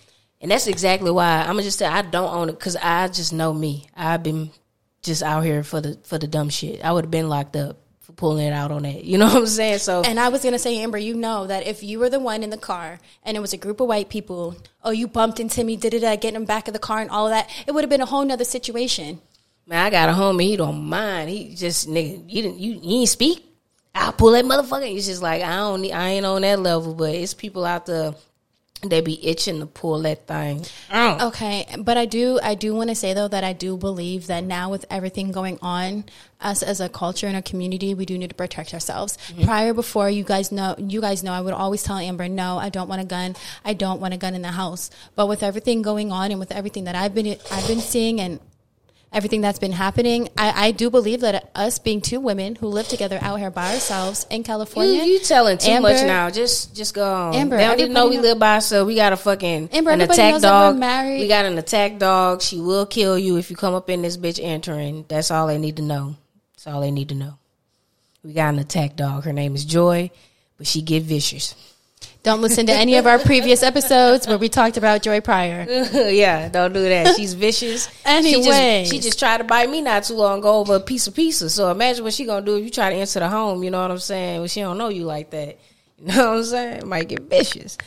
and 0.41 0.49
that's 0.49 0.67
exactly 0.67 1.11
why 1.11 1.41
I'm 1.41 1.53
gonna 1.53 1.63
just 1.63 1.77
say 1.79 1.85
I 1.85 2.01
don't 2.01 2.33
own 2.33 2.49
it 2.49 2.53
because 2.53 2.75
I 2.75 3.07
just 3.07 3.31
know 3.31 3.53
me. 3.53 3.87
I've 3.95 4.23
been 4.23 4.49
just 5.01 5.23
out 5.23 5.43
here 5.43 5.63
for 5.63 5.81
the 5.81 5.97
for 6.03 6.17
the 6.17 6.27
dumb 6.27 6.49
shit. 6.49 6.83
I 6.83 6.91
would 6.91 7.05
have 7.05 7.11
been 7.11 7.29
locked 7.29 7.55
up 7.55 7.77
for 7.99 8.13
pulling 8.13 8.47
it 8.47 8.53
out 8.53 8.71
on 8.71 8.83
that. 8.83 9.03
You 9.03 9.17
know 9.19 9.27
what 9.27 9.37
I'm 9.37 9.47
saying? 9.47 9.79
So 9.79 10.01
And 10.03 10.19
I 10.19 10.29
was 10.29 10.43
gonna 10.43 10.59
say, 10.59 10.79
Amber, 10.79 10.97
you 10.97 11.13
know 11.13 11.47
that 11.47 11.67
if 11.67 11.83
you 11.83 11.99
were 11.99 12.09
the 12.09 12.19
one 12.19 12.43
in 12.43 12.49
the 12.49 12.57
car 12.57 12.99
and 13.23 13.37
it 13.37 13.39
was 13.39 13.53
a 13.53 13.57
group 13.57 13.79
of 13.79 13.87
white 13.87 14.09
people, 14.09 14.57
oh, 14.83 14.91
you 14.91 15.07
bumped 15.07 15.39
into 15.39 15.63
me, 15.63 15.75
did 15.75 15.93
it, 15.93 16.01
getting 16.01 16.35
in 16.35 16.45
back 16.45 16.67
of 16.67 16.73
the 16.73 16.79
car 16.79 16.99
and 16.99 17.09
all 17.09 17.27
of 17.27 17.31
that, 17.31 17.49
it 17.67 17.71
would 17.73 17.83
have 17.83 17.89
been 17.89 18.01
a 18.01 18.05
whole 18.05 18.25
nother 18.25 18.43
situation. 18.43 19.21
Man, 19.67 19.85
I 19.85 19.89
got 19.89 20.09
a 20.09 20.13
homie. 20.13 20.41
He 20.43 20.57
don't 20.57 20.83
mind. 20.83 21.29
He 21.29 21.53
just 21.55 21.87
nigga. 21.87 22.23
You 22.27 22.41
didn't. 22.41 22.59
You, 22.59 22.79
you 22.81 22.99
ain't 23.01 23.09
speak. 23.09 23.45
I'll 23.93 24.11
pull 24.11 24.31
that 24.31 24.45
motherfucker. 24.45 24.95
It's 24.95 25.05
just 25.05 25.21
like 25.21 25.43
I 25.43 25.55
don't. 25.57 25.85
I 25.91 26.09
ain't 26.09 26.25
on 26.25 26.41
that 26.41 26.59
level. 26.59 26.95
But 26.95 27.13
it's 27.13 27.33
people 27.33 27.63
out 27.65 27.85
there. 27.85 28.13
They 28.83 29.01
be 29.01 29.23
itching 29.25 29.59
to 29.59 29.67
pull 29.67 30.01
that 30.01 30.27
thing. 30.27 30.65
out. 30.89 31.21
Okay, 31.21 31.67
but 31.77 31.97
I 31.97 32.05
do 32.05 32.39
I 32.41 32.55
do 32.55 32.73
want 32.73 32.89
to 32.89 32.95
say 32.95 33.13
though 33.13 33.27
that 33.27 33.43
I 33.43 33.53
do 33.53 33.77
believe 33.77 34.27
that 34.27 34.43
now 34.43 34.71
with 34.71 34.85
everything 34.89 35.31
going 35.31 35.59
on, 35.61 36.05
us 36.39 36.63
as 36.63 36.81
a 36.81 36.89
culture 36.89 37.27
and 37.27 37.37
a 37.37 37.43
community, 37.43 37.93
we 37.93 38.05
do 38.05 38.17
need 38.17 38.29
to 38.29 38.35
protect 38.35 38.73
ourselves. 38.73 39.17
Mm-hmm. 39.27 39.43
Prior 39.43 39.73
before 39.73 40.09
you 40.09 40.23
guys 40.23 40.51
know 40.51 40.75
you 40.79 40.99
guys 40.99 41.21
know 41.21 41.31
I 41.31 41.41
would 41.41 41.53
always 41.53 41.83
tell 41.83 41.97
Amber, 41.97 42.27
no, 42.27 42.57
I 42.57 42.69
don't 42.69 42.89
want 42.89 43.01
a 43.01 43.05
gun. 43.05 43.35
I 43.63 43.73
don't 43.73 44.01
want 44.01 44.15
a 44.15 44.17
gun 44.17 44.33
in 44.33 44.41
the 44.41 44.49
house. 44.51 44.89
But 45.15 45.27
with 45.27 45.43
everything 45.43 45.83
going 45.83 46.11
on 46.11 46.31
and 46.31 46.39
with 46.39 46.51
everything 46.51 46.85
that 46.85 46.95
I've 46.95 47.13
been 47.13 47.37
I've 47.51 47.67
been 47.67 47.81
seeing 47.81 48.19
and 48.19 48.39
everything 49.11 49.41
that's 49.41 49.59
been 49.59 49.71
happening, 49.71 50.29
I, 50.37 50.67
I 50.67 50.71
do 50.71 50.89
believe 50.89 51.21
that 51.21 51.51
us 51.55 51.79
being 51.79 52.01
two 52.01 52.19
women 52.19 52.55
who 52.55 52.67
live 52.67 52.87
together 52.87 53.19
out 53.21 53.39
here 53.39 53.51
by 53.51 53.73
ourselves 53.73 54.25
in 54.29 54.43
California, 54.43 55.03
you 55.03 55.19
telling 55.19 55.57
too 55.57 55.71
Amber- 55.71 55.89
much 55.89 56.05
now. 56.05 56.29
Just 56.29 56.75
just 56.75 56.93
go 56.93 57.13
on. 57.13 57.35
Amber, 57.35 57.57
they 57.57 57.65
don't 57.65 57.77
to 57.77 57.89
know 57.89 58.07
we 58.07 58.19
live 58.19 58.39
by 58.39 58.55
ourselves. 58.55 58.87
We 58.87 58.95
got 58.95 59.13
a 59.13 59.17
fucking 59.17 59.69
Amber, 59.71 59.91
an 59.91 60.01
attack 60.01 60.33
knows 60.33 60.41
that 60.41 60.73
we're 60.73 60.79
dog. 60.79 61.19
We 61.19 61.27
got 61.27 61.45
an 61.45 61.57
attack 61.57 61.97
dog. 61.97 62.41
She 62.41 62.59
will 62.59 62.85
kill 62.85 63.17
you 63.17 63.37
if 63.37 63.49
you 63.49 63.55
come 63.55 63.73
up 63.73 63.89
in 63.89 64.01
this 64.01 64.17
bitch 64.17 64.39
entering. 64.41 65.05
That's 65.07 65.31
all 65.31 65.47
they 65.47 65.57
need 65.57 65.77
to 65.77 65.83
know. 65.83 66.15
That's 66.53 66.67
all 66.67 66.81
they 66.81 66.91
need 66.91 67.09
to 67.09 67.15
know. 67.15 67.37
We 68.23 68.33
got 68.33 68.53
an 68.53 68.59
attack 68.59 68.95
dog. 68.95 69.23
Her 69.23 69.33
name 69.33 69.55
is 69.55 69.65
Joy, 69.65 70.11
but 70.57 70.67
she 70.67 70.81
get 70.81 71.03
vicious. 71.03 71.55
Don't 72.23 72.41
listen 72.41 72.67
to 72.67 72.73
any 72.73 72.97
of 72.97 73.07
our 73.07 73.17
previous 73.17 73.63
episodes 73.63 74.27
where 74.27 74.37
we 74.37 74.47
talked 74.47 74.77
about 74.77 75.01
Joy 75.01 75.21
Pryor. 75.21 75.65
yeah, 76.09 76.49
don't 76.49 76.71
do 76.71 76.83
that. 76.83 77.15
She's 77.15 77.33
vicious. 77.33 77.89
she 78.23 78.43
she 78.85 78.99
just 78.99 79.17
tried 79.17 79.39
to 79.39 79.43
bite 79.43 79.69
me 79.69 79.81
not 79.81 80.03
too 80.03 80.13
long 80.13 80.39
ago 80.39 80.59
over 80.59 80.75
a 80.75 80.79
piece 80.79 81.07
of 81.07 81.15
pizza. 81.15 81.49
So 81.49 81.71
imagine 81.71 82.03
what 82.03 82.13
she 82.13 82.25
gonna 82.25 82.45
do 82.45 82.57
if 82.57 82.63
you 82.63 82.69
try 82.69 82.91
to 82.91 82.95
enter 82.95 83.19
the 83.19 83.29
home. 83.29 83.63
You 83.63 83.71
know 83.71 83.81
what 83.81 83.89
I'm 83.91 83.97
saying? 83.97 84.39
Well, 84.39 84.47
she 84.47 84.61
don't 84.61 84.77
know 84.77 84.89
you 84.89 85.03
like 85.05 85.31
that. 85.31 85.57
You 86.01 86.07
know 86.07 86.31
what 86.31 86.37
I'm 86.37 86.43
saying? 86.45 86.87
Might 86.87 87.09
get 87.09 87.21
vicious. 87.21 87.77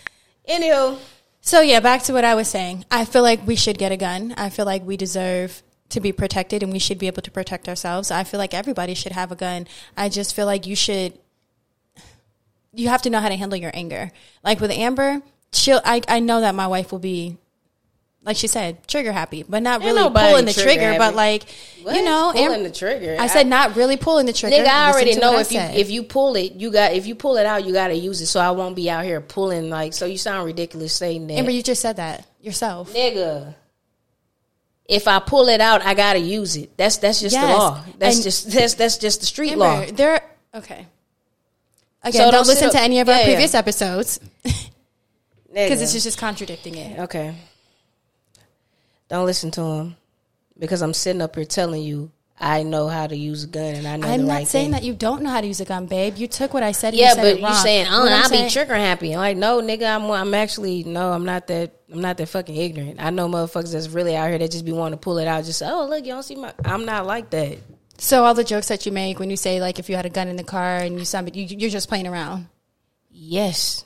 Anywho, 0.49 0.99
So 1.41 1.63
yeah, 1.63 1.81
back 1.81 2.05
to 2.05 2.13
what 2.13 2.25
I 2.25 2.37
was 2.37 2.47
saying. 2.47 2.85
I 2.89 3.05
feel 3.07 3.23
like 3.23 3.45
we 3.45 3.57
should 3.57 3.77
get 3.77 3.91
a 3.91 3.97
gun. 3.97 4.35
I 4.37 4.51
feel 4.51 4.67
like 4.67 4.85
we 4.85 4.97
deserve 4.97 5.65
to 5.89 6.01
be 6.01 6.13
protected 6.13 6.63
and 6.63 6.73
we 6.73 6.79
should 6.79 6.99
be 6.99 7.09
able 7.09 7.23
to 7.23 7.31
protect 7.33 7.69
ourselves. 7.69 8.13
I 8.13 8.23
feel 8.23 8.39
like 8.39 8.55
everybody 8.55 8.95
should 8.95 9.13
have 9.13 9.33
a 9.33 9.37
gun. 9.37 9.67
I 9.97 10.09
just 10.09 10.35
feel 10.35 10.47
like 10.47 10.65
you 10.65 10.77
should 10.77 11.19
you 12.75 12.89
have 12.89 13.03
to 13.03 13.11
know 13.11 13.21
how 13.21 13.29
to 13.29 13.37
handle 13.37 13.59
your 13.59 13.71
anger. 13.75 14.11
Like 14.43 14.61
with 14.61 14.71
Amber, 14.71 15.23
she'll 15.53 15.81
I 15.85 16.03
I 16.09 16.21
know 16.21 16.41
that 16.41 16.55
my 16.55 16.67
wife 16.67 16.93
will 16.93 16.99
be 16.99 17.39
like 18.25 18.39
she 18.39 18.47
said, 18.47 18.89
trigger 18.89 19.13
happy, 19.13 19.45
but 19.47 19.63
not 19.63 19.83
Ain't 19.83 19.95
really 19.95 20.11
pulling 20.11 20.47
the 20.47 20.53
trigger 20.55 20.81
trigger, 20.81 20.99
but 20.99 21.15
like 21.15 21.45
What? 21.83 21.95
you 21.95 22.03
know, 22.03 22.31
Pulling 22.35 22.53
Am- 22.53 22.63
the 22.63 22.71
trigger. 22.71 23.17
I 23.21 23.27
said 23.27 23.47
not 23.47 23.77
really 23.77 23.99
pulling 23.99 24.25
the 24.25 24.33
trigger. 24.33 24.57
nigga, 24.57 24.67
I 24.67 24.91
already 24.93 25.15
know 25.17 25.37
I 25.37 25.43
if 25.43 25.53
you 25.53 25.61
if 25.61 25.91
you 25.91 26.03
pull 26.05 26.35
it, 26.37 26.53
you 26.55 26.71
got 26.71 26.93
if 26.95 27.07
you 27.07 27.15
pull 27.15 27.37
it 27.37 27.45
out, 27.45 27.67
you 27.67 27.73
got 27.75 27.89
to 27.89 27.95
use 27.95 28.21
it. 28.23 28.27
So 28.27 28.41
I 28.41 28.51
won't 28.53 28.77
be 28.77 28.89
out 28.89 29.05
here 29.05 29.21
pulling 29.21 29.69
like. 29.69 29.93
So 29.93 30.07
you 30.07 30.17
sound 30.17 30.47
ridiculous 30.47 30.95
saying 30.95 31.27
that, 31.27 31.35
Amber, 31.35 31.51
you 31.51 31.63
just 31.63 31.83
said 31.83 31.97
that 31.97 32.27
yourself. 32.41 32.93
nigga. 32.95 33.55
If 34.87 35.09
I 35.09 35.19
pull 35.19 35.49
it 35.49 35.61
out, 35.63 35.81
I 35.83 35.95
gotta 35.95 36.19
use 36.19 36.57
it. 36.57 36.77
That's 36.77 36.99
that's 36.99 37.21
just 37.21 37.35
the 37.35 37.43
law. 37.43 37.83
That's 37.99 38.17
and- 38.17 38.25
just 38.25 38.51
that's 38.53 38.75
that's 38.75 38.99
just 38.99 39.21
the 39.21 39.27
street 39.27 39.53
Amber, 39.53 39.65
law. 39.65 39.85
there 39.87 40.21
okay. 40.55 40.87
Again, 42.05 42.13
So 42.13 42.19
don't, 42.25 42.33
don't 42.33 42.47
listen 42.47 42.71
to 42.71 42.81
any 42.81 43.01
of 43.01 43.09
our 43.09 43.15
Yeah, 43.15 43.21
yeah. 43.21 43.27
previous 43.27 43.55
episodes 43.55 44.19
because 44.43 44.71
Nigga. 45.55 45.83
it's 45.83 45.93
just 45.93 46.19
contradicting 46.19 46.75
it. 46.77 46.99
Okay. 47.01 47.35
Don't 49.09 49.27
listen 49.27 49.51
to 49.53 49.61
him 49.63 49.97
because 50.59 50.83
I'm 50.83 50.95
sitting 50.95 51.23
up 51.23 51.35
here 51.37 51.45
telling 51.45 51.83
you 51.83 52.11
I 52.39 52.65
know 52.65 52.89
how 52.89 53.07
to 53.07 53.17
use 53.17 53.45
a 53.45 53.47
gun 53.47 53.75
and 53.77 53.87
I 53.87 53.97
know 53.97 54.09
I'm 54.09 54.21
the 54.23 54.27
not 54.27 54.33
right 54.35 54.49
saying 54.49 54.65
thing. 54.67 54.73
that 54.73 54.83
you 54.83 54.93
don't 54.93 55.23
know 55.23 55.31
how 55.31 55.41
to 55.41 55.47
use 55.47 55.61
a 55.61 55.65
gun, 55.65 55.87
babe. 55.87 56.17
You 56.17 56.27
took 56.27 56.53
what 56.53 56.65
I 56.65 56.73
said. 56.73 56.89
And 56.89 56.97
yeah, 56.99 57.11
you 57.11 57.15
said 57.15 57.23
but 57.23 57.39
you 57.41 57.45
wrong. 57.47 57.55
saying, 57.63 57.87
"Oh, 57.89 58.07
I'm 58.09 58.23
I'll 58.25 58.29
be 58.29 58.51
trigger 58.51 58.75
happy." 58.75 59.13
I'm 59.13 59.19
like, 59.21 59.37
no, 59.37 59.61
nigga, 59.63 59.95
I'm 59.95 60.11
I'm 60.11 60.35
actually 60.35 60.83
no, 60.83 61.13
I'm 61.13 61.25
not 61.25 61.47
that. 61.47 61.73
I'm 61.93 62.01
not 62.01 62.17
that 62.17 62.27
fucking 62.27 62.57
ignorant. 62.57 63.01
I 63.01 63.11
know 63.11 63.29
motherfuckers 63.29 63.71
that's 63.73 63.89
really 63.89 64.17
out 64.17 64.31
here 64.31 64.39
that 64.39 64.51
just 64.51 64.65
be 64.65 64.73
wanting 64.73 64.99
to 64.99 65.01
pull 65.01 65.19
it 65.19 65.29
out. 65.29 65.45
Just 65.45 65.63
oh, 65.63 65.87
look, 65.89 66.05
you 66.05 66.13
don't 66.13 66.25
see 66.25 66.35
my. 66.35 66.53
I'm 66.65 66.85
not 66.85 67.07
like 67.07 67.31
that. 67.31 67.59
So 67.99 68.25
all 68.25 68.35
the 68.35 68.45
jokes 68.45 68.69
that 68.69 68.87
you 68.87 68.93
make 68.93 69.19
when 69.19 69.31
you 69.31 69.37
say 69.37 69.61
like 69.61 69.79
if 69.79 69.89
you 69.89 69.97
had 69.97 70.07
a 70.07 70.11
gun 70.11 70.29
in 70.29 70.37
the 70.37 70.45
car 70.45 70.79
and 70.79 70.99
you 70.99 71.05
somebody 71.05 71.43
you, 71.43 71.57
you're 71.59 71.71
just 71.71 71.89
playing 71.89 72.07
around. 72.07 72.49
Yes. 73.11 73.85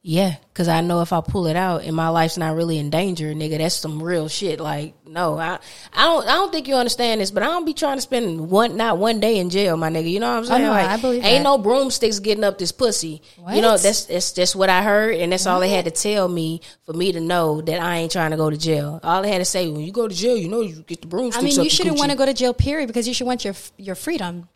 Yeah, 0.00 0.36
because 0.52 0.68
I 0.68 0.80
know 0.80 1.02
if 1.02 1.12
I 1.12 1.20
pull 1.20 1.48
it 1.48 1.56
out 1.56 1.82
and 1.82 1.94
my 1.94 2.08
life's 2.08 2.38
not 2.38 2.54
really 2.54 2.78
in 2.78 2.88
danger, 2.88 3.34
nigga, 3.34 3.58
that's 3.58 3.74
some 3.74 4.00
real 4.00 4.28
shit. 4.28 4.60
Like, 4.60 4.94
no, 5.04 5.36
I, 5.38 5.58
I 5.92 6.04
don't, 6.04 6.24
I 6.24 6.34
don't 6.34 6.52
think 6.52 6.68
you 6.68 6.76
understand 6.76 7.20
this, 7.20 7.32
but 7.32 7.42
I 7.42 7.46
don't 7.46 7.64
be 7.66 7.74
trying 7.74 7.96
to 7.96 8.00
spend 8.00 8.48
one, 8.48 8.76
not 8.76 8.96
one 8.98 9.18
day 9.18 9.38
in 9.38 9.50
jail, 9.50 9.76
my 9.76 9.90
nigga. 9.90 10.08
You 10.08 10.20
know 10.20 10.30
what 10.30 10.38
I'm 10.38 10.44
saying? 10.46 10.62
no, 10.62 10.70
like, 10.70 10.86
I 10.86 10.96
believe 10.98 11.24
ain't 11.24 11.38
that. 11.38 11.50
no 11.50 11.58
broomsticks 11.58 12.20
getting 12.20 12.44
up 12.44 12.58
this 12.58 12.70
pussy. 12.70 13.22
You 13.50 13.60
know, 13.60 13.72
What? 13.72 13.82
that's 13.82 14.04
that's 14.04 14.32
just 14.32 14.54
what 14.54 14.70
I 14.70 14.82
heard, 14.82 15.16
and 15.16 15.32
that's 15.32 15.46
all 15.46 15.58
they 15.58 15.70
had 15.70 15.84
to 15.86 15.90
tell 15.90 16.28
me 16.28 16.60
for 16.86 16.92
me 16.92 17.10
to 17.12 17.20
know 17.20 17.60
that 17.60 17.80
I 17.80 17.96
ain't 17.96 18.12
trying 18.12 18.30
to 18.30 18.36
go 18.36 18.50
to 18.50 18.56
jail. 18.56 19.00
All 19.02 19.22
they 19.22 19.32
had 19.32 19.38
to 19.38 19.44
say 19.44 19.68
when 19.68 19.80
you 19.80 19.90
go 19.92 20.06
to 20.06 20.14
jail, 20.14 20.36
you 20.36 20.48
know, 20.48 20.60
you 20.60 20.84
get 20.84 21.00
the 21.02 21.08
broomsticks. 21.08 21.42
I 21.42 21.44
mean, 21.44 21.64
you 21.64 21.70
shouldn't 21.70 21.98
want 21.98 22.12
to 22.12 22.16
go 22.16 22.24
to 22.24 22.32
jail, 22.34 22.54
period, 22.54 22.86
because 22.86 23.08
you 23.08 23.14
should 23.14 23.26
want 23.26 23.44
your 23.44 23.54
your 23.76 23.96
freedom. 23.96 24.48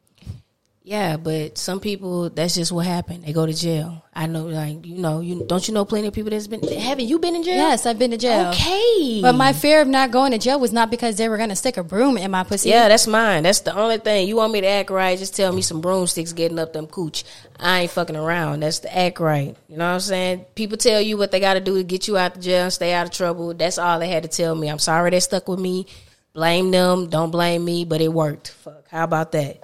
Yeah, 0.84 1.16
but 1.16 1.58
some 1.58 1.78
people 1.78 2.28
that's 2.30 2.56
just 2.56 2.72
what 2.72 2.84
happened. 2.84 3.22
They 3.22 3.32
go 3.32 3.46
to 3.46 3.52
jail. 3.54 4.04
I 4.12 4.26
know, 4.26 4.46
like 4.46 4.84
you 4.84 4.98
know, 4.98 5.20
you 5.20 5.44
don't 5.46 5.66
you 5.68 5.72
know 5.72 5.84
plenty 5.84 6.08
of 6.08 6.12
people 6.14 6.30
that's 6.30 6.48
been. 6.48 6.60
Haven't 6.60 7.06
you 7.06 7.20
been 7.20 7.36
in 7.36 7.44
jail? 7.44 7.54
Yes, 7.54 7.86
I've 7.86 8.00
been 8.00 8.10
to 8.10 8.16
jail. 8.18 8.48
Okay, 8.48 9.20
But 9.22 9.34
my 9.36 9.52
fear 9.52 9.80
of 9.80 9.86
not 9.86 10.10
going 10.10 10.32
to 10.32 10.38
jail 10.38 10.58
was 10.58 10.72
not 10.72 10.90
because 10.90 11.16
they 11.16 11.28
were 11.28 11.36
going 11.36 11.50
to 11.50 11.56
stick 11.56 11.76
a 11.76 11.84
broom 11.84 12.18
in 12.18 12.30
my 12.32 12.42
pussy. 12.42 12.70
yeah, 12.70 12.88
that's 12.88 13.06
mine. 13.06 13.44
That's 13.44 13.60
the 13.60 13.76
only 13.76 13.98
thing. 13.98 14.26
You 14.26 14.34
want 14.36 14.52
me 14.52 14.60
to 14.60 14.66
act 14.66 14.90
right? 14.90 15.16
Just 15.16 15.36
tell 15.36 15.52
me 15.52 15.62
some 15.62 15.80
broomsticks 15.80 16.32
getting 16.32 16.58
up 16.58 16.72
them 16.72 16.88
cooch. 16.88 17.22
I 17.60 17.82
ain't 17.82 17.92
fucking 17.92 18.16
around. 18.16 18.60
That's 18.60 18.80
the 18.80 18.96
act 18.96 19.20
right. 19.20 19.56
You 19.68 19.76
know 19.76 19.86
what 19.86 19.94
I'm 19.94 20.00
saying? 20.00 20.46
People 20.56 20.78
tell 20.78 21.00
you 21.00 21.16
what 21.16 21.30
they 21.30 21.38
got 21.38 21.54
to 21.54 21.60
do 21.60 21.76
to 21.76 21.84
get 21.84 22.08
you 22.08 22.18
out 22.18 22.34
the 22.34 22.40
jail 22.40 22.64
and 22.64 22.72
stay 22.72 22.92
out 22.92 23.06
of 23.06 23.12
trouble. 23.12 23.54
That's 23.54 23.78
all 23.78 24.00
they 24.00 24.08
had 24.08 24.24
to 24.24 24.28
tell 24.28 24.56
me. 24.56 24.68
I'm 24.68 24.80
sorry 24.80 25.10
they 25.10 25.20
stuck 25.20 25.46
with 25.48 25.60
me. 25.60 25.86
Blame 26.32 26.72
them. 26.72 27.08
Don't 27.08 27.30
blame 27.30 27.64
me. 27.64 27.84
But 27.84 28.00
it 28.00 28.12
worked. 28.12 28.50
Fuck. 28.50 28.88
How 28.88 29.04
about 29.04 29.30
that? 29.32 29.62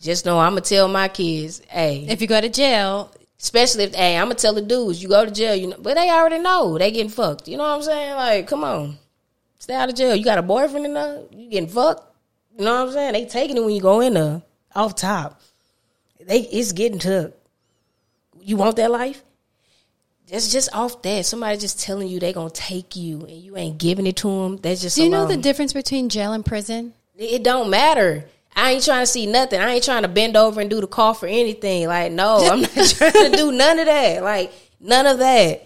Just 0.00 0.24
know 0.24 0.38
I'm 0.38 0.52
gonna 0.52 0.60
tell 0.60 0.88
my 0.88 1.08
kids, 1.08 1.60
hey, 1.68 2.06
If 2.08 2.20
you 2.20 2.26
go 2.26 2.40
to 2.40 2.48
jail, 2.48 3.12
especially 3.40 3.84
if 3.84 3.94
hey, 3.94 4.16
I'm 4.16 4.26
gonna 4.26 4.34
tell 4.36 4.54
the 4.54 4.62
dudes, 4.62 5.02
you 5.02 5.08
go 5.08 5.24
to 5.24 5.30
jail, 5.30 5.54
you 5.54 5.68
know, 5.68 5.76
but 5.78 5.94
they 5.94 6.10
already 6.10 6.38
know 6.38 6.78
they 6.78 6.90
getting 6.90 7.10
fucked. 7.10 7.48
You 7.48 7.56
know 7.56 7.64
what 7.64 7.76
I'm 7.76 7.82
saying? 7.82 8.14
Like, 8.14 8.46
come 8.46 8.64
on, 8.64 8.98
stay 9.58 9.74
out 9.74 9.88
of 9.88 9.94
jail. 9.96 10.14
You 10.14 10.24
got 10.24 10.38
a 10.38 10.42
boyfriend 10.42 10.86
in 10.86 10.94
there, 10.94 11.22
you 11.32 11.50
getting 11.50 11.68
fucked. 11.68 12.04
You 12.56 12.64
know 12.64 12.74
what 12.74 12.88
I'm 12.88 12.92
saying? 12.92 13.12
They 13.12 13.26
taking 13.26 13.56
it 13.56 13.64
when 13.64 13.74
you 13.74 13.80
go 13.80 14.00
in 14.00 14.14
there 14.14 14.42
off 14.74 14.94
top. 14.94 15.40
They 16.20 16.40
it's 16.40 16.72
getting 16.72 16.98
took. 16.98 17.34
You 18.40 18.56
want 18.56 18.76
that 18.76 18.90
life? 18.90 19.22
That's 20.30 20.52
just 20.52 20.74
off 20.74 21.00
that. 21.02 21.24
Somebody 21.24 21.56
just 21.58 21.80
telling 21.80 22.08
you 22.08 22.20
they 22.20 22.32
gonna 22.32 22.50
take 22.50 22.96
you 22.96 23.20
and 23.22 23.36
you 23.36 23.56
ain't 23.56 23.78
giving 23.78 24.06
it 24.06 24.16
to 24.16 24.28
them. 24.28 24.56
That's 24.58 24.82
just 24.82 24.96
do 24.96 25.04
you 25.04 25.10
know 25.10 25.26
the 25.26 25.36
difference 25.36 25.72
between 25.72 26.08
jail 26.08 26.32
and 26.32 26.44
prison? 26.44 26.92
It 27.16 27.42
don't 27.42 27.70
matter. 27.70 28.26
I 28.56 28.72
ain't 28.72 28.84
trying 28.84 29.02
to 29.02 29.06
see 29.06 29.26
nothing. 29.26 29.60
I 29.60 29.74
ain't 29.74 29.84
trying 29.84 30.02
to 30.02 30.08
bend 30.08 30.36
over 30.36 30.60
and 30.60 30.68
do 30.68 30.80
the 30.80 30.86
cough 30.86 31.20
for 31.20 31.26
anything. 31.26 31.86
Like, 31.86 32.12
no, 32.12 32.38
I'm 32.38 32.62
not 32.62 32.70
trying 32.74 33.12
to 33.12 33.36
do 33.36 33.52
none 33.52 33.78
of 33.78 33.86
that. 33.86 34.22
Like, 34.22 34.52
none 34.80 35.06
of 35.06 35.18
that. 35.18 35.64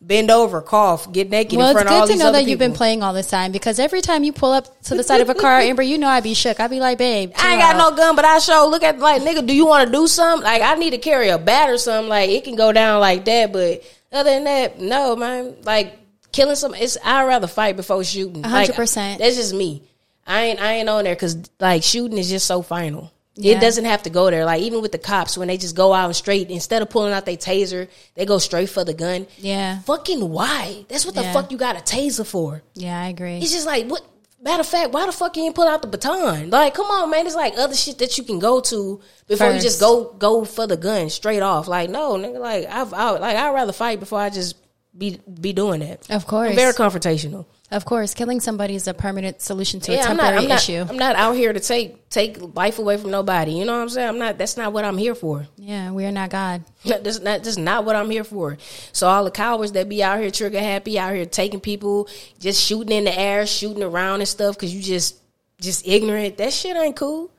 Bend 0.00 0.30
over, 0.30 0.60
cough, 0.60 1.10
get 1.12 1.30
naked 1.30 1.56
Well, 1.56 1.68
in 1.68 1.76
it's 1.76 1.82
front 1.82 1.88
of 1.88 2.00
all 2.02 2.06
good 2.06 2.18
to 2.18 2.18
know 2.18 2.32
that 2.32 2.44
you've 2.44 2.58
been 2.58 2.74
playing 2.74 3.02
all 3.02 3.14
this 3.14 3.28
time 3.28 3.52
because 3.52 3.78
every 3.78 4.02
time 4.02 4.22
you 4.22 4.34
pull 4.34 4.52
up 4.52 4.82
to 4.82 4.94
the 4.94 5.02
side 5.02 5.22
of 5.22 5.30
a 5.30 5.34
car, 5.34 5.60
Amber, 5.60 5.82
you 5.82 5.96
know 5.96 6.08
I'd 6.08 6.22
be 6.24 6.34
shook. 6.34 6.60
I'd 6.60 6.68
be 6.68 6.78
like, 6.78 6.98
babe, 6.98 7.32
I 7.38 7.52
ain't 7.52 7.60
got 7.62 7.76
no 7.78 7.96
gun, 7.96 8.14
but 8.14 8.26
I 8.26 8.38
show 8.38 8.68
look 8.70 8.82
at 8.82 8.98
like 8.98 9.22
nigga. 9.22 9.46
Do 9.46 9.54
you 9.54 9.64
want 9.64 9.86
to 9.86 9.92
do 9.92 10.06
something? 10.06 10.44
Like 10.44 10.60
I 10.60 10.74
need 10.74 10.90
to 10.90 10.98
carry 10.98 11.30
a 11.30 11.38
bat 11.38 11.70
or 11.70 11.78
something. 11.78 12.10
Like 12.10 12.28
it 12.28 12.44
can 12.44 12.54
go 12.54 12.70
down 12.70 13.00
like 13.00 13.24
that, 13.24 13.50
but 13.50 13.82
other 14.12 14.28
than 14.28 14.44
that, 14.44 14.78
no 14.78 15.16
man. 15.16 15.56
Like 15.62 15.96
killing 16.32 16.56
some, 16.56 16.74
it's 16.74 16.98
I'd 17.02 17.24
rather 17.24 17.46
fight 17.46 17.76
before 17.76 18.04
shooting. 18.04 18.42
Like, 18.42 18.72
100%. 18.72 19.18
That's 19.18 19.36
just 19.36 19.54
me. 19.54 19.84
I 20.26 20.42
ain't 20.44 20.60
I 20.60 20.72
ain't 20.74 20.88
on 20.88 21.04
there 21.04 21.14
because 21.14 21.36
like 21.60 21.82
shooting 21.82 22.18
is 22.18 22.28
just 22.30 22.46
so 22.46 22.62
final. 22.62 23.12
Yeah. 23.36 23.56
It 23.56 23.60
doesn't 23.60 23.84
have 23.84 24.04
to 24.04 24.10
go 24.10 24.30
there. 24.30 24.44
Like 24.44 24.62
even 24.62 24.80
with 24.80 24.92
the 24.92 24.98
cops, 24.98 25.36
when 25.36 25.48
they 25.48 25.56
just 25.56 25.74
go 25.74 25.92
out 25.92 26.06
and 26.06 26.14
straight 26.16 26.50
instead 26.50 26.82
of 26.82 26.88
pulling 26.90 27.12
out 27.12 27.26
their 27.26 27.36
taser, 27.36 27.88
they 28.14 28.24
go 28.26 28.38
straight 28.38 28.70
for 28.70 28.84
the 28.84 28.94
gun. 28.94 29.26
Yeah, 29.38 29.80
Fucking 29.80 30.30
why? 30.30 30.84
That's 30.88 31.04
what 31.04 31.14
the 31.16 31.22
Yeah. 31.22 31.32
fuck 31.32 31.50
you 31.50 31.58
got 31.58 31.76
a 31.76 31.80
taser 31.80 32.24
for. 32.26 32.62
yeah, 32.74 33.00
I 33.02 33.08
agree. 33.08 33.38
It's 33.38 33.52
just 33.52 33.66
like 33.66 33.86
what. 33.86 34.02
Matter 34.40 34.60
of 34.60 34.66
fact, 34.66 34.92
why 34.92 35.06
the 35.06 35.12
fuck 35.12 35.34
you 35.38 35.44
ain't 35.44 35.54
pull 35.54 35.66
out 35.66 35.80
the 35.80 35.88
baton? 35.88 36.50
Like, 36.50 36.74
come 36.74 36.84
on, 36.88 37.08
man. 37.10 37.24
It's 37.26 37.34
like 37.34 37.54
other 37.56 37.74
shit 37.74 37.96
that 37.96 38.18
you 38.18 38.24
can 38.24 38.38
go 38.38 38.60
to 38.60 39.00
before 39.26 39.50
you 39.50 39.58
just 39.58 39.80
go 39.80 40.12
go 40.18 40.44
for 40.44 40.66
the 40.66 40.76
gun 40.76 41.08
straight 41.08 41.40
off. 41.40 41.66
Like, 41.66 41.88
no, 41.88 42.12
nigga. 42.16 42.38
Like, 42.38 42.66
I've 42.68 42.92
I, 42.92 43.12
like 43.12 43.36
I'd 43.36 43.54
rather 43.54 43.72
fight 43.72 44.00
before 44.00 44.18
I 44.20 44.28
just 44.28 44.56
be 44.96 45.18
be 45.40 45.54
doing 45.54 45.80
that. 45.80 46.10
Of 46.10 46.26
course. 46.26 46.50
I'm 46.50 46.56
very 46.56 46.74
confrontational. 46.74 47.46
Of 47.70 47.86
course, 47.86 48.12
killing 48.14 48.40
somebody 48.40 48.74
is 48.74 48.86
a 48.86 48.94
permanent 48.94 49.40
solution 49.40 49.80
to 49.80 49.92
a 49.92 49.96
Yeah, 49.96 50.02
I'm 50.10 50.16
not, 50.16 50.22
temporary 50.24 50.42
I'm 50.44 50.48
not. 50.48 50.58
issue. 50.58 50.86
I'm 50.88 50.98
not 50.98 51.16
out 51.16 51.32
here 51.34 51.52
to 51.52 51.58
take 51.58 52.08
take 52.10 52.38
life 52.54 52.78
away 52.78 52.98
from 52.98 53.10
nobody. 53.10 53.52
You 53.52 53.64
know 53.64 53.72
what 53.74 53.82
I'm 53.82 53.88
saying? 53.88 54.08
I'm 54.10 54.18
not. 54.18 54.36
That's 54.38 54.56
not 54.56 54.72
what 54.72 54.84
I'm 54.84 54.98
here 54.98 55.14
for. 55.14 55.46
yeah, 55.56 55.90
we 55.90 56.04
are 56.04 56.12
not 56.12 56.30
God. 56.30 56.62
That's 56.84 57.20
not 57.20 57.42
that's 57.42 57.56
not 57.56 57.84
what 57.86 57.96
I'm 57.96 58.10
here 58.10 58.22
for. 58.22 58.58
So 58.92 59.08
all 59.08 59.24
the 59.24 59.30
cowards 59.30 59.72
that 59.72 59.88
be 59.88 60.02
out 60.04 60.20
here 60.20 60.30
trigger 60.30 60.60
happy, 60.60 60.98
out 60.98 61.14
here 61.14 61.24
taking 61.24 61.58
people, 61.60 62.06
just 62.38 62.62
shooting 62.62 62.92
in 62.96 63.04
the 63.04 63.18
air, 63.18 63.46
shooting 63.46 63.82
around 63.82 64.20
and 64.20 64.28
stuff, 64.28 64.56
because 64.56 64.72
you 64.74 64.82
just 64.82 65.16
just 65.60 65.88
ignorant. 65.88 66.36
That 66.36 66.52
shit 66.52 66.76
ain't 66.76 66.96
cool. 66.96 67.30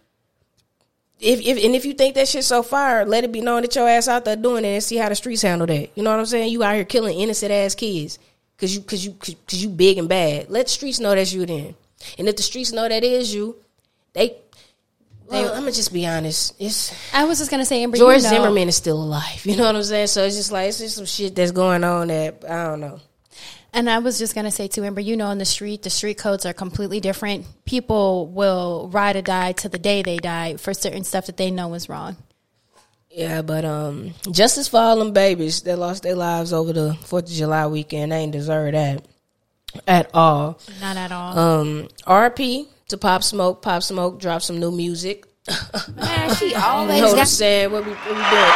If, 1.19 1.39
if 1.39 1.63
and 1.63 1.75
if 1.75 1.85
you 1.85 1.93
think 1.93 2.15
that 2.15 2.27
shit 2.27 2.43
so 2.43 2.61
far, 2.63 3.05
let 3.05 3.23
it 3.23 3.31
be 3.31 3.39
known 3.41 3.61
that 3.61 3.73
your 3.75 3.87
ass 3.87 4.07
out 4.07 4.25
there 4.25 4.35
doing 4.35 4.65
it 4.65 4.69
and 4.69 4.83
see 4.83 4.97
how 4.97 5.07
the 5.07 5.15
streets 5.15 5.43
handle 5.43 5.67
that. 5.67 5.89
You 5.95 6.03
know 6.03 6.09
what 6.11 6.19
I'm 6.19 6.25
saying? 6.25 6.51
You 6.51 6.63
out 6.63 6.75
here 6.75 6.83
killing 6.83 7.17
innocent 7.17 7.51
ass 7.53 7.73
kids 7.75 8.19
because 8.55 8.75
you 8.75 8.81
because 8.81 9.05
you 9.05 9.11
because 9.11 9.63
you 9.63 9.69
big 9.69 9.97
and 9.97 10.09
bad. 10.09 10.49
Let 10.49 10.67
the 10.67 10.71
streets 10.71 10.99
know 10.99 11.13
that's 11.13 11.33
you 11.33 11.45
then. 11.45 11.75
And 12.17 12.27
if 12.27 12.35
the 12.35 12.43
streets 12.43 12.71
know 12.71 12.87
that 12.87 13.03
is 13.03 13.33
you, 13.33 13.57
they. 14.13 14.37
Well, 15.27 15.53
I'm 15.53 15.61
gonna 15.61 15.71
just 15.71 15.91
be 15.91 16.05
honest. 16.05 16.55
It's 16.59 16.93
I 17.13 17.23
was 17.25 17.39
just 17.39 17.49
gonna 17.49 17.65
say, 17.65 17.81
Amber, 17.81 17.97
George 17.97 18.17
you 18.17 18.23
know, 18.23 18.29
Zimmerman 18.29 18.67
is 18.67 18.75
still 18.75 19.01
alive. 19.01 19.43
You 19.45 19.57
know 19.57 19.63
what 19.63 19.75
I'm 19.75 19.83
saying? 19.83 20.07
So 20.07 20.23
it's 20.23 20.35
just 20.35 20.51
like 20.51 20.69
it's 20.69 20.77
just 20.77 20.97
some 20.97 21.05
shit 21.05 21.35
that's 21.35 21.51
going 21.51 21.83
on 21.83 22.07
that 22.07 22.45
I 22.47 22.65
don't 22.65 22.79
know. 22.79 22.99
And 23.73 23.89
I 23.89 23.99
was 23.99 24.19
just 24.19 24.35
gonna 24.35 24.51
say 24.51 24.67
too, 24.67 24.83
Amber, 24.83 25.01
you 25.01 25.17
know, 25.17 25.31
in 25.31 25.39
the 25.39 25.45
street, 25.45 25.81
the 25.81 25.89
street 25.89 26.19
codes 26.19 26.45
are 26.45 26.53
completely 26.53 26.99
different. 26.99 27.45
People 27.65 28.27
will 28.27 28.87
ride 28.93 29.15
or 29.15 29.21
die 29.21 29.53
to 29.53 29.67
the 29.67 29.79
day 29.79 30.03
they 30.03 30.17
die 30.17 30.57
for 30.57 30.73
certain 30.73 31.03
stuff 31.03 31.25
that 31.25 31.37
they 31.37 31.49
know 31.49 31.73
is 31.73 31.89
wrong. 31.89 32.17
Yeah, 33.15 33.43
but 33.43 33.63
um, 33.63 34.13
justice 34.29 34.67
for 34.67 34.81
all 34.81 34.97
them 34.99 35.13
babies 35.13 35.61
that 35.61 35.79
lost 35.79 36.03
their 36.03 36.15
lives 36.15 36.51
over 36.51 36.73
the 36.73 36.95
Fourth 36.95 37.23
of 37.23 37.31
July 37.31 37.65
weekend. 37.65 38.11
They 38.11 38.17
ain't 38.17 38.33
deserve 38.33 38.73
that 38.73 39.05
at 39.87 40.09
all. 40.13 40.59
Not 40.81 40.97
at 40.97 41.13
all. 41.13 41.39
Um, 41.39 41.87
RP 42.05 42.67
to 42.89 42.97
Pop 42.97 43.23
Smoke. 43.23 43.61
Pop 43.61 43.83
Smoke 43.83 44.19
dropped 44.19 44.43
some 44.43 44.59
new 44.59 44.69
music. 44.69 45.25
Man, 45.95 46.35
she 46.35 46.49
You 46.49 46.57
always 46.57 46.99
know 46.99 47.07
what 47.11 47.19
I'm 47.19 47.25
saying? 47.25 47.71
What 47.71 47.85
we, 47.85 47.91
what 47.91 48.05
we 48.05 48.15
doing? 48.15 48.51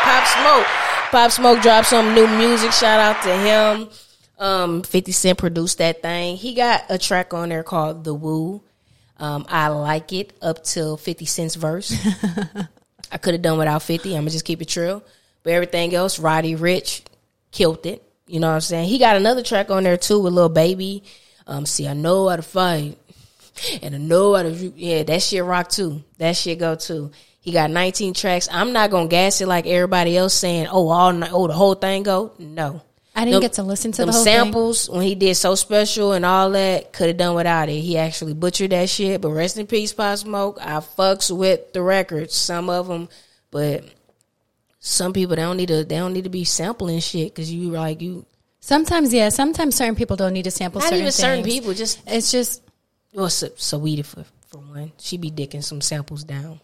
Pop 0.00 0.26
Smoke. 0.26 0.66
Pop 1.10 1.30
Smoke 1.30 1.60
dropped 1.60 1.88
some 1.88 2.14
new 2.14 2.26
music. 2.38 2.72
Shout 2.72 3.00
out 3.00 3.22
to 3.24 3.36
him. 3.36 3.90
Um, 4.38 4.82
50 4.84 5.12
Cent 5.12 5.36
produced 5.36 5.76
that 5.78 6.00
thing. 6.00 6.38
He 6.38 6.54
got 6.54 6.84
a 6.88 6.96
track 6.96 7.34
on 7.34 7.50
there 7.50 7.62
called 7.62 8.04
The 8.04 8.14
Woo. 8.14 8.62
Um, 9.18 9.44
I 9.50 9.68
like 9.68 10.14
it 10.14 10.32
up 10.40 10.64
till 10.64 10.96
50 10.96 11.26
Cent's 11.26 11.56
verse. 11.56 11.94
I 13.10 13.18
could 13.18 13.34
have 13.34 13.42
done 13.42 13.58
without 13.58 13.82
50. 13.82 14.10
I'm 14.10 14.22
going 14.22 14.26
to 14.26 14.32
just 14.32 14.44
keep 14.44 14.62
it 14.62 14.68
true. 14.68 15.02
But 15.42 15.52
everything 15.52 15.94
else, 15.94 16.18
Roddy 16.18 16.56
Ricch 16.56 17.02
killed 17.50 17.86
it. 17.86 18.02
You 18.26 18.40
know 18.40 18.48
what 18.48 18.54
I'm 18.54 18.60
saying? 18.60 18.88
He 18.88 18.98
got 18.98 19.16
another 19.16 19.42
track 19.42 19.70
on 19.70 19.84
there 19.84 19.96
too 19.96 20.20
with 20.20 20.34
Lil 20.34 20.50
Baby. 20.50 21.02
Um, 21.46 21.64
see, 21.64 21.88
I 21.88 21.94
know 21.94 22.28
how 22.28 22.36
to 22.36 22.42
fight. 22.42 22.98
And 23.82 23.94
I 23.94 23.98
know 23.98 24.34
how 24.34 24.42
to, 24.42 24.50
yeah, 24.50 25.02
that 25.02 25.22
shit 25.22 25.42
rock 25.42 25.68
too. 25.68 26.04
That 26.18 26.36
shit 26.36 26.58
go 26.58 26.74
too. 26.76 27.10
He 27.40 27.52
got 27.52 27.70
19 27.70 28.14
tracks. 28.14 28.48
I'm 28.52 28.72
not 28.72 28.90
gonna 28.90 29.08
gas 29.08 29.40
it 29.40 29.48
like 29.48 29.66
everybody 29.66 30.16
else 30.16 30.34
saying, 30.34 30.68
oh, 30.70 30.88
all 30.88 31.24
oh, 31.32 31.46
the 31.46 31.54
whole 31.54 31.74
thing 31.74 32.02
go. 32.02 32.32
No, 32.38 32.82
I 33.18 33.24
didn't 33.24 33.40
get 33.40 33.54
to 33.54 33.62
listen 33.62 33.92
to 33.92 34.06
the 34.06 34.12
whole 34.12 34.24
thing. 34.24 34.34
samples 34.34 34.88
when 34.88 35.02
he 35.02 35.14
did 35.14 35.34
so 35.36 35.54
special 35.54 36.12
and 36.12 36.24
all 36.24 36.50
that. 36.50 36.92
Could 36.92 37.08
have 37.08 37.16
done 37.16 37.34
without 37.34 37.68
it. 37.68 37.80
He 37.80 37.98
actually 37.98 38.34
butchered 38.34 38.70
that 38.70 38.88
shit. 38.88 39.20
But 39.20 39.30
rest 39.30 39.58
in 39.58 39.66
peace, 39.66 39.92
Pop 39.92 40.16
Smoke. 40.18 40.58
I 40.60 40.76
fucks 40.78 41.36
with 41.36 41.72
the 41.72 41.82
records, 41.82 42.34
some 42.34 42.70
of 42.70 42.86
them, 42.88 43.08
but 43.50 43.84
some 44.80 45.12
people 45.12 45.36
they 45.36 45.42
don't 45.42 45.56
need 45.56 45.68
to. 45.68 45.84
They 45.84 45.96
don't 45.96 46.12
need 46.12 46.24
to 46.24 46.30
be 46.30 46.44
sampling 46.44 47.00
shit 47.00 47.34
because 47.34 47.52
you 47.52 47.70
like 47.70 48.00
you. 48.00 48.24
Sometimes, 48.60 49.12
yeah. 49.12 49.30
Sometimes 49.30 49.74
certain 49.76 49.96
people 49.96 50.16
don't 50.16 50.32
need 50.32 50.44
to 50.44 50.50
sample 50.50 50.80
Not 50.80 50.88
certain 50.88 51.00
even 51.00 51.12
certain 51.12 51.44
things. 51.44 51.54
people. 51.54 51.74
Just 51.74 52.00
It's 52.06 52.30
just 52.30 52.62
well, 53.12 53.30
so, 53.30 53.48
Saweetie 53.48 54.04
for 54.04 54.24
for 54.46 54.58
one. 54.58 54.92
She 54.98 55.16
be 55.16 55.30
dicking 55.30 55.64
some 55.64 55.80
samples 55.80 56.24
down. 56.24 56.60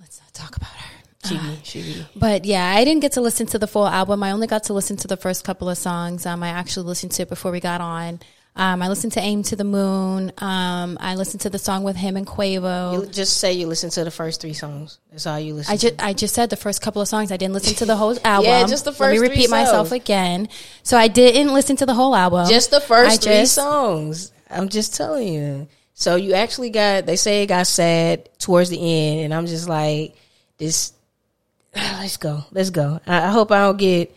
let's 0.00 0.20
not 0.20 0.32
talk 0.34 0.56
about 0.56 0.70
her. 0.70 0.95
She 1.28 1.38
be 1.38 1.58
she 1.62 1.82
be. 1.82 2.06
But 2.16 2.44
yeah, 2.44 2.74
I 2.76 2.84
didn't 2.84 3.00
get 3.00 3.12
to 3.12 3.20
listen 3.20 3.46
to 3.48 3.58
the 3.58 3.66
full 3.66 3.86
album. 3.86 4.22
I 4.22 4.30
only 4.32 4.46
got 4.46 4.64
to 4.64 4.72
listen 4.72 4.96
to 4.98 5.08
the 5.08 5.16
first 5.16 5.44
couple 5.44 5.68
of 5.68 5.78
songs. 5.78 6.26
Um, 6.26 6.42
I 6.42 6.48
actually 6.48 6.86
listened 6.86 7.12
to 7.12 7.22
it 7.22 7.28
before 7.28 7.50
we 7.52 7.60
got 7.60 7.80
on. 7.80 8.20
Um, 8.58 8.80
I 8.80 8.88
listened 8.88 9.12
to 9.12 9.20
"Aim 9.20 9.42
to 9.44 9.56
the 9.56 9.64
Moon." 9.64 10.32
Um, 10.38 10.96
I 10.98 11.14
listened 11.16 11.42
to 11.42 11.50
the 11.50 11.58
song 11.58 11.82
with 11.84 11.94
him 11.96 12.16
and 12.16 12.26
Quavo. 12.26 12.94
You 12.94 13.06
just 13.06 13.36
say 13.36 13.52
you 13.52 13.66
listened 13.66 13.92
to 13.92 14.04
the 14.04 14.10
first 14.10 14.40
three 14.40 14.54
songs. 14.54 14.98
That's 15.10 15.26
all 15.26 15.38
you 15.38 15.52
listen. 15.54 15.74
I 15.74 15.76
just 15.76 16.02
I 16.02 16.12
just 16.14 16.34
said 16.34 16.48
the 16.48 16.56
first 16.56 16.80
couple 16.80 17.02
of 17.02 17.08
songs. 17.08 17.30
I 17.30 17.36
didn't 17.36 17.52
listen 17.52 17.74
to 17.74 17.84
the 17.84 17.96
whole 17.96 18.16
album. 18.24 18.50
Yeah, 18.50 18.66
just 18.66 18.86
the 18.86 18.92
first 18.92 19.20
Let 19.20 19.22
me 19.22 19.28
repeat 19.28 19.50
myself 19.50 19.92
again. 19.92 20.48
So 20.82 20.96
I 20.96 21.08
didn't 21.08 21.52
listen 21.52 21.76
to 21.76 21.86
the 21.86 21.92
whole 21.92 22.14
album. 22.16 22.48
just 22.48 22.70
the 22.70 22.80
first 22.80 23.22
I 23.22 23.24
three 23.24 23.40
just- 23.42 23.54
songs. 23.54 24.32
I'm 24.48 24.68
just 24.70 24.94
telling 24.96 25.28
you. 25.28 25.68
So 25.92 26.16
you 26.16 26.32
actually 26.34 26.70
got. 26.70 27.04
They 27.04 27.16
say 27.16 27.42
it 27.42 27.46
got 27.48 27.66
sad 27.66 28.28
towards 28.38 28.70
the 28.70 28.78
end, 28.78 29.20
and 29.20 29.34
I'm 29.34 29.46
just 29.46 29.68
like, 29.68 30.14
this. 30.56 30.92
Let's 32.00 32.16
go. 32.16 32.44
Let's 32.52 32.70
go. 32.70 33.00
I, 33.06 33.26
I 33.26 33.30
hope 33.30 33.52
I 33.52 33.60
don't 33.60 33.76
get. 33.76 34.14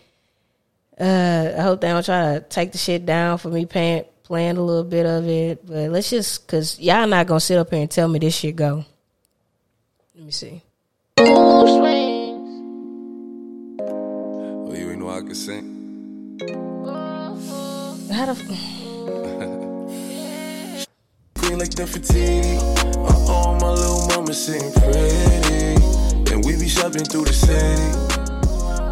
Uh, 1.00 1.54
I 1.58 1.62
hope 1.62 1.82
they 1.82 1.90
don't 1.90 2.06
try 2.06 2.36
to 2.36 2.42
take 2.42 2.72
the 2.72 2.78
shit 2.78 3.06
down 3.06 3.38
for 3.38 3.50
me 3.50 3.66
paying, 3.66 4.06
playing 4.24 4.58
a 4.58 4.62
little 4.62 4.84
bit 4.84 5.06
of 5.06 5.28
it. 5.28 5.66
But 5.66 5.90
let's 5.92 6.10
just, 6.10 6.48
cause 6.48 6.80
y'all 6.80 7.08
not 7.08 7.28
gonna 7.28 7.40
sit 7.40 7.58
up 7.58 7.70
here 7.72 7.82
and 7.82 7.92
tell 7.92 8.08
me 8.08 8.20
this 8.20 8.36
shit 8.36 8.56
go. 8.56 8.86
Let 10.16 10.26
me 10.26 10.32
see. 10.32 10.62
Oh, 11.20 11.66
you 14.74 14.92
ain't 14.92 15.00
know 15.00 15.10
I 15.10 15.22
could 15.22 15.38
sing? 15.38 16.38
How 18.12 18.26
the? 18.26 18.36
Queen 21.36 21.60
like 21.60 21.70
the 21.72 21.88
fatigue. 21.88 22.60
Uh-oh, 22.98 23.58
my 23.62 23.70
little 23.70 24.08
mama 24.08 24.34
sitting 24.34 24.72
pretty. 24.74 25.89
And 26.32 26.46
we 26.46 26.56
be 26.58 26.68
shopping 26.68 27.04
through 27.06 27.26
the 27.26 27.34
city. 27.34 27.82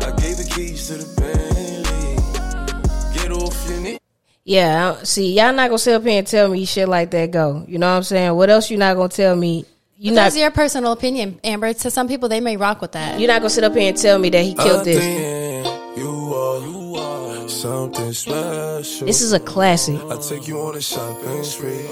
I 0.05 0.11
gave 0.21 0.37
the 0.37 0.49
keys 0.55 0.87
to 0.87 0.93
the 0.95 1.21
Bentley. 1.21 3.21
Get 3.21 3.31
off 3.31 3.69
your 3.69 3.79
knee. 3.81 3.97
Yeah, 4.43 4.95
I- 4.99 5.03
see, 5.03 5.33
y'all 5.33 5.53
not 5.53 5.67
gonna 5.69 5.77
sit 5.77 5.93
up 5.93 6.03
here 6.03 6.17
and 6.19 6.27
tell 6.27 6.47
me 6.49 6.65
shit 6.65 6.87
like 6.87 7.11
that 7.11 7.31
go. 7.31 7.63
You 7.67 7.77
know 7.77 7.89
what 7.89 7.97
I'm 7.97 8.03
saying? 8.03 8.33
What 8.35 8.49
else 8.49 8.71
you 8.71 8.77
not 8.77 8.95
gonna 8.95 9.09
tell 9.09 9.35
me? 9.35 9.65
You 9.99 10.11
not 10.11 10.25
That's 10.25 10.37
your 10.37 10.51
personal 10.51 10.91
opinion, 10.91 11.39
Amber. 11.43 11.73
To 11.73 11.91
some 11.91 12.07
people, 12.07 12.29
they 12.29 12.39
may 12.39 12.55
rock 12.55 12.81
with 12.81 12.91
that. 12.93 13.19
you're 13.19 13.27
not 13.27 13.39
gonna 13.41 13.49
sit 13.49 13.63
up 13.63 13.73
here 13.75 13.89
and 13.89 13.97
tell 13.97 14.19
me 14.19 14.29
that 14.29 14.43
he 14.43 14.53
killed 14.53 14.81
I 14.81 14.83
this. 14.83 15.67
you 15.97 16.33
are, 16.33 16.59
you 16.61 16.95
are 16.95 17.49
something 17.49 18.13
special. 18.13 19.07
This 19.07 19.21
is 19.21 19.33
a 19.33 19.39
classic. 19.39 19.99
I 20.09 20.17
take 20.17 20.47
you 20.47 20.59
on 20.61 20.75
a 20.75 20.81
shopping 20.81 21.43
spree. 21.43 21.85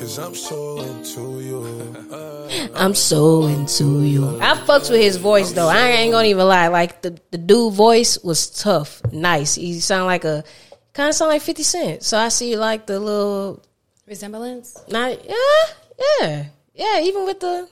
Cause 0.00 0.18
I'm 0.18 0.34
so 0.34 0.80
into 0.80 1.40
you. 1.40 2.70
I'm 2.74 2.94
so 2.94 3.44
into 3.44 4.02
you. 4.02 4.40
I 4.40 4.54
fucks 4.54 4.90
with 4.90 5.00
his 5.00 5.18
voice 5.18 5.52
though. 5.52 5.68
I 5.68 5.88
ain't 6.00 6.12
gonna 6.12 6.28
even 6.28 6.46
lie. 6.46 6.68
Like 6.68 7.02
the 7.02 7.20
the 7.30 7.36
dude 7.36 7.74
voice 7.74 8.18
was 8.24 8.48
tough, 8.48 9.02
nice. 9.12 9.56
He 9.56 9.78
sound 9.80 10.06
like 10.06 10.24
a 10.24 10.42
kind 10.94 11.10
of 11.10 11.14
sound 11.14 11.30
like 11.30 11.42
Fifty 11.42 11.62
Cent. 11.62 12.02
So 12.02 12.16
I 12.16 12.28
see 12.28 12.56
like 12.56 12.86
the 12.86 12.98
little 12.98 13.62
Resemblance? 14.06 14.76
not 14.88 15.22
yeah 15.24 15.64
yeah 16.20 16.46
yeah. 16.74 17.00
Even 17.02 17.26
with 17.26 17.40
the 17.40 17.68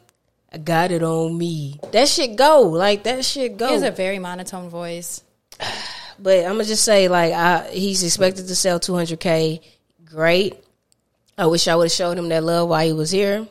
I 0.53 0.59
got 0.59 0.91
it 0.91 1.03
on 1.03 1.37
me. 1.37 1.81
That 1.93 2.09
shit 2.09 2.37
go 2.37 2.61
like 2.61 3.05
that 3.05 3.25
shit 3.25 3.57
go. 3.57 3.69
He 3.69 3.73
has 3.73 3.83
a 3.83 3.91
very 3.91 4.19
monotone 4.19 4.69
voice. 4.69 5.23
But 6.21 6.39
I'm 6.39 6.55
gonna 6.55 6.65
just 6.65 6.83
say, 6.83 7.07
like, 7.07 7.33
I, 7.33 7.71
he's 7.71 8.03
expected 8.03 8.49
to 8.49 8.57
sell 8.57 8.81
200k. 8.81 9.61
Great. 10.05 10.57
I 11.39 11.47
wish 11.47 11.69
I 11.69 11.77
would 11.77 11.85
have 11.85 11.93
showed 11.93 12.19
him 12.19 12.29
that 12.31 12.43
love 12.43 12.69
while 12.69 12.85
he 12.85 12.93
was 12.93 13.11
here. 13.11 13.47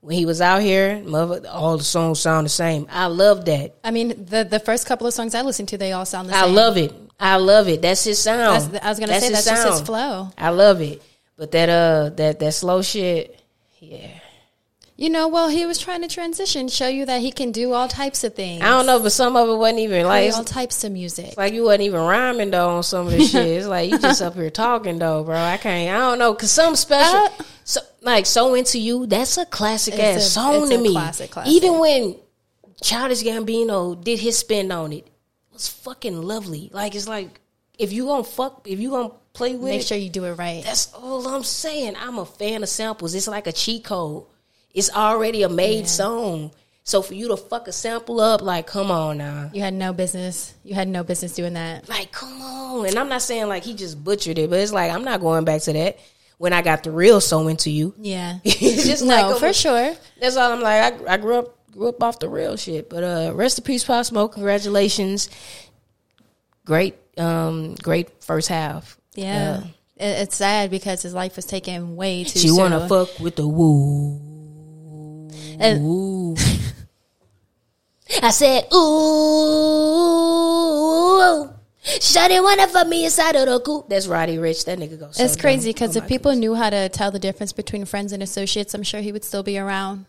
When 0.00 0.16
he 0.16 0.24
was 0.24 0.40
out 0.40 0.62
here, 0.62 1.02
mother, 1.04 1.46
all 1.46 1.76
the 1.76 1.84
songs 1.84 2.20
sound 2.20 2.46
the 2.46 2.48
same. 2.50 2.86
I 2.90 3.06
love 3.06 3.44
that. 3.44 3.74
I 3.84 3.90
mean, 3.90 4.24
the 4.24 4.44
the 4.44 4.58
first 4.58 4.86
couple 4.86 5.06
of 5.06 5.12
songs 5.12 5.34
I 5.34 5.42
listened 5.42 5.68
to, 5.68 5.78
they 5.78 5.92
all 5.92 6.06
sound 6.06 6.30
the 6.30 6.32
same. 6.32 6.42
I 6.42 6.46
love 6.46 6.78
it. 6.78 6.94
I 7.20 7.36
love 7.36 7.68
it. 7.68 7.82
That's 7.82 8.02
his 8.04 8.18
sound. 8.18 8.62
That's- 8.72 8.82
I 8.82 8.88
was 8.88 8.98
gonna 8.98 9.20
say, 9.20 9.28
his 9.28 9.44
that's 9.44 9.62
just 9.62 9.78
his 9.80 9.80
flow. 9.82 10.30
I 10.38 10.48
love 10.48 10.80
it. 10.80 11.02
But 11.36 11.50
that 11.50 11.68
uh 11.68 12.08
that 12.16 12.38
that 12.40 12.54
slow 12.54 12.80
shit, 12.80 13.38
yeah. 13.78 14.19
You 15.00 15.08
know, 15.08 15.28
well, 15.28 15.48
he 15.48 15.64
was 15.64 15.78
trying 15.78 16.02
to 16.02 16.08
transition, 16.08 16.68
show 16.68 16.86
you 16.86 17.06
that 17.06 17.22
he 17.22 17.32
can 17.32 17.52
do 17.52 17.72
all 17.72 17.88
types 17.88 18.22
of 18.22 18.34
things. 18.34 18.60
I 18.60 18.66
don't 18.66 18.84
know, 18.84 19.00
but 19.00 19.12
some 19.12 19.34
of 19.34 19.48
it 19.48 19.54
wasn't 19.54 19.78
even 19.78 20.04
like 20.06 20.30
all 20.34 20.44
types 20.44 20.84
of 20.84 20.92
music. 20.92 21.38
like 21.38 21.54
you 21.54 21.64
wasn't 21.64 21.84
even 21.84 22.00
rhyming 22.02 22.50
though 22.50 22.68
on 22.76 22.82
some 22.82 23.06
of 23.06 23.12
the 23.14 23.24
shit. 23.24 23.46
It's 23.46 23.66
like 23.66 23.90
you 23.90 23.98
just 23.98 24.20
up 24.20 24.34
here 24.34 24.50
talking 24.50 24.98
though, 24.98 25.24
bro. 25.24 25.36
I 25.38 25.56
can't. 25.56 25.88
I 25.96 25.98
don't 25.98 26.18
know 26.18 26.34
because 26.34 26.50
some 26.50 26.76
special, 26.76 27.16
Uh, 27.16 27.44
so, 27.64 27.80
like 28.02 28.26
so 28.26 28.52
into 28.52 28.78
you. 28.78 29.06
That's 29.06 29.38
a 29.38 29.46
classic 29.46 29.98
ass 29.98 30.18
a- 30.26 30.28
song 30.28 30.68
to 30.68 30.76
me. 30.76 30.92
classic, 30.92 31.30
classic. 31.30 31.50
Even 31.50 31.78
when 31.78 32.16
Childish 32.82 33.22
Gambino 33.22 34.04
did 34.04 34.18
his 34.18 34.36
spin 34.36 34.70
on 34.70 34.92
it, 34.92 35.06
it 35.06 35.12
was 35.54 35.66
fucking 35.66 36.20
lovely. 36.20 36.68
Like 36.74 36.94
it's 36.94 37.08
like 37.08 37.40
if 37.78 37.90
you 37.90 38.04
gonna 38.04 38.22
fuck, 38.22 38.66
if 38.68 38.78
you 38.78 38.90
gonna 38.90 39.12
play 39.32 39.52
with 39.54 39.70
Make 39.70 39.80
it, 39.80 39.86
sure 39.86 39.96
you 39.96 40.10
do 40.10 40.24
it 40.26 40.34
right. 40.34 40.62
that's 40.62 40.92
all 40.92 41.26
I'm 41.26 41.42
saying. 41.42 41.94
I'm 41.98 42.18
a 42.18 42.26
fan 42.26 42.62
of 42.62 42.68
samples. 42.68 43.14
It's 43.14 43.28
like 43.28 43.46
a 43.46 43.52
cheat 43.52 43.84
code. 43.84 44.24
It's 44.74 44.90
already 44.90 45.42
a 45.42 45.48
made 45.48 45.88
song. 45.88 46.52
So 46.84 47.02
for 47.02 47.14
you 47.14 47.28
to 47.28 47.36
fuck 47.36 47.68
a 47.68 47.72
sample 47.72 48.20
up, 48.20 48.42
like, 48.42 48.66
come 48.66 48.90
on 48.90 49.18
now. 49.18 49.50
You 49.52 49.60
had 49.60 49.74
no 49.74 49.92
business. 49.92 50.54
You 50.64 50.74
had 50.74 50.88
no 50.88 51.04
business 51.04 51.34
doing 51.34 51.54
that. 51.54 51.88
Like, 51.88 52.10
come 52.10 52.40
on. 52.40 52.86
And 52.86 52.98
I'm 52.98 53.08
not 53.08 53.22
saying 53.22 53.48
like 53.48 53.62
he 53.64 53.74
just 53.74 54.02
butchered 54.02 54.38
it, 54.38 54.50
but 54.50 54.58
it's 54.58 54.72
like 54.72 54.90
I'm 54.90 55.04
not 55.04 55.20
going 55.20 55.44
back 55.44 55.62
to 55.62 55.72
that 55.72 55.98
when 56.38 56.52
I 56.52 56.62
got 56.62 56.82
the 56.82 56.90
real 56.90 57.20
so 57.20 57.46
into 57.48 57.70
you. 57.70 57.94
Yeah. 57.98 58.38
it's 58.44 58.86
just 58.86 59.04
no, 59.04 59.08
like 59.28 59.38
for 59.38 59.52
sure. 59.52 59.94
That's 60.20 60.36
all 60.36 60.52
I'm 60.52 60.60
like. 60.60 61.00
I, 61.06 61.14
I 61.14 61.16
grew 61.18 61.36
up 61.36 61.56
grew 61.70 61.88
up 61.88 62.02
off 62.02 62.18
the 62.18 62.28
real 62.28 62.56
shit. 62.56 62.88
But 62.88 63.04
uh 63.04 63.32
rest 63.34 63.58
in 63.58 63.64
peace, 63.64 63.84
Pop 63.84 64.04
Smoke. 64.04 64.32
Congratulations. 64.34 65.28
Great 66.64 66.96
um 67.18 67.74
great 67.74 68.22
first 68.24 68.48
half. 68.48 68.98
Yeah. 69.14 69.64
It, 69.96 70.04
it's 70.22 70.36
sad 70.36 70.70
because 70.70 71.02
his 71.02 71.14
life 71.14 71.36
was 71.36 71.44
taken 71.44 71.94
way 71.96 72.24
too 72.24 72.38
She 72.38 72.48
soon. 72.48 72.56
wanna 72.56 72.88
fuck 72.88 73.20
with 73.20 73.36
the 73.36 73.46
woo. 73.46 74.29
And- 75.60 75.84
Ooh. 75.84 76.36
I 78.22 78.30
said, 78.30 78.66
ooh. 78.74 79.90
Shawty 81.82 82.42
wanna 82.42 82.66
fuck 82.66 82.86
me 82.88 83.04
inside 83.04 83.36
of 83.36 83.46
the 83.46 83.60
coop. 83.60 83.88
That's 83.88 84.06
Roddy 84.06 84.36
Ricch. 84.36 84.64
That 84.66 84.78
nigga 84.78 84.98
goes. 84.98 85.16
So 85.16 85.24
It's 85.24 85.36
crazy 85.36 85.70
because 85.70 85.96
Oh 85.96 86.00
if 86.00 86.08
people 86.08 86.34
knew 86.34 86.54
how 86.54 86.70
to 86.70 86.88
tell 86.88 87.10
the 87.10 87.18
difference 87.18 87.52
between 87.52 87.84
friends 87.84 88.12
and 88.12 88.22
associates, 88.22 88.74
I'm 88.74 88.82
sure 88.82 89.00
he 89.00 89.12
would 89.12 89.24
still 89.24 89.42
be 89.42 89.58
around. 89.58 90.06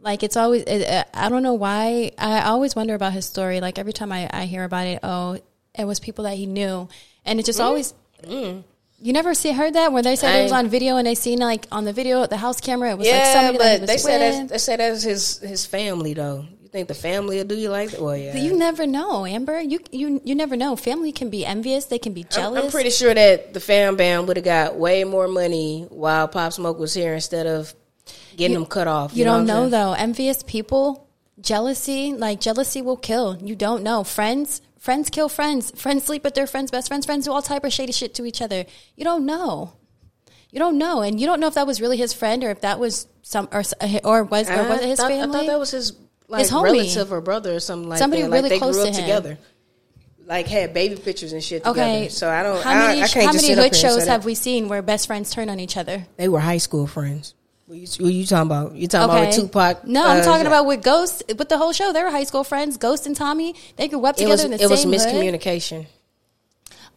Like 0.00 0.22
it's 0.22 0.36
always, 0.36 0.64
it, 0.64 1.08
I 1.14 1.28
don't 1.28 1.42
know 1.42 1.54
why. 1.54 2.12
I 2.18 2.42
always 2.42 2.74
wonder 2.76 2.94
about 2.94 3.12
his 3.12 3.26
story. 3.26 3.60
Like 3.60 3.78
every 3.78 3.92
time 3.92 4.12
I, 4.12 4.28
I 4.32 4.44
hear 4.46 4.64
about 4.64 4.86
it, 4.86 5.00
oh, 5.02 5.38
it 5.78 5.84
was 5.84 6.00
people 6.00 6.24
that 6.24 6.34
he 6.34 6.46
knew, 6.46 6.88
and 7.24 7.40
it 7.40 7.46
just 7.46 7.58
mm. 7.58 7.64
always. 7.64 7.94
Mm. 8.22 8.64
You 9.00 9.12
never 9.12 9.34
see 9.34 9.52
heard 9.52 9.74
that 9.74 9.92
where 9.92 10.02
they 10.02 10.16
said 10.16 10.40
it 10.40 10.42
was. 10.44 10.52
On 10.52 10.68
video 10.68 10.96
and 10.96 11.06
they 11.06 11.14
seen 11.14 11.38
like 11.38 11.66
on 11.70 11.84
the 11.84 11.92
video 11.92 12.22
at 12.22 12.30
the 12.30 12.36
house 12.36 12.60
camera 12.60 12.90
it 12.90 12.98
was 12.98 13.06
Yeah, 13.06 13.18
like 13.18 13.26
somebody 13.26 13.58
but 13.58 13.86
they 13.86 13.98
said 13.98 14.20
that's, 14.20 14.52
they 14.52 14.58
said 14.58 14.80
that's 14.80 15.02
his 15.02 15.38
his 15.38 15.66
family 15.66 16.14
though. 16.14 16.46
You 16.62 16.68
think 16.68 16.88
the 16.88 16.94
family 16.94 17.36
will 17.36 17.44
do 17.44 17.54
you 17.54 17.68
like 17.70 17.90
that? 17.90 18.00
Well, 18.00 18.16
yeah. 18.16 18.36
You 18.36 18.56
never 18.56 18.86
know, 18.86 19.26
Amber. 19.26 19.60
You 19.60 19.80
you 19.92 20.20
you 20.24 20.34
never 20.34 20.56
know. 20.56 20.74
Family 20.76 21.12
can 21.12 21.28
be 21.28 21.44
envious. 21.44 21.86
They 21.86 21.98
can 21.98 22.14
be 22.14 22.22
I'm, 22.24 22.30
jealous. 22.30 22.64
I'm 22.64 22.70
pretty 22.70 22.90
sure 22.90 23.12
that 23.12 23.52
the 23.52 23.60
fam 23.60 23.96
bam 23.96 24.26
would 24.26 24.36
have 24.36 24.44
got 24.44 24.76
way 24.76 25.04
more 25.04 25.28
money 25.28 25.86
while 25.90 26.26
Pop 26.28 26.52
Smoke 26.52 26.78
was 26.78 26.94
here 26.94 27.14
instead 27.14 27.46
of 27.46 27.74
getting 28.36 28.54
them 28.54 28.66
cut 28.66 28.88
off. 28.88 29.16
You, 29.16 29.24
don't 29.24 29.46
know 29.46 29.62
saying? 29.62 29.70
though. 29.70 29.92
Envious 29.92 30.42
people, 30.42 31.08
jealousy, 31.40 32.12
like 32.12 32.40
jealousy 32.40 32.82
will 32.82 32.96
kill. 32.96 33.36
You 33.40 33.56
don't 33.56 33.82
know. 33.82 34.04
Friends, 34.04 34.60
friends 34.84 35.08
kill 35.10 35.28
friends. 35.28 35.72
Friends 35.80 36.04
sleep 36.04 36.22
with 36.24 36.34
their 36.34 36.46
friends' 36.46 36.70
best 36.70 36.88
friends. 36.88 37.06
Friends 37.06 37.24
do 37.24 37.32
all 37.32 37.42
type 37.42 37.64
of 37.64 37.72
shady 37.72 37.92
shit 37.92 38.14
to 38.16 38.24
each 38.26 38.40
other. 38.42 38.64
You 38.96 39.04
don't 39.04 39.24
know. 39.26 39.72
You 40.50 40.58
don't 40.60 40.78
know, 40.78 41.00
and 41.00 41.18
you 41.20 41.26
don't 41.26 41.40
know 41.40 41.48
if 41.48 41.54
that 41.54 41.66
was 41.66 41.80
really 41.80 41.96
his 41.96 42.12
friend 42.12 42.44
or 42.44 42.50
if 42.50 42.60
that 42.60 42.78
was 42.78 43.08
some 43.22 43.48
or 43.50 43.62
or 44.04 44.22
was 44.24 44.48
or 44.48 44.68
was 44.68 44.80
it 44.82 44.88
his 44.88 45.00
I 45.00 45.02
thought, 45.02 45.12
I 45.12 45.18
family? 45.20 45.38
thought 45.38 45.46
that 45.46 45.58
was 45.58 45.70
his 45.72 45.92
like 46.28 46.40
His 46.42 46.50
homie. 46.52 46.64
relative 46.72 47.12
or 47.12 47.20
brother 47.20 47.56
or 47.56 47.60
something 47.60 47.88
like 47.88 47.98
Somebody 47.98 48.22
that. 48.22 48.28
Like 48.30 48.36
really 48.38 48.48
they 48.50 48.58
close 48.58 48.76
grew 48.76 48.84
to 48.84 48.90
up 48.90 48.94
him. 48.94 49.02
together. 49.02 49.38
Like 50.26 50.46
had 50.46 50.72
baby 50.72 50.96
pictures 50.96 51.32
and 51.32 51.42
shit 51.42 51.64
together. 51.64 51.80
okay, 51.82 52.08
So 52.08 52.30
I 52.30 52.42
don't. 52.44 52.62
How 52.62 52.72
many 52.86 53.02
I 53.02 53.08
can't 53.08 53.26
how 53.26 53.32
just 53.32 53.42
many 53.44 53.54
sit 53.54 53.58
hood 53.58 53.74
here 53.74 53.90
shows 53.90 54.06
have 54.06 54.24
we 54.24 54.34
seen 54.34 54.68
where 54.68 54.80
best 54.80 55.06
friends 55.08 55.30
turn 55.30 55.48
on 55.50 55.58
each 55.60 55.76
other? 55.76 56.06
They 56.16 56.28
were 56.28 56.40
high 56.40 56.58
school 56.58 56.86
friends. 56.86 57.34
What 57.74 57.98
you, 57.98 58.04
what 58.04 58.14
you 58.14 58.24
talking 58.24 58.46
about? 58.46 58.74
You 58.76 58.86
talking 58.86 59.04
about 59.04 59.16
Okay. 59.16 59.26
with 59.26 59.50
Tupac? 59.50 59.84
No, 59.84 60.06
I'm 60.06 60.20
uh, 60.20 60.24
talking 60.24 60.46
about 60.46 60.66
with 60.66 60.84
Ghost. 60.84 61.24
With 61.26 61.48
the 61.48 61.58
whole 61.58 61.72
show, 61.72 61.92
they 61.92 62.04
were 62.04 62.10
high 62.10 62.22
school 62.22 62.44
friends. 62.44 62.76
Ghost 62.76 63.04
and 63.04 63.16
Tommy, 63.16 63.56
they 63.74 63.88
grew 63.88 64.06
up 64.06 64.14
together 64.14 64.30
was 64.32 64.44
in 64.44 64.50
the 64.52 64.58
same 64.58 64.66
it 64.66 64.70
was 64.70 64.82
same 64.82 64.92
hood. 64.92 65.88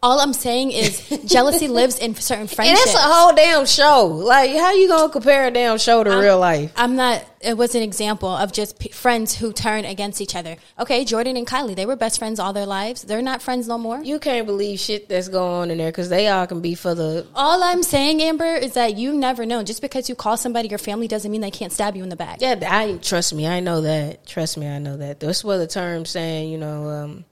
All 0.02 0.20
I'm 0.20 0.32
saying 0.32 0.70
is 0.70 1.08
jealousy 1.26 1.66
lives 1.66 1.98
in 1.98 2.14
certain 2.14 2.46
friendships. 2.46 2.86
And 2.86 2.94
that's 2.94 3.04
a 3.04 3.08
whole 3.08 3.34
damn 3.34 3.66
show. 3.66 4.06
Like, 4.06 4.50
how 4.52 4.72
you 4.72 4.88
gonna 4.88 5.12
compare 5.12 5.46
a 5.46 5.50
damn 5.50 5.78
show 5.78 6.04
to 6.04 6.10
real 6.10 6.38
life? 6.38 6.72
I'm 6.76 6.96
not. 6.96 7.24
It 7.40 7.56
was 7.56 7.74
an 7.74 7.82
example 7.82 8.28
of 8.28 8.52
just 8.52 8.78
p- 8.80 8.88
friends 8.90 9.34
who 9.34 9.52
turn 9.52 9.84
against 9.84 10.20
each 10.20 10.34
other. 10.34 10.56
Okay, 10.78 11.04
Jordyn 11.04 11.38
and 11.38 11.46
Kylie, 11.46 11.76
they 11.76 11.86
were 11.86 11.94
best 11.96 12.18
friends 12.18 12.40
all 12.40 12.52
their 12.52 12.66
lives. 12.66 13.02
They're 13.02 13.22
not 13.22 13.42
friends 13.42 13.68
no 13.68 13.78
more. 13.78 14.02
You 14.02 14.18
can't 14.18 14.46
believe 14.46 14.80
shit 14.80 15.08
that's 15.08 15.28
going 15.28 15.52
on 15.52 15.70
in 15.70 15.78
there 15.78 15.90
because 15.90 16.08
they 16.08 16.28
all 16.28 16.46
can 16.46 16.60
be 16.60 16.74
for 16.74 16.94
the. 16.94 17.26
All 17.34 17.62
I'm 17.62 17.82
saying, 17.82 18.20
Amber, 18.22 18.54
is 18.54 18.74
that 18.74 18.96
you 18.96 19.12
never 19.14 19.46
know. 19.46 19.62
Just 19.62 19.82
because 19.82 20.08
you 20.08 20.14
call 20.14 20.36
somebody 20.36 20.68
your 20.68 20.78
family 20.78 21.08
doesn't 21.08 21.30
mean 21.30 21.40
they 21.40 21.50
can't 21.50 21.72
stab 21.72 21.96
you 21.96 22.02
in 22.02 22.08
the 22.08 22.16
back. 22.16 22.40
Yeah, 22.40 22.58
I 22.68 22.98
trust 23.02 23.34
me. 23.34 23.46
I 23.46 23.60
know 23.60 23.80
that. 23.82 24.26
Trust 24.26 24.58
me, 24.58 24.68
I 24.68 24.78
know 24.78 24.96
that. 24.96 25.20
That's 25.20 25.42
what 25.42 25.58
the 25.58 25.66
term 25.66 26.04
saying. 26.04 26.50
You 26.50 26.58
know, 26.58 26.88
um, 26.88 27.24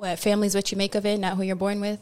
What 0.00 0.18
family's 0.18 0.54
what 0.54 0.72
you 0.72 0.78
make 0.78 0.94
of 0.94 1.04
it, 1.04 1.20
not 1.20 1.36
who 1.36 1.42
you're 1.42 1.56
born 1.56 1.78
with. 1.82 2.00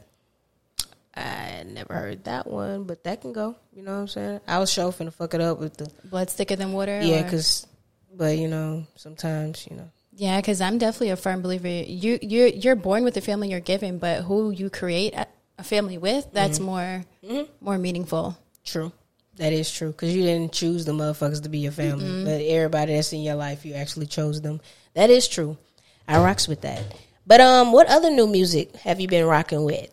I 1.17 1.65
never 1.67 1.93
heard 1.93 2.23
that 2.27 2.47
one, 2.47 2.85
but 2.85 3.03
that 3.03 3.23
can 3.23 3.33
go. 3.33 3.57
You 3.75 3.83
know 3.83 3.91
what 3.91 4.01
I'm 4.03 4.07
saying? 4.07 4.41
I 4.47 4.61
was 4.61 4.73
sure 4.73 4.93
finna 4.93 5.13
fuck 5.13 5.35
it 5.35 5.41
up 5.41 5.59
with 5.59 5.79
the 5.79 5.91
Blood's 6.05 6.33
thicker 6.33 6.55
than 6.55 6.73
water. 6.73 7.01
yeah, 7.03 7.19
or- 7.19 7.25
because, 7.25 7.67
but 8.15 8.39
you 8.39 8.47
know, 8.47 8.87
sometimes 8.95 9.67
you 9.69 9.77
know. 9.77 9.91
Yeah, 10.13 10.41
because 10.41 10.61
I'm 10.61 10.79
definitely 10.79 11.11
a 11.11 11.17
firm 11.17 11.43
believer. 11.43 11.67
You 11.67 12.21
you 12.23 12.45
you're 12.55 12.77
born 12.77 13.03
with 13.03 13.15
the 13.15 13.21
family 13.21 13.51
you're 13.51 13.59
given, 13.59 13.99
but 13.99 14.23
who 14.23 14.53
you 14.53 14.71
create 14.71 15.15
a, 15.15 15.27
a 15.59 15.65
family 15.65 15.99
with, 15.99 16.33
that's 16.33 16.59
mm-hmm. 16.59 16.67
more 16.67 17.05
mm-hmm. 17.25 17.53
more 17.61 17.79
meaningful. 17.79 18.39
True. 18.65 18.93
That 19.39 19.53
is 19.53 19.73
true 19.73 19.91
because 19.91 20.15
you 20.15 20.23
didn't 20.23 20.53
choose 20.53 20.85
the 20.85 20.93
motherfuckers 20.93 21.43
to 21.43 21.49
be 21.49 21.59
your 21.59 21.73
family, 21.73 22.25
but 22.25 22.43
everybody 22.43 22.95
that's 22.95 23.13
in 23.13 23.23
your 23.23 23.35
life, 23.35 23.65
you 23.65 23.75
actually 23.75 24.07
chose 24.07 24.41
them. 24.41 24.61
That 24.95 25.11
is 25.11 25.27
true. 25.27 25.57
I 26.07 26.23
rocks 26.23 26.47
with 26.47 26.61
that. 26.61 26.85
But 27.29 27.43
um, 27.43 27.73
what 27.73 27.87
other 27.89 28.11
new 28.11 28.27
music 28.27 28.75
have 28.77 29.01
you 29.01 29.07
been 29.07 29.27
rocking 29.27 29.65
with? 29.65 29.91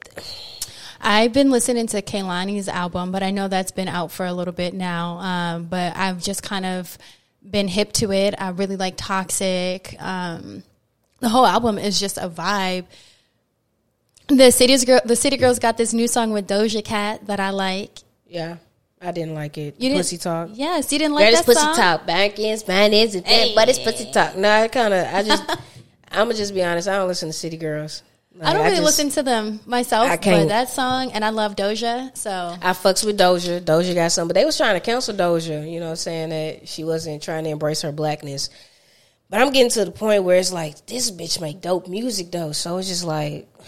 I've 1.02 1.34
been 1.34 1.52
listening 1.52 1.86
to 1.88 2.02
Kehlani's 2.02 2.70
album, 2.70 3.12
but 3.12 3.22
I 3.24 3.32
know 3.32 3.50
that's 3.50 3.72
been 3.72 3.90
out 3.90 4.14
for 4.14 4.26
a 4.26 4.32
little 4.32 4.54
bit 4.54 4.74
now. 4.74 5.18
Um, 5.18 5.66
but 5.66 5.96
I've 5.98 6.24
just 6.24 6.44
kind 6.44 6.66
of 6.66 6.98
been 7.48 7.68
hip 7.68 7.92
to 7.94 8.14
it. 8.14 8.36
I 8.40 8.50
really 8.50 8.78
like 8.78 8.94
Toxic. 8.96 9.98
Um, 10.00 10.64
the 11.20 11.28
whole 11.28 11.46
album 11.46 11.78
is 11.78 12.00
just 12.00 12.18
a 12.18 12.30
vibe. 12.30 12.86
The 14.30 14.50
city's 14.50 14.86
girl, 14.86 15.02
the 15.04 15.18
city 15.18 15.36
girls 15.36 15.60
got 15.60 15.76
this 15.76 15.94
new 15.94 16.08
song 16.08 16.32
with 16.32 16.48
Doja 16.48 16.84
Cat 16.84 17.28
that 17.28 17.42
I 17.42 17.50
like. 17.50 18.00
Yeah, 18.26 18.58
I 19.02 19.12
didn't 19.12 19.36
like 19.36 19.58
it. 19.58 19.76
You 19.78 19.90
didn't- 19.90 19.98
pussy 19.98 20.18
talk. 20.18 20.52
Yes, 20.54 20.92
you 20.92 21.00
didn't 21.00 21.16
like 21.16 21.26
Girl, 21.26 21.32
that 21.34 21.38
it's 21.40 21.46
pussy 21.46 21.60
song? 21.60 21.76
talk. 21.76 22.06
Back 22.08 22.40
ends, 22.40 22.64
and 22.66 23.26
that, 23.26 23.52
but 23.56 23.68
it's 23.68 23.80
pussy 23.80 24.10
talk. 24.12 24.38
No, 24.38 24.50
I 24.50 24.68
kind 24.70 24.94
of, 24.94 25.06
I 25.14 25.22
just, 25.22 25.44
I'm 26.12 26.28
gonna 26.28 26.34
just 26.36 26.54
be 26.54 26.64
honest. 26.64 26.88
I 26.88 26.98
don't 26.98 27.08
listen 27.08 27.30
to 27.30 27.34
City 27.34 27.58
Girls. 27.58 28.04
I 28.42 28.52
don't 28.52 28.56
Like, 28.56 28.64
really 28.72 28.76
just- 28.84 29.00
listen 29.00 29.10
to 29.12 29.24
them 29.24 29.62
myself, 29.66 30.08
I 30.10 30.16
but 30.18 30.22
can't- 30.22 30.50
that 30.50 30.70
song 30.70 31.12
and 31.14 31.24
I 31.24 31.30
love 31.30 31.56
Doja, 31.56 32.16
so 32.18 32.56
I 32.62 32.72
fucks 32.74 33.06
with 33.06 33.18
Doja. 33.18 33.62
Doja 33.62 33.96
got 33.96 34.12
some, 34.12 34.28
but 34.28 34.34
they 34.36 34.44
was 34.44 34.58
trying 34.58 34.76
to 34.76 34.82
cancel 34.82 35.14
Doja. 35.16 35.72
You 35.72 35.80
know, 35.80 35.96
saying 35.96 36.30
that 36.30 36.68
she 36.68 36.84
wasn't 36.84 37.24
trying 37.24 37.46
to 37.46 37.50
embrace 37.52 37.82
her 37.84 37.94
blackness. 37.94 38.50
But 39.30 39.42
I'm 39.42 39.52
getting 39.52 39.72
to 39.72 39.86
the 39.86 39.92
point 39.92 40.24
where 40.24 40.38
it's 40.38 40.52
like 40.52 40.86
this 40.86 41.10
bitch 41.12 41.40
make 41.42 41.62
dope 41.62 41.88
music 41.88 42.32
though. 42.32 42.52
So 42.52 42.78
it's 42.78 42.90
just 42.90 43.06
like, 43.06 43.48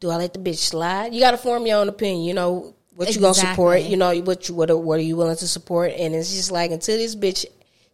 do 0.00 0.10
I 0.10 0.16
let 0.16 0.32
the 0.34 0.40
bitch 0.40 0.58
slide? 0.58 1.14
You 1.14 1.20
got 1.20 1.32
to 1.32 1.38
form 1.38 1.66
your 1.66 1.78
own 1.78 1.88
opinion. 1.88 2.24
You 2.24 2.34
know, 2.34 2.74
what 2.94 3.14
you 3.14 3.20
gonna 3.20 3.34
support? 3.34 3.82
You 3.82 3.96
know, 3.96 4.14
what 4.22 4.48
you 4.48 4.54
what 4.54 4.70
are, 4.70 4.76
what 4.76 4.98
are 4.98 5.02
you 5.02 5.16
willing 5.16 5.36
to 5.36 5.48
support? 5.48 5.92
And 5.92 6.14
it's 6.14 6.34
just 6.34 6.50
like 6.50 6.70
until 6.72 6.96
this 6.96 7.14
bitch 7.14 7.46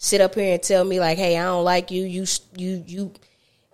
sit 0.04 0.20
up 0.20 0.34
here 0.34 0.52
and 0.52 0.62
tell 0.62 0.84
me 0.84 1.00
like, 1.00 1.16
hey, 1.16 1.38
I 1.38 1.44
don't 1.44 1.64
like 1.64 1.90
you. 1.90 2.04
You 2.04 2.26
you 2.56 2.84
you. 2.86 3.12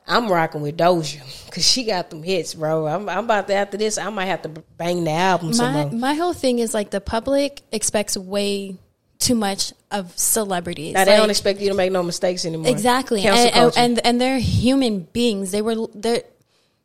I'm 0.06 0.30
rocking 0.30 0.60
with 0.62 0.76
Doja 0.76 1.20
because 1.46 1.64
she 1.68 1.84
got 1.84 2.10
them 2.10 2.22
hits, 2.22 2.54
bro. 2.54 2.86
I'm, 2.86 3.08
I'm 3.08 3.24
about 3.24 3.46
to 3.48 3.54
after 3.54 3.76
this. 3.76 3.98
I 3.98 4.08
might 4.10 4.26
have 4.26 4.42
to 4.42 4.48
bang 4.76 5.04
the 5.04 5.10
album 5.12 5.56
my 5.56 5.84
my 5.86 6.14
whole 6.14 6.32
thing 6.32 6.58
is 6.60 6.72
like 6.74 6.90
the 6.90 7.00
public 7.00 7.62
expects 7.72 8.16
way 8.16 8.76
too 9.18 9.34
much 9.34 9.72
of 9.90 10.16
celebrities. 10.18 10.94
Now 10.94 11.04
they 11.04 11.12
Like, 11.12 11.20
don't 11.20 11.30
expect 11.30 11.60
you 11.60 11.68
to 11.68 11.74
make 11.74 11.92
no 11.92 12.02
mistakes 12.02 12.44
anymore. 12.46 12.70
exactly, 12.70 13.22
and, 13.26 13.54
and, 13.54 13.72
and 13.76 14.06
and 14.06 14.20
they're 14.20 14.38
human 14.38 15.00
beings. 15.12 15.50
They 15.50 15.62
were 15.62 15.76
they're 15.94 16.22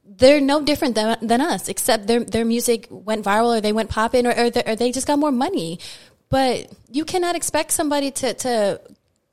they're 0.06 0.42
no 0.42 0.62
different 0.62 0.96
than 0.96 1.18
than 1.22 1.42
us, 1.42 1.68
except 1.70 2.08
their 2.08 2.24
their 2.24 2.46
music 2.46 2.88
went 2.90 3.26
viral 3.26 3.58
or 3.58 3.62
they 3.62 3.74
went 3.74 3.90
popping 3.90 4.28
or 4.28 4.34
or, 4.38 4.50
they- 4.50 4.64
or 4.66 4.76
they 4.76 4.92
just 4.92 5.08
got 5.08 5.18
more 5.20 5.32
money. 5.32 5.80
But 6.30 6.72
you 6.92 7.06
cannot 7.06 7.36
expect 7.36 7.72
somebody 7.72 8.12
to 8.12 8.34
to 8.34 8.82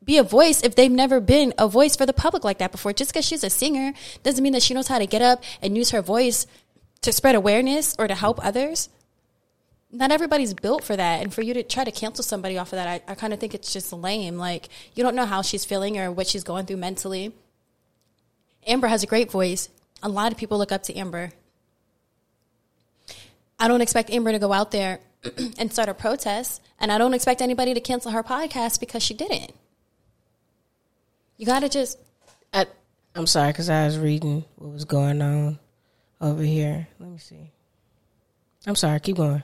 be 0.05 0.19
a 0.19 0.23
voice 0.23 0.63
if 0.63 0.75
they've 0.75 0.91
never 0.91 1.21
been 1.21 1.55
a 1.59 1.69
voice 1.69 1.97
for 1.97 2.07
the 2.07 2.13
public 2.13 2.45
like 2.45 2.59
that 2.59 2.73
before. 2.73 2.93
Just 2.93 3.13
because 3.13 3.25
she's 3.25 3.45
a 3.45 3.51
singer 3.51 3.93
doesn't 4.23 4.43
mean 4.43 4.53
that 4.53 4.63
she 4.63 4.75
knows 4.75 4.89
how 4.89 4.99
to 4.99 5.07
get 5.07 5.23
up 5.23 5.43
and 5.61 5.77
use 5.77 5.91
her 5.91 6.03
voice 6.03 6.47
to 7.03 7.13
spread 7.13 7.35
awareness 7.35 7.95
or 7.99 8.09
to 8.09 8.15
help 8.15 8.45
others. 8.45 8.89
Not 9.91 10.11
everybody's 10.11 10.55
built 10.55 10.85
for 10.85 10.97
that. 10.97 11.23
And 11.23 11.33
for 11.33 11.43
you 11.43 11.53
to 11.55 11.63
try 11.63 11.85
to 11.85 11.91
cancel 11.91 12.25
somebody 12.25 12.57
off 12.57 12.73
of 12.73 12.79
that, 12.79 12.89
I, 12.89 13.13
I 13.13 13.15
kind 13.15 13.33
of 13.33 13.41
think 13.41 13.55
it's 13.55 13.73
just 13.73 13.93
lame. 13.93 14.39
Like, 14.39 14.69
you 14.95 15.03
don't 15.03 15.15
know 15.15 15.27
how 15.27 15.43
she's 15.43 15.65
feeling 15.65 15.99
or 15.99 16.11
what 16.11 16.27
she's 16.27 16.45
going 16.45 16.67
through 16.67 16.79
mentally. 16.79 17.33
Amber 18.67 18.87
has 18.87 19.03
a 19.03 19.07
great 19.07 19.31
voice. 19.31 19.69
A 20.03 20.09
lot 20.09 20.33
of 20.33 20.39
people 20.39 20.57
look 20.57 20.73
up 20.73 20.85
to 20.85 20.97
Amber. 20.97 21.33
I 23.59 23.69
don't 23.69 23.83
expect 23.83 24.11
Amber 24.11 24.33
to 24.33 24.39
go 24.39 24.53
out 24.53 24.71
there 24.71 25.01
and 25.59 25.73
start 25.73 25.89
a 25.89 25.95
protest. 25.95 26.63
And 26.81 26.91
I 26.91 26.99
don't 26.99 27.15
expect 27.15 27.43
anybody 27.43 27.75
to 27.75 27.81
cancel 27.81 28.13
her 28.13 28.23
podcast 28.23 28.81
because 28.81 29.03
she 29.03 29.15
didn't. 29.15 29.53
You 31.37 31.47
got 31.47 31.61
to 31.61 31.69
just 31.69 31.99
I, 32.53 32.67
I'm 33.15 33.27
sorry 33.27 33.51
because 33.53 33.69
I 33.71 33.85
was 33.87 33.99
reading 33.99 34.45
what 34.57 34.73
was 34.73 34.85
going 34.85 35.21
on 35.23 35.59
over 36.21 36.43
here. 36.43 36.87
Let 37.01 37.11
me 37.11 37.19
see. 37.19 37.51
I'm 38.67 38.77
sorry. 38.77 39.01
Keep 39.01 39.17
going. 39.17 39.43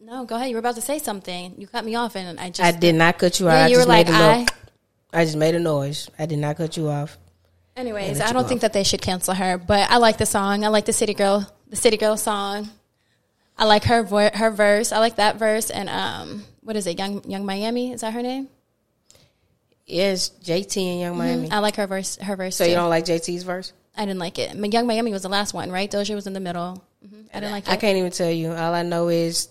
no. 0.00 0.24
Go 0.24 0.36
ahead. 0.36 0.48
You 0.48 0.56
were 0.56 0.60
about 0.60 0.74
to 0.76 0.80
say 0.80 0.98
something. 0.98 1.54
You 1.58 1.66
cut 1.66 1.84
me 1.84 1.94
off, 1.94 2.16
and 2.16 2.40
I 2.40 2.48
just 2.50 2.60
I 2.60 2.72
did 2.76 2.94
not 2.96 3.18
cut 3.18 3.38
you 3.38 3.48
off. 3.48 3.54
Yeah, 3.54 3.64
I 3.64 3.68
you 3.68 3.76
just 3.76 3.86
were 3.86 3.92
like 3.94 4.06
made 4.08 4.12
a 4.14 4.16
I. 4.16 4.38
noise. 4.38 4.48
I 5.14 5.24
just 5.24 5.36
made 5.36 5.54
a 5.54 5.60
noise. 5.60 6.10
I 6.18 6.26
did 6.26 6.38
not 6.38 6.56
cut 6.56 6.76
you 6.76 6.88
off. 6.88 7.18
Anyways, 7.76 8.18
let 8.18 8.28
I 8.28 8.32
don't 8.32 8.48
think 8.48 8.62
that 8.62 8.72
they 8.72 8.82
should 8.84 9.00
cancel 9.00 9.34
her, 9.34 9.56
but 9.58 9.90
I 9.90 9.96
like 9.98 10.18
the 10.18 10.26
song. 10.26 10.64
I 10.64 10.68
like 10.68 10.84
the 10.86 10.92
City 10.92 11.14
Girl, 11.14 11.48
the 11.68 11.76
City 11.76 11.96
Girl 11.96 12.16
song. 12.16 12.68
I 13.56 13.64
like 13.64 13.84
her 13.84 14.02
vo- 14.02 14.30
her 14.34 14.50
verse. 14.50 14.92
I 14.92 14.98
like 14.98 15.16
that 15.16 15.36
verse, 15.36 15.70
and 15.70 15.88
um, 15.88 16.44
what 16.62 16.76
is 16.76 16.86
it? 16.86 16.98
Young 16.98 17.22
Young 17.30 17.46
Miami 17.46 17.92
is 17.92 18.00
that 18.00 18.12
her 18.12 18.22
name? 18.22 18.48
Yes, 19.92 20.30
JT 20.42 20.76
and 20.92 21.00
Young 21.00 21.18
Miami. 21.18 21.50
I 21.50 21.58
like 21.58 21.76
her 21.76 21.86
verse. 21.86 22.16
Her 22.16 22.34
verse. 22.36 22.56
So 22.56 22.64
too. 22.64 22.70
you 22.70 22.76
don't 22.76 22.88
like 22.88 23.04
JT's 23.04 23.42
verse? 23.42 23.72
I 23.96 24.06
didn't 24.06 24.20
like 24.20 24.38
it. 24.38 24.54
Young 24.72 24.86
Miami 24.86 25.12
was 25.12 25.22
the 25.22 25.28
last 25.28 25.52
one, 25.52 25.70
right? 25.70 25.90
Doja 25.90 26.14
was 26.14 26.26
in 26.26 26.32
the 26.32 26.40
middle. 26.40 26.82
hmm 27.06 27.22
I 27.32 27.40
didn't 27.40 27.52
like 27.52 27.66
it. 27.66 27.70
I 27.70 27.76
can't 27.76 27.98
even 27.98 28.10
tell 28.10 28.30
you. 28.30 28.52
All 28.52 28.74
I 28.74 28.82
know 28.82 29.08
is 29.08 29.48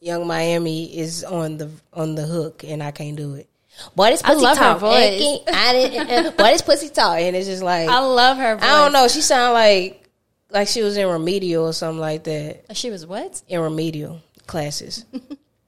Young 0.00 0.26
Miami 0.26 0.96
is 0.98 1.22
on 1.24 1.58
the 1.58 1.70
on 1.92 2.14
the 2.14 2.26
hook, 2.26 2.64
and 2.66 2.82
I 2.82 2.90
can't 2.90 3.16
do 3.16 3.34
it. 3.34 3.48
Boy, 3.94 4.10
this 4.10 4.22
I 4.24 4.34
pussy 4.34 4.44
love 4.44 4.58
her 4.58 4.64
talk. 4.64 4.80
voice. 4.80 5.20
eh, 5.22 5.38
eh, 5.46 5.52
I 5.54 5.72
didn't. 5.72 6.10
eh, 6.10 6.30
Boy, 6.30 6.56
pussy 6.64 6.88
talk, 6.88 7.18
and 7.18 7.36
it's 7.36 7.46
just 7.46 7.62
like 7.62 7.88
I 7.88 8.00
love 8.00 8.36
her. 8.36 8.56
Voice. 8.56 8.64
I 8.64 8.82
don't 8.82 8.92
know. 8.92 9.06
She 9.06 9.20
sound 9.20 9.54
like 9.54 10.08
like 10.50 10.66
she 10.68 10.82
was 10.82 10.96
in 10.96 11.06
remedial 11.06 11.66
or 11.66 11.72
something 11.72 12.00
like 12.00 12.24
that. 12.24 12.76
She 12.76 12.90
was 12.90 13.06
what? 13.06 13.40
In 13.48 13.60
remedial 13.60 14.20
classes. 14.46 15.04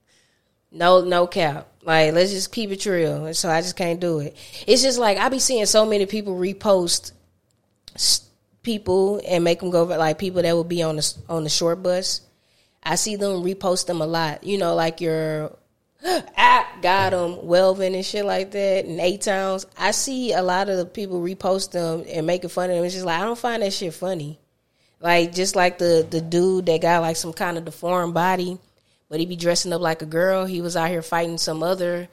no, 0.71 1.03
no 1.03 1.27
cap. 1.27 1.67
Like 1.83 2.13
let's 2.13 2.31
just 2.31 2.51
keep 2.51 2.71
it 2.71 2.85
real. 2.85 3.25
And 3.25 3.35
So 3.35 3.49
I 3.49 3.61
just 3.61 3.75
can't 3.75 3.99
do 3.99 4.19
it. 4.19 4.35
It's 4.67 4.81
just 4.81 4.99
like 4.99 5.17
I 5.17 5.29
be 5.29 5.39
seeing 5.39 5.65
so 5.65 5.85
many 5.85 6.05
people 6.05 6.35
repost 6.35 7.11
people 8.63 9.21
and 9.27 9.43
make 9.43 9.59
them 9.59 9.71
go 9.71 9.83
like 9.83 10.19
people 10.19 10.41
that 10.41 10.53
will 10.53 10.63
be 10.63 10.83
on 10.83 10.97
the 10.97 11.15
on 11.29 11.43
the 11.43 11.49
short 11.49 11.81
bus. 11.81 12.21
I 12.83 12.95
see 12.95 13.15
them 13.15 13.43
repost 13.43 13.87
them 13.87 14.01
a 14.01 14.07
lot. 14.07 14.43
You 14.43 14.57
know, 14.57 14.75
like 14.75 15.01
your 15.01 15.55
I 16.03 16.65
got 16.81 17.11
them 17.11 17.35
Welvin 17.47 17.95
and 17.95 18.05
shit 18.05 18.25
like 18.25 18.51
that 18.51 18.85
and 18.85 18.99
eight 18.99 19.21
towns. 19.21 19.65
I 19.77 19.91
see 19.91 20.33
a 20.33 20.41
lot 20.41 20.69
of 20.69 20.77
the 20.77 20.85
people 20.85 21.21
repost 21.21 21.71
them 21.71 22.03
and 22.07 22.27
making 22.27 22.49
fun 22.49 22.69
of 22.69 22.75
them. 22.75 22.85
It's 22.85 22.93
just 22.93 23.05
like 23.05 23.19
I 23.19 23.23
don't 23.23 23.37
find 23.37 23.63
that 23.63 23.73
shit 23.73 23.93
funny. 23.93 24.39
Like 24.99 25.33
just 25.33 25.55
like 25.55 25.79
the 25.79 26.05
the 26.09 26.21
dude 26.21 26.67
that 26.67 26.81
got 26.81 27.01
like 27.01 27.15
some 27.15 27.33
kind 27.33 27.57
of 27.57 27.65
deformed 27.65 28.13
body, 28.13 28.59
but 29.11 29.19
he 29.19 29.25
be 29.27 29.35
dressing 29.35 29.71
up 29.73 29.81
like 29.81 30.01
a 30.01 30.05
girl. 30.07 30.45
He 30.45 30.61
was 30.61 30.75
out 30.75 30.89
here 30.89 31.01
fighting 31.03 31.37
some 31.37 31.61
other 31.61 32.07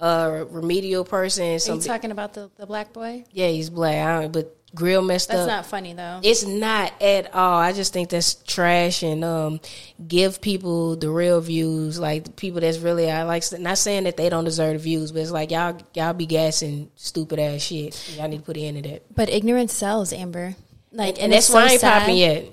uh 0.00 0.44
remedial 0.50 1.04
person. 1.04 1.54
Are 1.54 1.58
Some 1.58 1.76
you 1.76 1.82
talking 1.82 2.10
about 2.10 2.34
the, 2.34 2.50
the 2.58 2.66
black 2.66 2.92
boy? 2.92 3.24
yeah, 3.32 3.48
he's 3.48 3.70
black. 3.70 3.96
I 4.06 4.20
don't, 4.20 4.32
but 4.32 4.56
grill 4.74 5.02
messed 5.02 5.28
That's 5.28 5.40
up. 5.40 5.46
That's 5.48 5.66
not 5.66 5.70
funny 5.70 5.92
though. 5.94 6.20
It's 6.22 6.44
not 6.44 6.92
at 7.02 7.34
all. 7.34 7.58
I 7.58 7.72
just 7.72 7.92
think 7.92 8.08
that's 8.10 8.34
trash 8.34 9.02
and 9.02 9.22
um, 9.24 9.60
give 10.06 10.40
people 10.40 10.96
the 10.96 11.10
real 11.10 11.40
views, 11.40 11.98
like 11.98 12.24
the 12.24 12.30
people 12.32 12.60
that's 12.60 12.78
really 12.78 13.10
I 13.10 13.22
like. 13.24 13.44
Not 13.58 13.78
saying 13.78 14.04
that 14.04 14.16
they 14.16 14.28
don't 14.28 14.44
deserve 14.44 14.74
the 14.74 14.78
views, 14.78 15.12
but 15.12 15.20
it's 15.22 15.30
like 15.30 15.50
y'all 15.50 15.78
y'all 15.94 16.12
be 16.14 16.26
gassing 16.26 16.90
stupid 16.96 17.38
ass 17.38 17.62
shit. 17.62 18.16
Y'all 18.16 18.28
need 18.28 18.38
to 18.38 18.42
put 18.44 18.56
an 18.56 18.62
end 18.64 18.82
to 18.82 18.90
that. 18.90 19.14
but 19.14 19.28
ignorance 19.30 19.72
sells, 19.72 20.12
Amber. 20.12 20.56
Like, 20.94 21.14
And, 21.14 21.18
and, 21.24 21.32
that's 21.32 21.46
it's 21.48 21.54
why 21.54 21.62
I 21.62 21.66
so 21.68 21.72
ain't 21.72 21.80
sad. 21.80 22.00
popping 22.00 22.16
yet. 22.18 22.44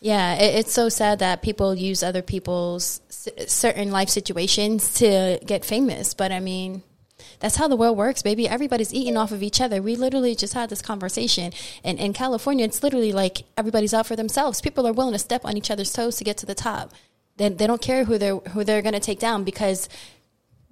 Yeah, 0.00 0.34
it, 0.34 0.54
it's 0.56 0.72
so 0.72 0.88
sad 0.88 1.18
that 1.18 1.42
people 1.42 1.74
use 1.74 2.02
other 2.02 2.22
people's 2.22 3.00
s- 3.08 3.28
certain 3.52 3.90
life 3.90 4.08
situations 4.08 4.94
to 4.94 5.38
get 5.44 5.64
famous. 5.64 6.14
But 6.14 6.32
I 6.32 6.40
mean, 6.40 6.82
that's 7.38 7.56
how 7.56 7.68
the 7.68 7.76
world 7.76 7.96
works, 7.98 8.22
baby. 8.22 8.48
Everybody's 8.48 8.94
eating 8.94 9.16
off 9.16 9.30
of 9.30 9.42
each 9.42 9.60
other. 9.60 9.82
We 9.82 9.96
literally 9.96 10.34
just 10.34 10.54
had 10.54 10.70
this 10.70 10.80
conversation. 10.82 11.52
And 11.84 11.98
in 11.98 12.12
California, 12.14 12.64
it's 12.64 12.82
literally 12.82 13.12
like 13.12 13.44
everybody's 13.58 13.92
out 13.92 14.06
for 14.06 14.16
themselves. 14.16 14.60
People 14.60 14.86
are 14.86 14.92
willing 14.92 15.12
to 15.12 15.18
step 15.18 15.44
on 15.44 15.56
each 15.56 15.70
other's 15.70 15.92
toes 15.92 16.16
to 16.16 16.24
get 16.24 16.38
to 16.38 16.46
the 16.46 16.54
top. 16.54 16.92
They, 17.36 17.50
they 17.50 17.66
don't 17.66 17.82
care 17.82 18.04
who 18.04 18.16
they're 18.18 18.36
who 18.36 18.64
they're 18.64 18.82
going 18.82 18.94
to 18.94 19.00
take 19.00 19.18
down 19.18 19.44
because 19.44 19.88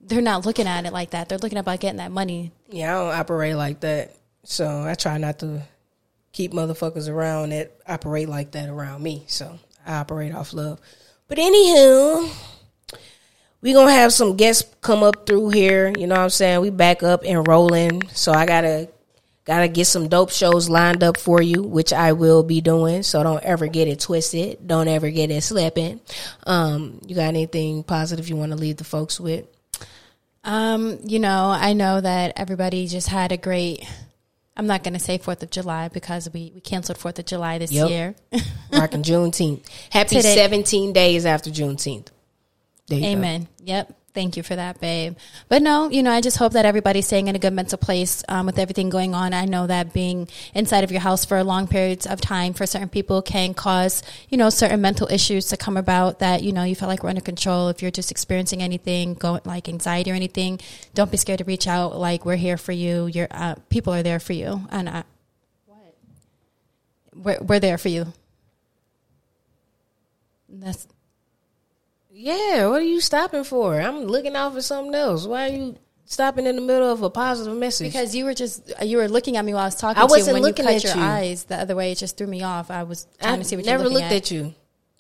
they're 0.00 0.22
not 0.22 0.46
looking 0.46 0.66
at 0.66 0.86
it 0.86 0.92
like 0.92 1.10
that. 1.10 1.28
They're 1.28 1.38
looking 1.38 1.58
about 1.58 1.80
getting 1.80 1.98
that 1.98 2.10
money. 2.10 2.52
Yeah, 2.70 2.96
I 2.96 3.04
don't 3.04 3.20
operate 3.20 3.56
like 3.56 3.80
that. 3.80 4.14
So 4.44 4.84
I 4.84 4.94
try 4.94 5.18
not 5.18 5.38
to 5.40 5.62
keep 6.39 6.53
motherfuckers 6.53 7.09
around 7.09 7.51
that 7.51 7.72
operate 7.84 8.28
like 8.28 8.53
that 8.53 8.68
around 8.68 9.03
me. 9.03 9.24
So 9.26 9.59
I 9.84 9.95
operate 9.95 10.32
off 10.32 10.53
love. 10.53 10.80
But 11.26 11.39
anywho, 11.39 12.32
we 13.61 13.72
gonna 13.72 13.91
have 13.91 14.12
some 14.12 14.36
guests 14.36 14.72
come 14.80 15.03
up 15.03 15.26
through 15.26 15.49
here. 15.49 15.93
You 15.99 16.07
know 16.07 16.14
what 16.14 16.22
I'm 16.22 16.30
saying? 16.30 16.61
We 16.61 16.70
back 16.70 17.03
up 17.03 17.24
and 17.26 17.49
rolling. 17.49 18.07
So 18.11 18.30
I 18.30 18.47
gotta 18.47 18.89
gotta 19.47 19.66
get 19.66 19.86
some 19.86 20.07
dope 20.07 20.30
shows 20.30 20.68
lined 20.68 21.03
up 21.03 21.16
for 21.16 21.43
you, 21.43 21.64
which 21.64 21.93
I 21.93 22.12
will 22.12 22.45
be 22.45 22.61
doing. 22.61 23.03
So 23.03 23.20
don't 23.24 23.43
ever 23.43 23.66
get 23.66 23.89
it 23.89 23.99
twisted. 23.99 24.64
Don't 24.64 24.86
ever 24.86 25.11
get 25.11 25.32
it 25.32 25.43
slipping. 25.43 26.01
Um, 26.47 27.01
you 27.05 27.16
got 27.16 27.24
anything 27.24 27.82
positive 27.82 28.28
you 28.28 28.36
want 28.36 28.53
to 28.53 28.59
leave 28.59 28.76
the 28.76 28.84
folks 28.84 29.18
with? 29.18 29.45
Um, 30.45 31.01
you 31.03 31.18
know, 31.18 31.51
I 31.51 31.72
know 31.72 32.01
that 32.01 32.34
everybody 32.36 32.86
just 32.86 33.09
had 33.09 33.32
a 33.32 33.36
great. 33.36 33.84
I'm 34.59 34.66
not 34.66 34.82
going 34.82 34.94
to 34.94 35.00
say 35.00 35.18
Fourth 35.18 35.42
of 35.42 35.50
July 35.50 35.88
because 35.88 36.28
we, 36.32 36.50
we 36.54 36.61
canceled 36.61 36.98
Fourth 36.98 37.18
of 37.18 37.24
July 37.26 37.59
this 37.59 37.70
Yep. 37.72 37.88
year. 37.90 38.14
Rocking 38.72 39.02
Juneteenth. 39.04 39.64
Happy 39.90 40.16
Today- 40.16 40.34
17 40.34 40.92
days 40.92 41.24
after 41.24 41.48
Juneteenth. 41.50 42.09
There 42.88 42.98
you 42.98 43.04
go. 43.04 43.11
Amen. 43.11 43.48
Yep. 43.64 43.94
Thank 44.14 44.36
you 44.36 44.42
for 44.42 44.56
that, 44.56 44.80
babe. 44.80 45.16
But 45.48 45.62
no, 45.62 45.90
you 45.90 46.02
know, 46.02 46.11
I 46.11 46.20
just 46.20 46.38
hope 46.38 46.54
that 46.54 46.64
everybody's 46.64 47.06
staying 47.06 47.28
in 47.28 47.36
a 47.36 47.38
good 47.38 47.52
mental 47.52 47.78
place 47.78 48.24
um, 48.28 48.46
with 48.46 48.59
everything 48.59 48.88
going 48.88 49.14
on. 49.14 49.34
I 49.34 49.44
know 49.44 49.66
that 49.66 49.92
being 49.92 50.28
inside 50.54 50.82
of 50.82 50.90
your 50.90 51.02
house 51.02 51.24
for 51.24 51.44
long 51.44 51.68
periods 51.68 52.06
of 52.06 52.20
time 52.20 52.54
for 52.54 52.66
certain 52.66 52.88
people 52.88 53.20
can 53.20 53.52
cause, 53.54 54.02
you 54.30 54.38
know, 54.38 54.48
certain 54.50 54.80
mental 54.80 55.06
issues 55.09 55.46
to 55.48 55.56
come 55.56 55.76
about 55.76 56.20
that, 56.20 56.42
you 56.42 56.52
know, 56.52 56.64
you 56.64 56.74
feel 56.74 56.88
like 56.88 57.02
we're 57.02 57.11
under 57.11 57.20
control. 57.20 57.68
If 57.68 57.82
you're 57.82 57.90
just 57.90 58.11
experiencing 58.11 58.62
anything, 58.62 59.14
going 59.14 59.42
like 59.44 59.68
anxiety 59.68 60.11
or 60.11 60.14
anything, 60.14 60.59
don't 60.94 61.11
be 61.11 61.18
scared 61.18 61.38
to 61.38 61.44
reach 61.44 61.68
out. 61.68 61.96
Like 61.96 62.24
we're 62.24 62.36
here 62.36 62.56
for 62.56 62.72
you. 62.72 63.06
Your 63.06 63.28
uh, 63.30 63.56
people 63.68 63.92
are 63.92 64.02
there 64.02 64.18
for 64.20 64.32
you, 64.32 64.62
and 64.70 64.88
I, 64.88 65.04
what? 65.66 65.94
We're 67.14 67.40
we're 67.42 67.61
there 67.61 67.78
for 67.78 67.90
you. 67.90 68.12
That's 70.48 70.88
Yeah, 72.20 72.66
what 72.66 72.80
are 72.80 72.84
you 72.84 73.00
stopping 73.00 73.44
for? 73.44 73.80
I'm 73.80 74.00
looking 74.06 74.34
out 74.34 74.52
for 74.52 74.60
something 74.60 74.92
else. 74.92 75.24
Why 75.24 75.44
are 75.50 75.52
you 75.52 75.76
stopping 76.04 76.46
in 76.46 76.56
the 76.56 76.62
middle 76.62 76.90
of 76.90 77.00
a 77.02 77.10
positive 77.10 77.56
message? 77.56 77.92
Because 77.92 78.12
you 78.12 78.24
were 78.24 78.34
just 78.34 78.72
you 78.82 78.96
were 78.96 79.06
looking 79.08 79.36
at 79.36 79.44
me 79.44 79.54
while 79.54 79.62
I 79.62 79.66
was 79.66 79.76
talking 79.76 80.02
I 80.02 80.06
to 80.06 80.08
you. 80.12 80.18
wasn't 80.18 80.34
When 80.34 80.42
looking 80.42 80.64
you 80.64 80.72
cut 80.72 80.84
at 80.84 80.84
your 80.84 80.96
you. 80.96 81.00
eyes 81.08 81.44
the 81.44 81.54
other 81.56 81.76
way, 81.76 81.92
it 81.92 81.98
just 81.98 82.16
threw 82.16 82.26
me 82.26 82.42
off. 82.42 82.72
I 82.72 82.82
was 82.82 83.06
trying 83.20 83.34
I 83.34 83.38
to 83.38 83.44
see 83.44 83.54
what 83.54 83.64
never 83.66 83.84
you're 83.84 83.92
looking 83.92 84.08
looked 84.08 84.12
at. 84.12 84.22
at. 84.24 84.30
you. 84.32 84.52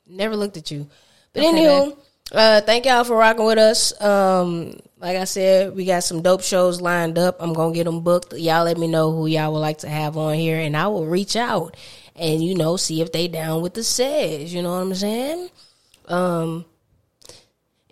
Never 0.06 0.36
looked 0.36 0.56
at 0.58 0.70
you. 0.70 0.88
But 1.32 1.42
Okay, 1.42 1.58
anywho, 1.58 1.98
uh, 2.30 2.60
thank 2.60 2.86
y'all 2.86 3.02
for 3.02 3.16
rocking 3.16 3.44
with 3.46 3.58
us. 3.58 4.00
Um, 4.00 4.78
like 5.00 5.16
I 5.16 5.24
said, 5.24 5.74
we 5.74 5.86
got 5.86 6.04
some 6.04 6.22
dope 6.22 6.42
shows 6.42 6.80
lined 6.80 7.18
up. 7.18 7.38
I'm 7.40 7.52
gonna 7.52 7.74
get 7.74 7.84
them 7.84 8.02
booked. 8.02 8.32
Y'all 8.34 8.64
let 8.64 8.78
me 8.78 8.86
know 8.86 9.10
who 9.10 9.26
y'all 9.26 9.52
would 9.52 9.58
like 9.58 9.78
to 9.78 9.88
have 9.88 10.16
on 10.16 10.34
here, 10.34 10.60
and 10.60 10.76
I 10.76 10.86
will 10.86 11.04
reach 11.06 11.34
out 11.34 11.76
and 12.14 12.44
you 12.44 12.54
know 12.54 12.76
see 12.76 13.00
if 13.02 13.10
they 13.10 13.26
down 13.26 13.60
with 13.60 13.74
the 13.74 13.82
says. 13.82 14.54
You 14.54 14.62
know 14.62 14.70
what 14.70 14.82
I'm 14.82 14.94
saying? 14.94 15.48
Um, 16.06 16.64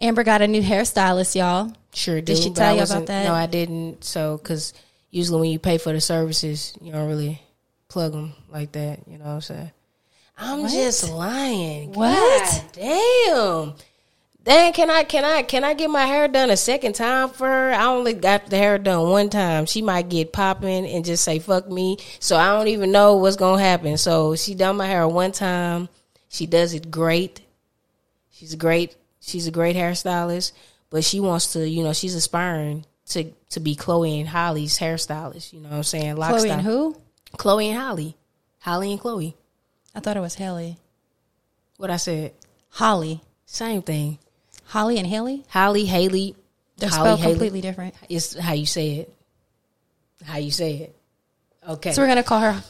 Amber 0.01 0.25
got 0.25 0.43
a 0.43 0.49
new 0.49 0.63
hairstylist, 0.63 1.35
y'all. 1.35 1.73
Sure 1.93 2.21
Did 2.21 2.37
do, 2.37 2.37
she 2.37 2.51
tell 2.51 2.77
you 2.77 2.83
about 2.83 3.07
that? 3.07 3.25
No, 3.25 3.33
I 3.33 3.47
didn't. 3.47 4.05
So, 4.05 4.37
because 4.37 4.75
usually 5.11 5.41
when 5.41 5.51
you 5.51 5.59
pay 5.59 5.79
for 5.79 5.93
the 5.93 6.01
services, 6.01 6.77
you 6.81 6.93
don't 6.93 7.09
really 7.09 7.41
plug 7.89 8.13
them 8.13 8.35
like 8.51 8.73
that. 8.73 9.01
You 9.09 9.19
know 9.19 9.25
what 9.25 9.31
I'm 9.31 9.41
saying? 9.41 9.71
I'm 10.37 10.69
just 10.69 11.11
lying. 11.11 11.93
What? 11.93 12.43
God 12.43 12.63
damn. 12.73 13.75
Then 14.45 14.73
can 14.75 14.91
I 14.91 15.03
can 15.03 15.25
I 15.25 15.43
can 15.43 15.65
I 15.65 15.75
get 15.75 15.91
my 15.91 16.05
hair 16.05 16.29
done 16.29 16.51
a 16.51 16.57
second 16.57 16.95
time 16.95 17.31
for 17.31 17.49
her? 17.49 17.73
I 17.73 17.87
only 17.87 18.13
got 18.13 18.47
the 18.49 18.57
hair 18.57 18.79
done 18.79 19.11
one 19.11 19.29
time. 19.29 19.67
She 19.67 19.83
might 19.83 20.09
get 20.09 20.33
popping 20.33 20.87
and 20.87 21.05
just 21.05 21.25
say 21.25 21.41
fuck 21.41 21.69
me. 21.69 21.97
So 22.21 22.37
I 22.37 22.57
don't 22.57 22.69
even 22.69 22.93
know 22.93 23.17
what's 23.17 23.35
gonna 23.35 23.61
happen. 23.61 23.97
So 23.97 24.37
she 24.37 24.55
done 24.55 24.77
my 24.77 24.87
hair 24.87 25.09
one 25.09 25.33
time. 25.33 25.89
She 26.29 26.47
does 26.47 26.75
it 26.75 26.93
great. 26.93 27.41
She's 28.31 28.53
a 28.53 28.57
great 28.57 28.95
she's 29.27 29.47
a 29.47 29.51
great 29.51 29.77
hairstylist, 29.77 30.53
but 30.91 31.05
she 31.05 31.20
wants 31.20 31.53
to, 31.53 31.68
you 31.68 31.83
know, 31.83 31.93
she's 31.93 32.14
aspiring 32.14 32.85
to 33.09 33.31
to 33.51 33.61
be 33.61 33.74
Chloe 33.74 34.20
and 34.20 34.29
Holly's 34.29 34.79
hairstylist. 34.79 35.53
You 35.53 35.61
know 35.61 35.70
what 35.70 35.77
I'm 35.77 35.83
saying? 35.83 36.16
Lock, 36.16 36.31
Chloe 36.31 36.41
stock. 36.41 36.53
and 36.53 36.62
who? 36.62 37.01
Chloe 37.37 37.68
and 37.68 37.79
Holly. 37.79 38.16
Holly 38.61 38.93
and 38.93 39.01
Chloe. 39.01 39.37
I 39.95 40.01
thought 40.01 40.16
it 40.16 40.20
was 40.20 40.35
Haley. 40.35 40.79
What 41.77 41.91
I 41.91 41.97
said. 41.97 42.33
Holly. 42.70 43.20
Same 43.47 43.83
thing. 43.83 44.18
Holly 44.66 44.99
and 44.99 45.07
Haley? 45.07 45.45
Holly, 45.49 45.85
Haley. 45.85 46.35
They're 46.79 46.89
Holly, 46.91 47.01
spelled 47.01 47.20
Haley. 47.20 47.33
completely 47.33 47.61
different. 47.61 47.95
It's 48.09 48.37
how 48.37 48.53
you 48.55 48.66
say 48.66 48.97
it. 48.97 49.14
How 50.24 50.39
you 50.39 50.51
say 50.51 50.74
it. 50.77 50.97
Okay. 51.68 51.93
So 51.93 52.03
we're 52.03 52.09
gonna 52.09 52.22
call 52.22 52.41
her 52.41 52.62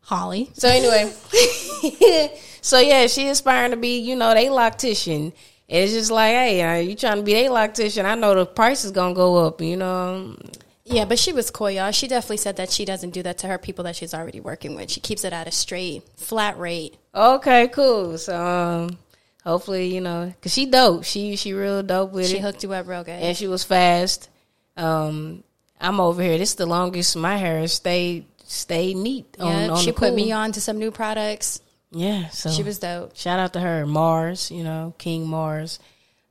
Holly. 0.00 0.50
So 0.54 0.68
anyway, 0.68 1.12
so 2.60 2.78
yeah, 2.80 3.06
she 3.06 3.28
aspiring 3.28 3.72
to 3.72 3.76
be, 3.76 3.98
you 4.00 4.16
know, 4.16 4.34
they 4.34 4.46
loctician. 4.46 5.32
And 5.68 5.84
it's 5.84 5.92
just 5.92 6.10
like, 6.10 6.32
hey, 6.32 6.62
uh, 6.62 6.74
you 6.80 6.94
trying 6.94 7.16
to 7.16 7.22
be 7.22 7.34
a 7.34 7.48
loctician? 7.48 8.04
I 8.04 8.14
know 8.14 8.34
the 8.34 8.44
price 8.46 8.84
is 8.84 8.90
gonna 8.90 9.14
go 9.14 9.36
up. 9.46 9.60
You 9.60 9.76
know, 9.76 10.36
Yeah, 10.84 11.04
but 11.06 11.18
she 11.18 11.32
was 11.32 11.50
cool, 11.50 11.70
y'all. 11.70 11.92
She 11.92 12.08
definitely 12.08 12.36
said 12.38 12.56
that 12.56 12.70
she 12.70 12.84
doesn't 12.84 13.10
do 13.10 13.22
that 13.22 13.38
to 13.38 13.46
her 13.46 13.58
people 13.58 13.84
that 13.84 13.96
she's 13.96 14.12
already 14.12 14.40
working 14.40 14.74
with. 14.74 14.90
She 14.90 15.00
keeps 15.00 15.24
it 15.24 15.32
at 15.32 15.46
a 15.46 15.52
straight, 15.52 16.02
flat 16.16 16.58
rate. 16.58 16.96
okay, 17.14 17.68
cool. 17.68 18.18
So 18.18 18.36
um, 18.36 18.98
hopefully, 19.44 19.94
you 19.94 20.00
know, 20.02 20.34
cause 20.42 20.52
she 20.52 20.66
dope. 20.66 21.04
She 21.04 21.36
she 21.36 21.52
real 21.54 21.82
dope 21.82 22.12
with 22.12 22.26
She 22.28 22.36
it, 22.36 22.42
hooked 22.42 22.62
you 22.64 22.72
up 22.74 22.86
real 22.86 23.04
good. 23.04 23.22
and 23.22 23.36
she 23.36 23.46
was 23.48 23.64
fast. 23.64 24.28
Um, 24.76 25.44
I'm 25.80 26.00
over 26.00 26.22
here. 26.22 26.38
This 26.38 26.50
is 26.50 26.54
the 26.56 26.66
longest 26.66 27.16
my 27.16 27.36
hair 27.36 27.60
has 27.60 27.72
stayed 27.72 28.26
stayed 28.44 28.96
neat. 28.96 29.36
On, 29.38 29.48
yeah, 29.50 29.68
on 29.70 29.78
she 29.78 29.92
put 29.92 30.08
cool. 30.08 30.16
me 30.16 30.32
on 30.32 30.52
to 30.52 30.60
some 30.60 30.78
new 30.78 30.90
products. 30.90 31.60
Yeah, 31.92 32.28
so 32.28 32.50
She 32.50 32.62
was 32.62 32.78
dope. 32.78 33.16
Shout 33.16 33.38
out 33.38 33.52
to 33.52 33.60
her, 33.60 33.86
Mars. 33.86 34.50
You 34.50 34.64
know, 34.64 34.94
King 34.98 35.26
Mars. 35.26 35.78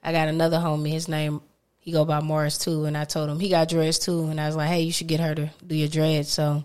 I 0.04 0.12
got 0.12 0.28
another 0.28 0.58
homie. 0.58 0.92
His 0.92 1.08
name 1.08 1.42
he 1.82 1.92
go 1.92 2.06
by 2.06 2.20
Mars 2.20 2.60
too, 2.60 2.86
and 2.86 2.96
I 2.96 3.06
told 3.06 3.30
him 3.30 3.40
he 3.40 3.50
got 3.50 3.68
dreads 3.68 3.98
too, 3.98 4.26
and 4.26 4.40
I 4.40 4.46
was 4.46 4.56
like, 4.56 4.70
hey, 4.70 4.82
you 4.82 4.92
should 4.92 5.08
get 5.08 5.20
her 5.20 5.34
to 5.34 5.50
do 5.66 5.76
your 5.76 5.88
dreads. 5.88 6.30
So 6.32 6.64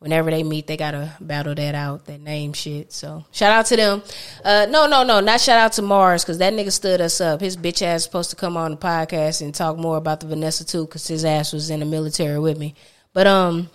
whenever 0.00 0.32
they 0.32 0.42
meet, 0.42 0.66
they 0.66 0.76
gotta 0.76 1.14
battle 1.20 1.54
that 1.54 1.76
out, 1.76 2.06
that 2.06 2.20
name 2.20 2.52
shit. 2.52 2.92
So 2.92 3.24
shout 3.30 3.52
out 3.52 3.66
to 3.66 3.76
them. 3.76 4.02
Uh, 4.44 4.66
no, 4.68 4.88
no, 4.88 5.04
no, 5.04 5.20
not 5.20 5.40
shout 5.40 5.58
out 5.58 5.72
to 5.74 5.82
Mars 5.82 6.24
because 6.24 6.38
that 6.38 6.52
nigga 6.52 6.72
stood 6.72 7.00
us 7.00 7.20
up. 7.20 7.40
His 7.40 7.56
bitch 7.56 7.82
ass 7.82 8.02
supposed 8.02 8.30
to 8.30 8.36
come 8.36 8.56
on 8.56 8.72
the 8.72 8.76
podcast 8.76 9.42
and 9.42 9.54
talk 9.54 9.76
more 9.78 9.96
about 9.96 10.18
the 10.18 10.26
Vanessa 10.26 10.66
too, 10.66 10.86
because 10.86 11.06
his 11.06 11.24
ass 11.24 11.52
was 11.52 11.70
in 11.70 11.78
the 11.78 11.86
military 11.86 12.40
with 12.40 12.58
me. 12.58 12.74
But 13.12 13.28
um, 13.28 13.70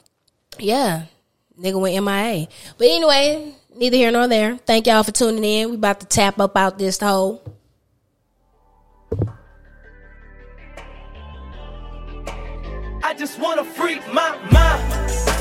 yeah, 0.59 1.05
nigga 1.57 1.79
went 1.79 2.03
MIA. 2.03 2.47
But 2.77 2.87
anyway, 2.87 3.55
neither 3.75 3.97
here 3.97 4.11
nor 4.11 4.27
there. 4.27 4.57
Thank 4.57 4.87
y'all 4.87 5.03
for 5.03 5.11
tuning 5.11 5.43
in. 5.43 5.69
We 5.69 5.75
about 5.75 5.99
to 5.99 6.05
tap 6.05 6.39
up 6.39 6.55
out 6.55 6.77
this 6.77 6.99
hole. 6.99 7.41
I 13.03 13.13
just 13.15 13.39
wanna 13.39 13.63
freak 13.63 14.01
my 14.13 14.37
mind. 14.51 15.32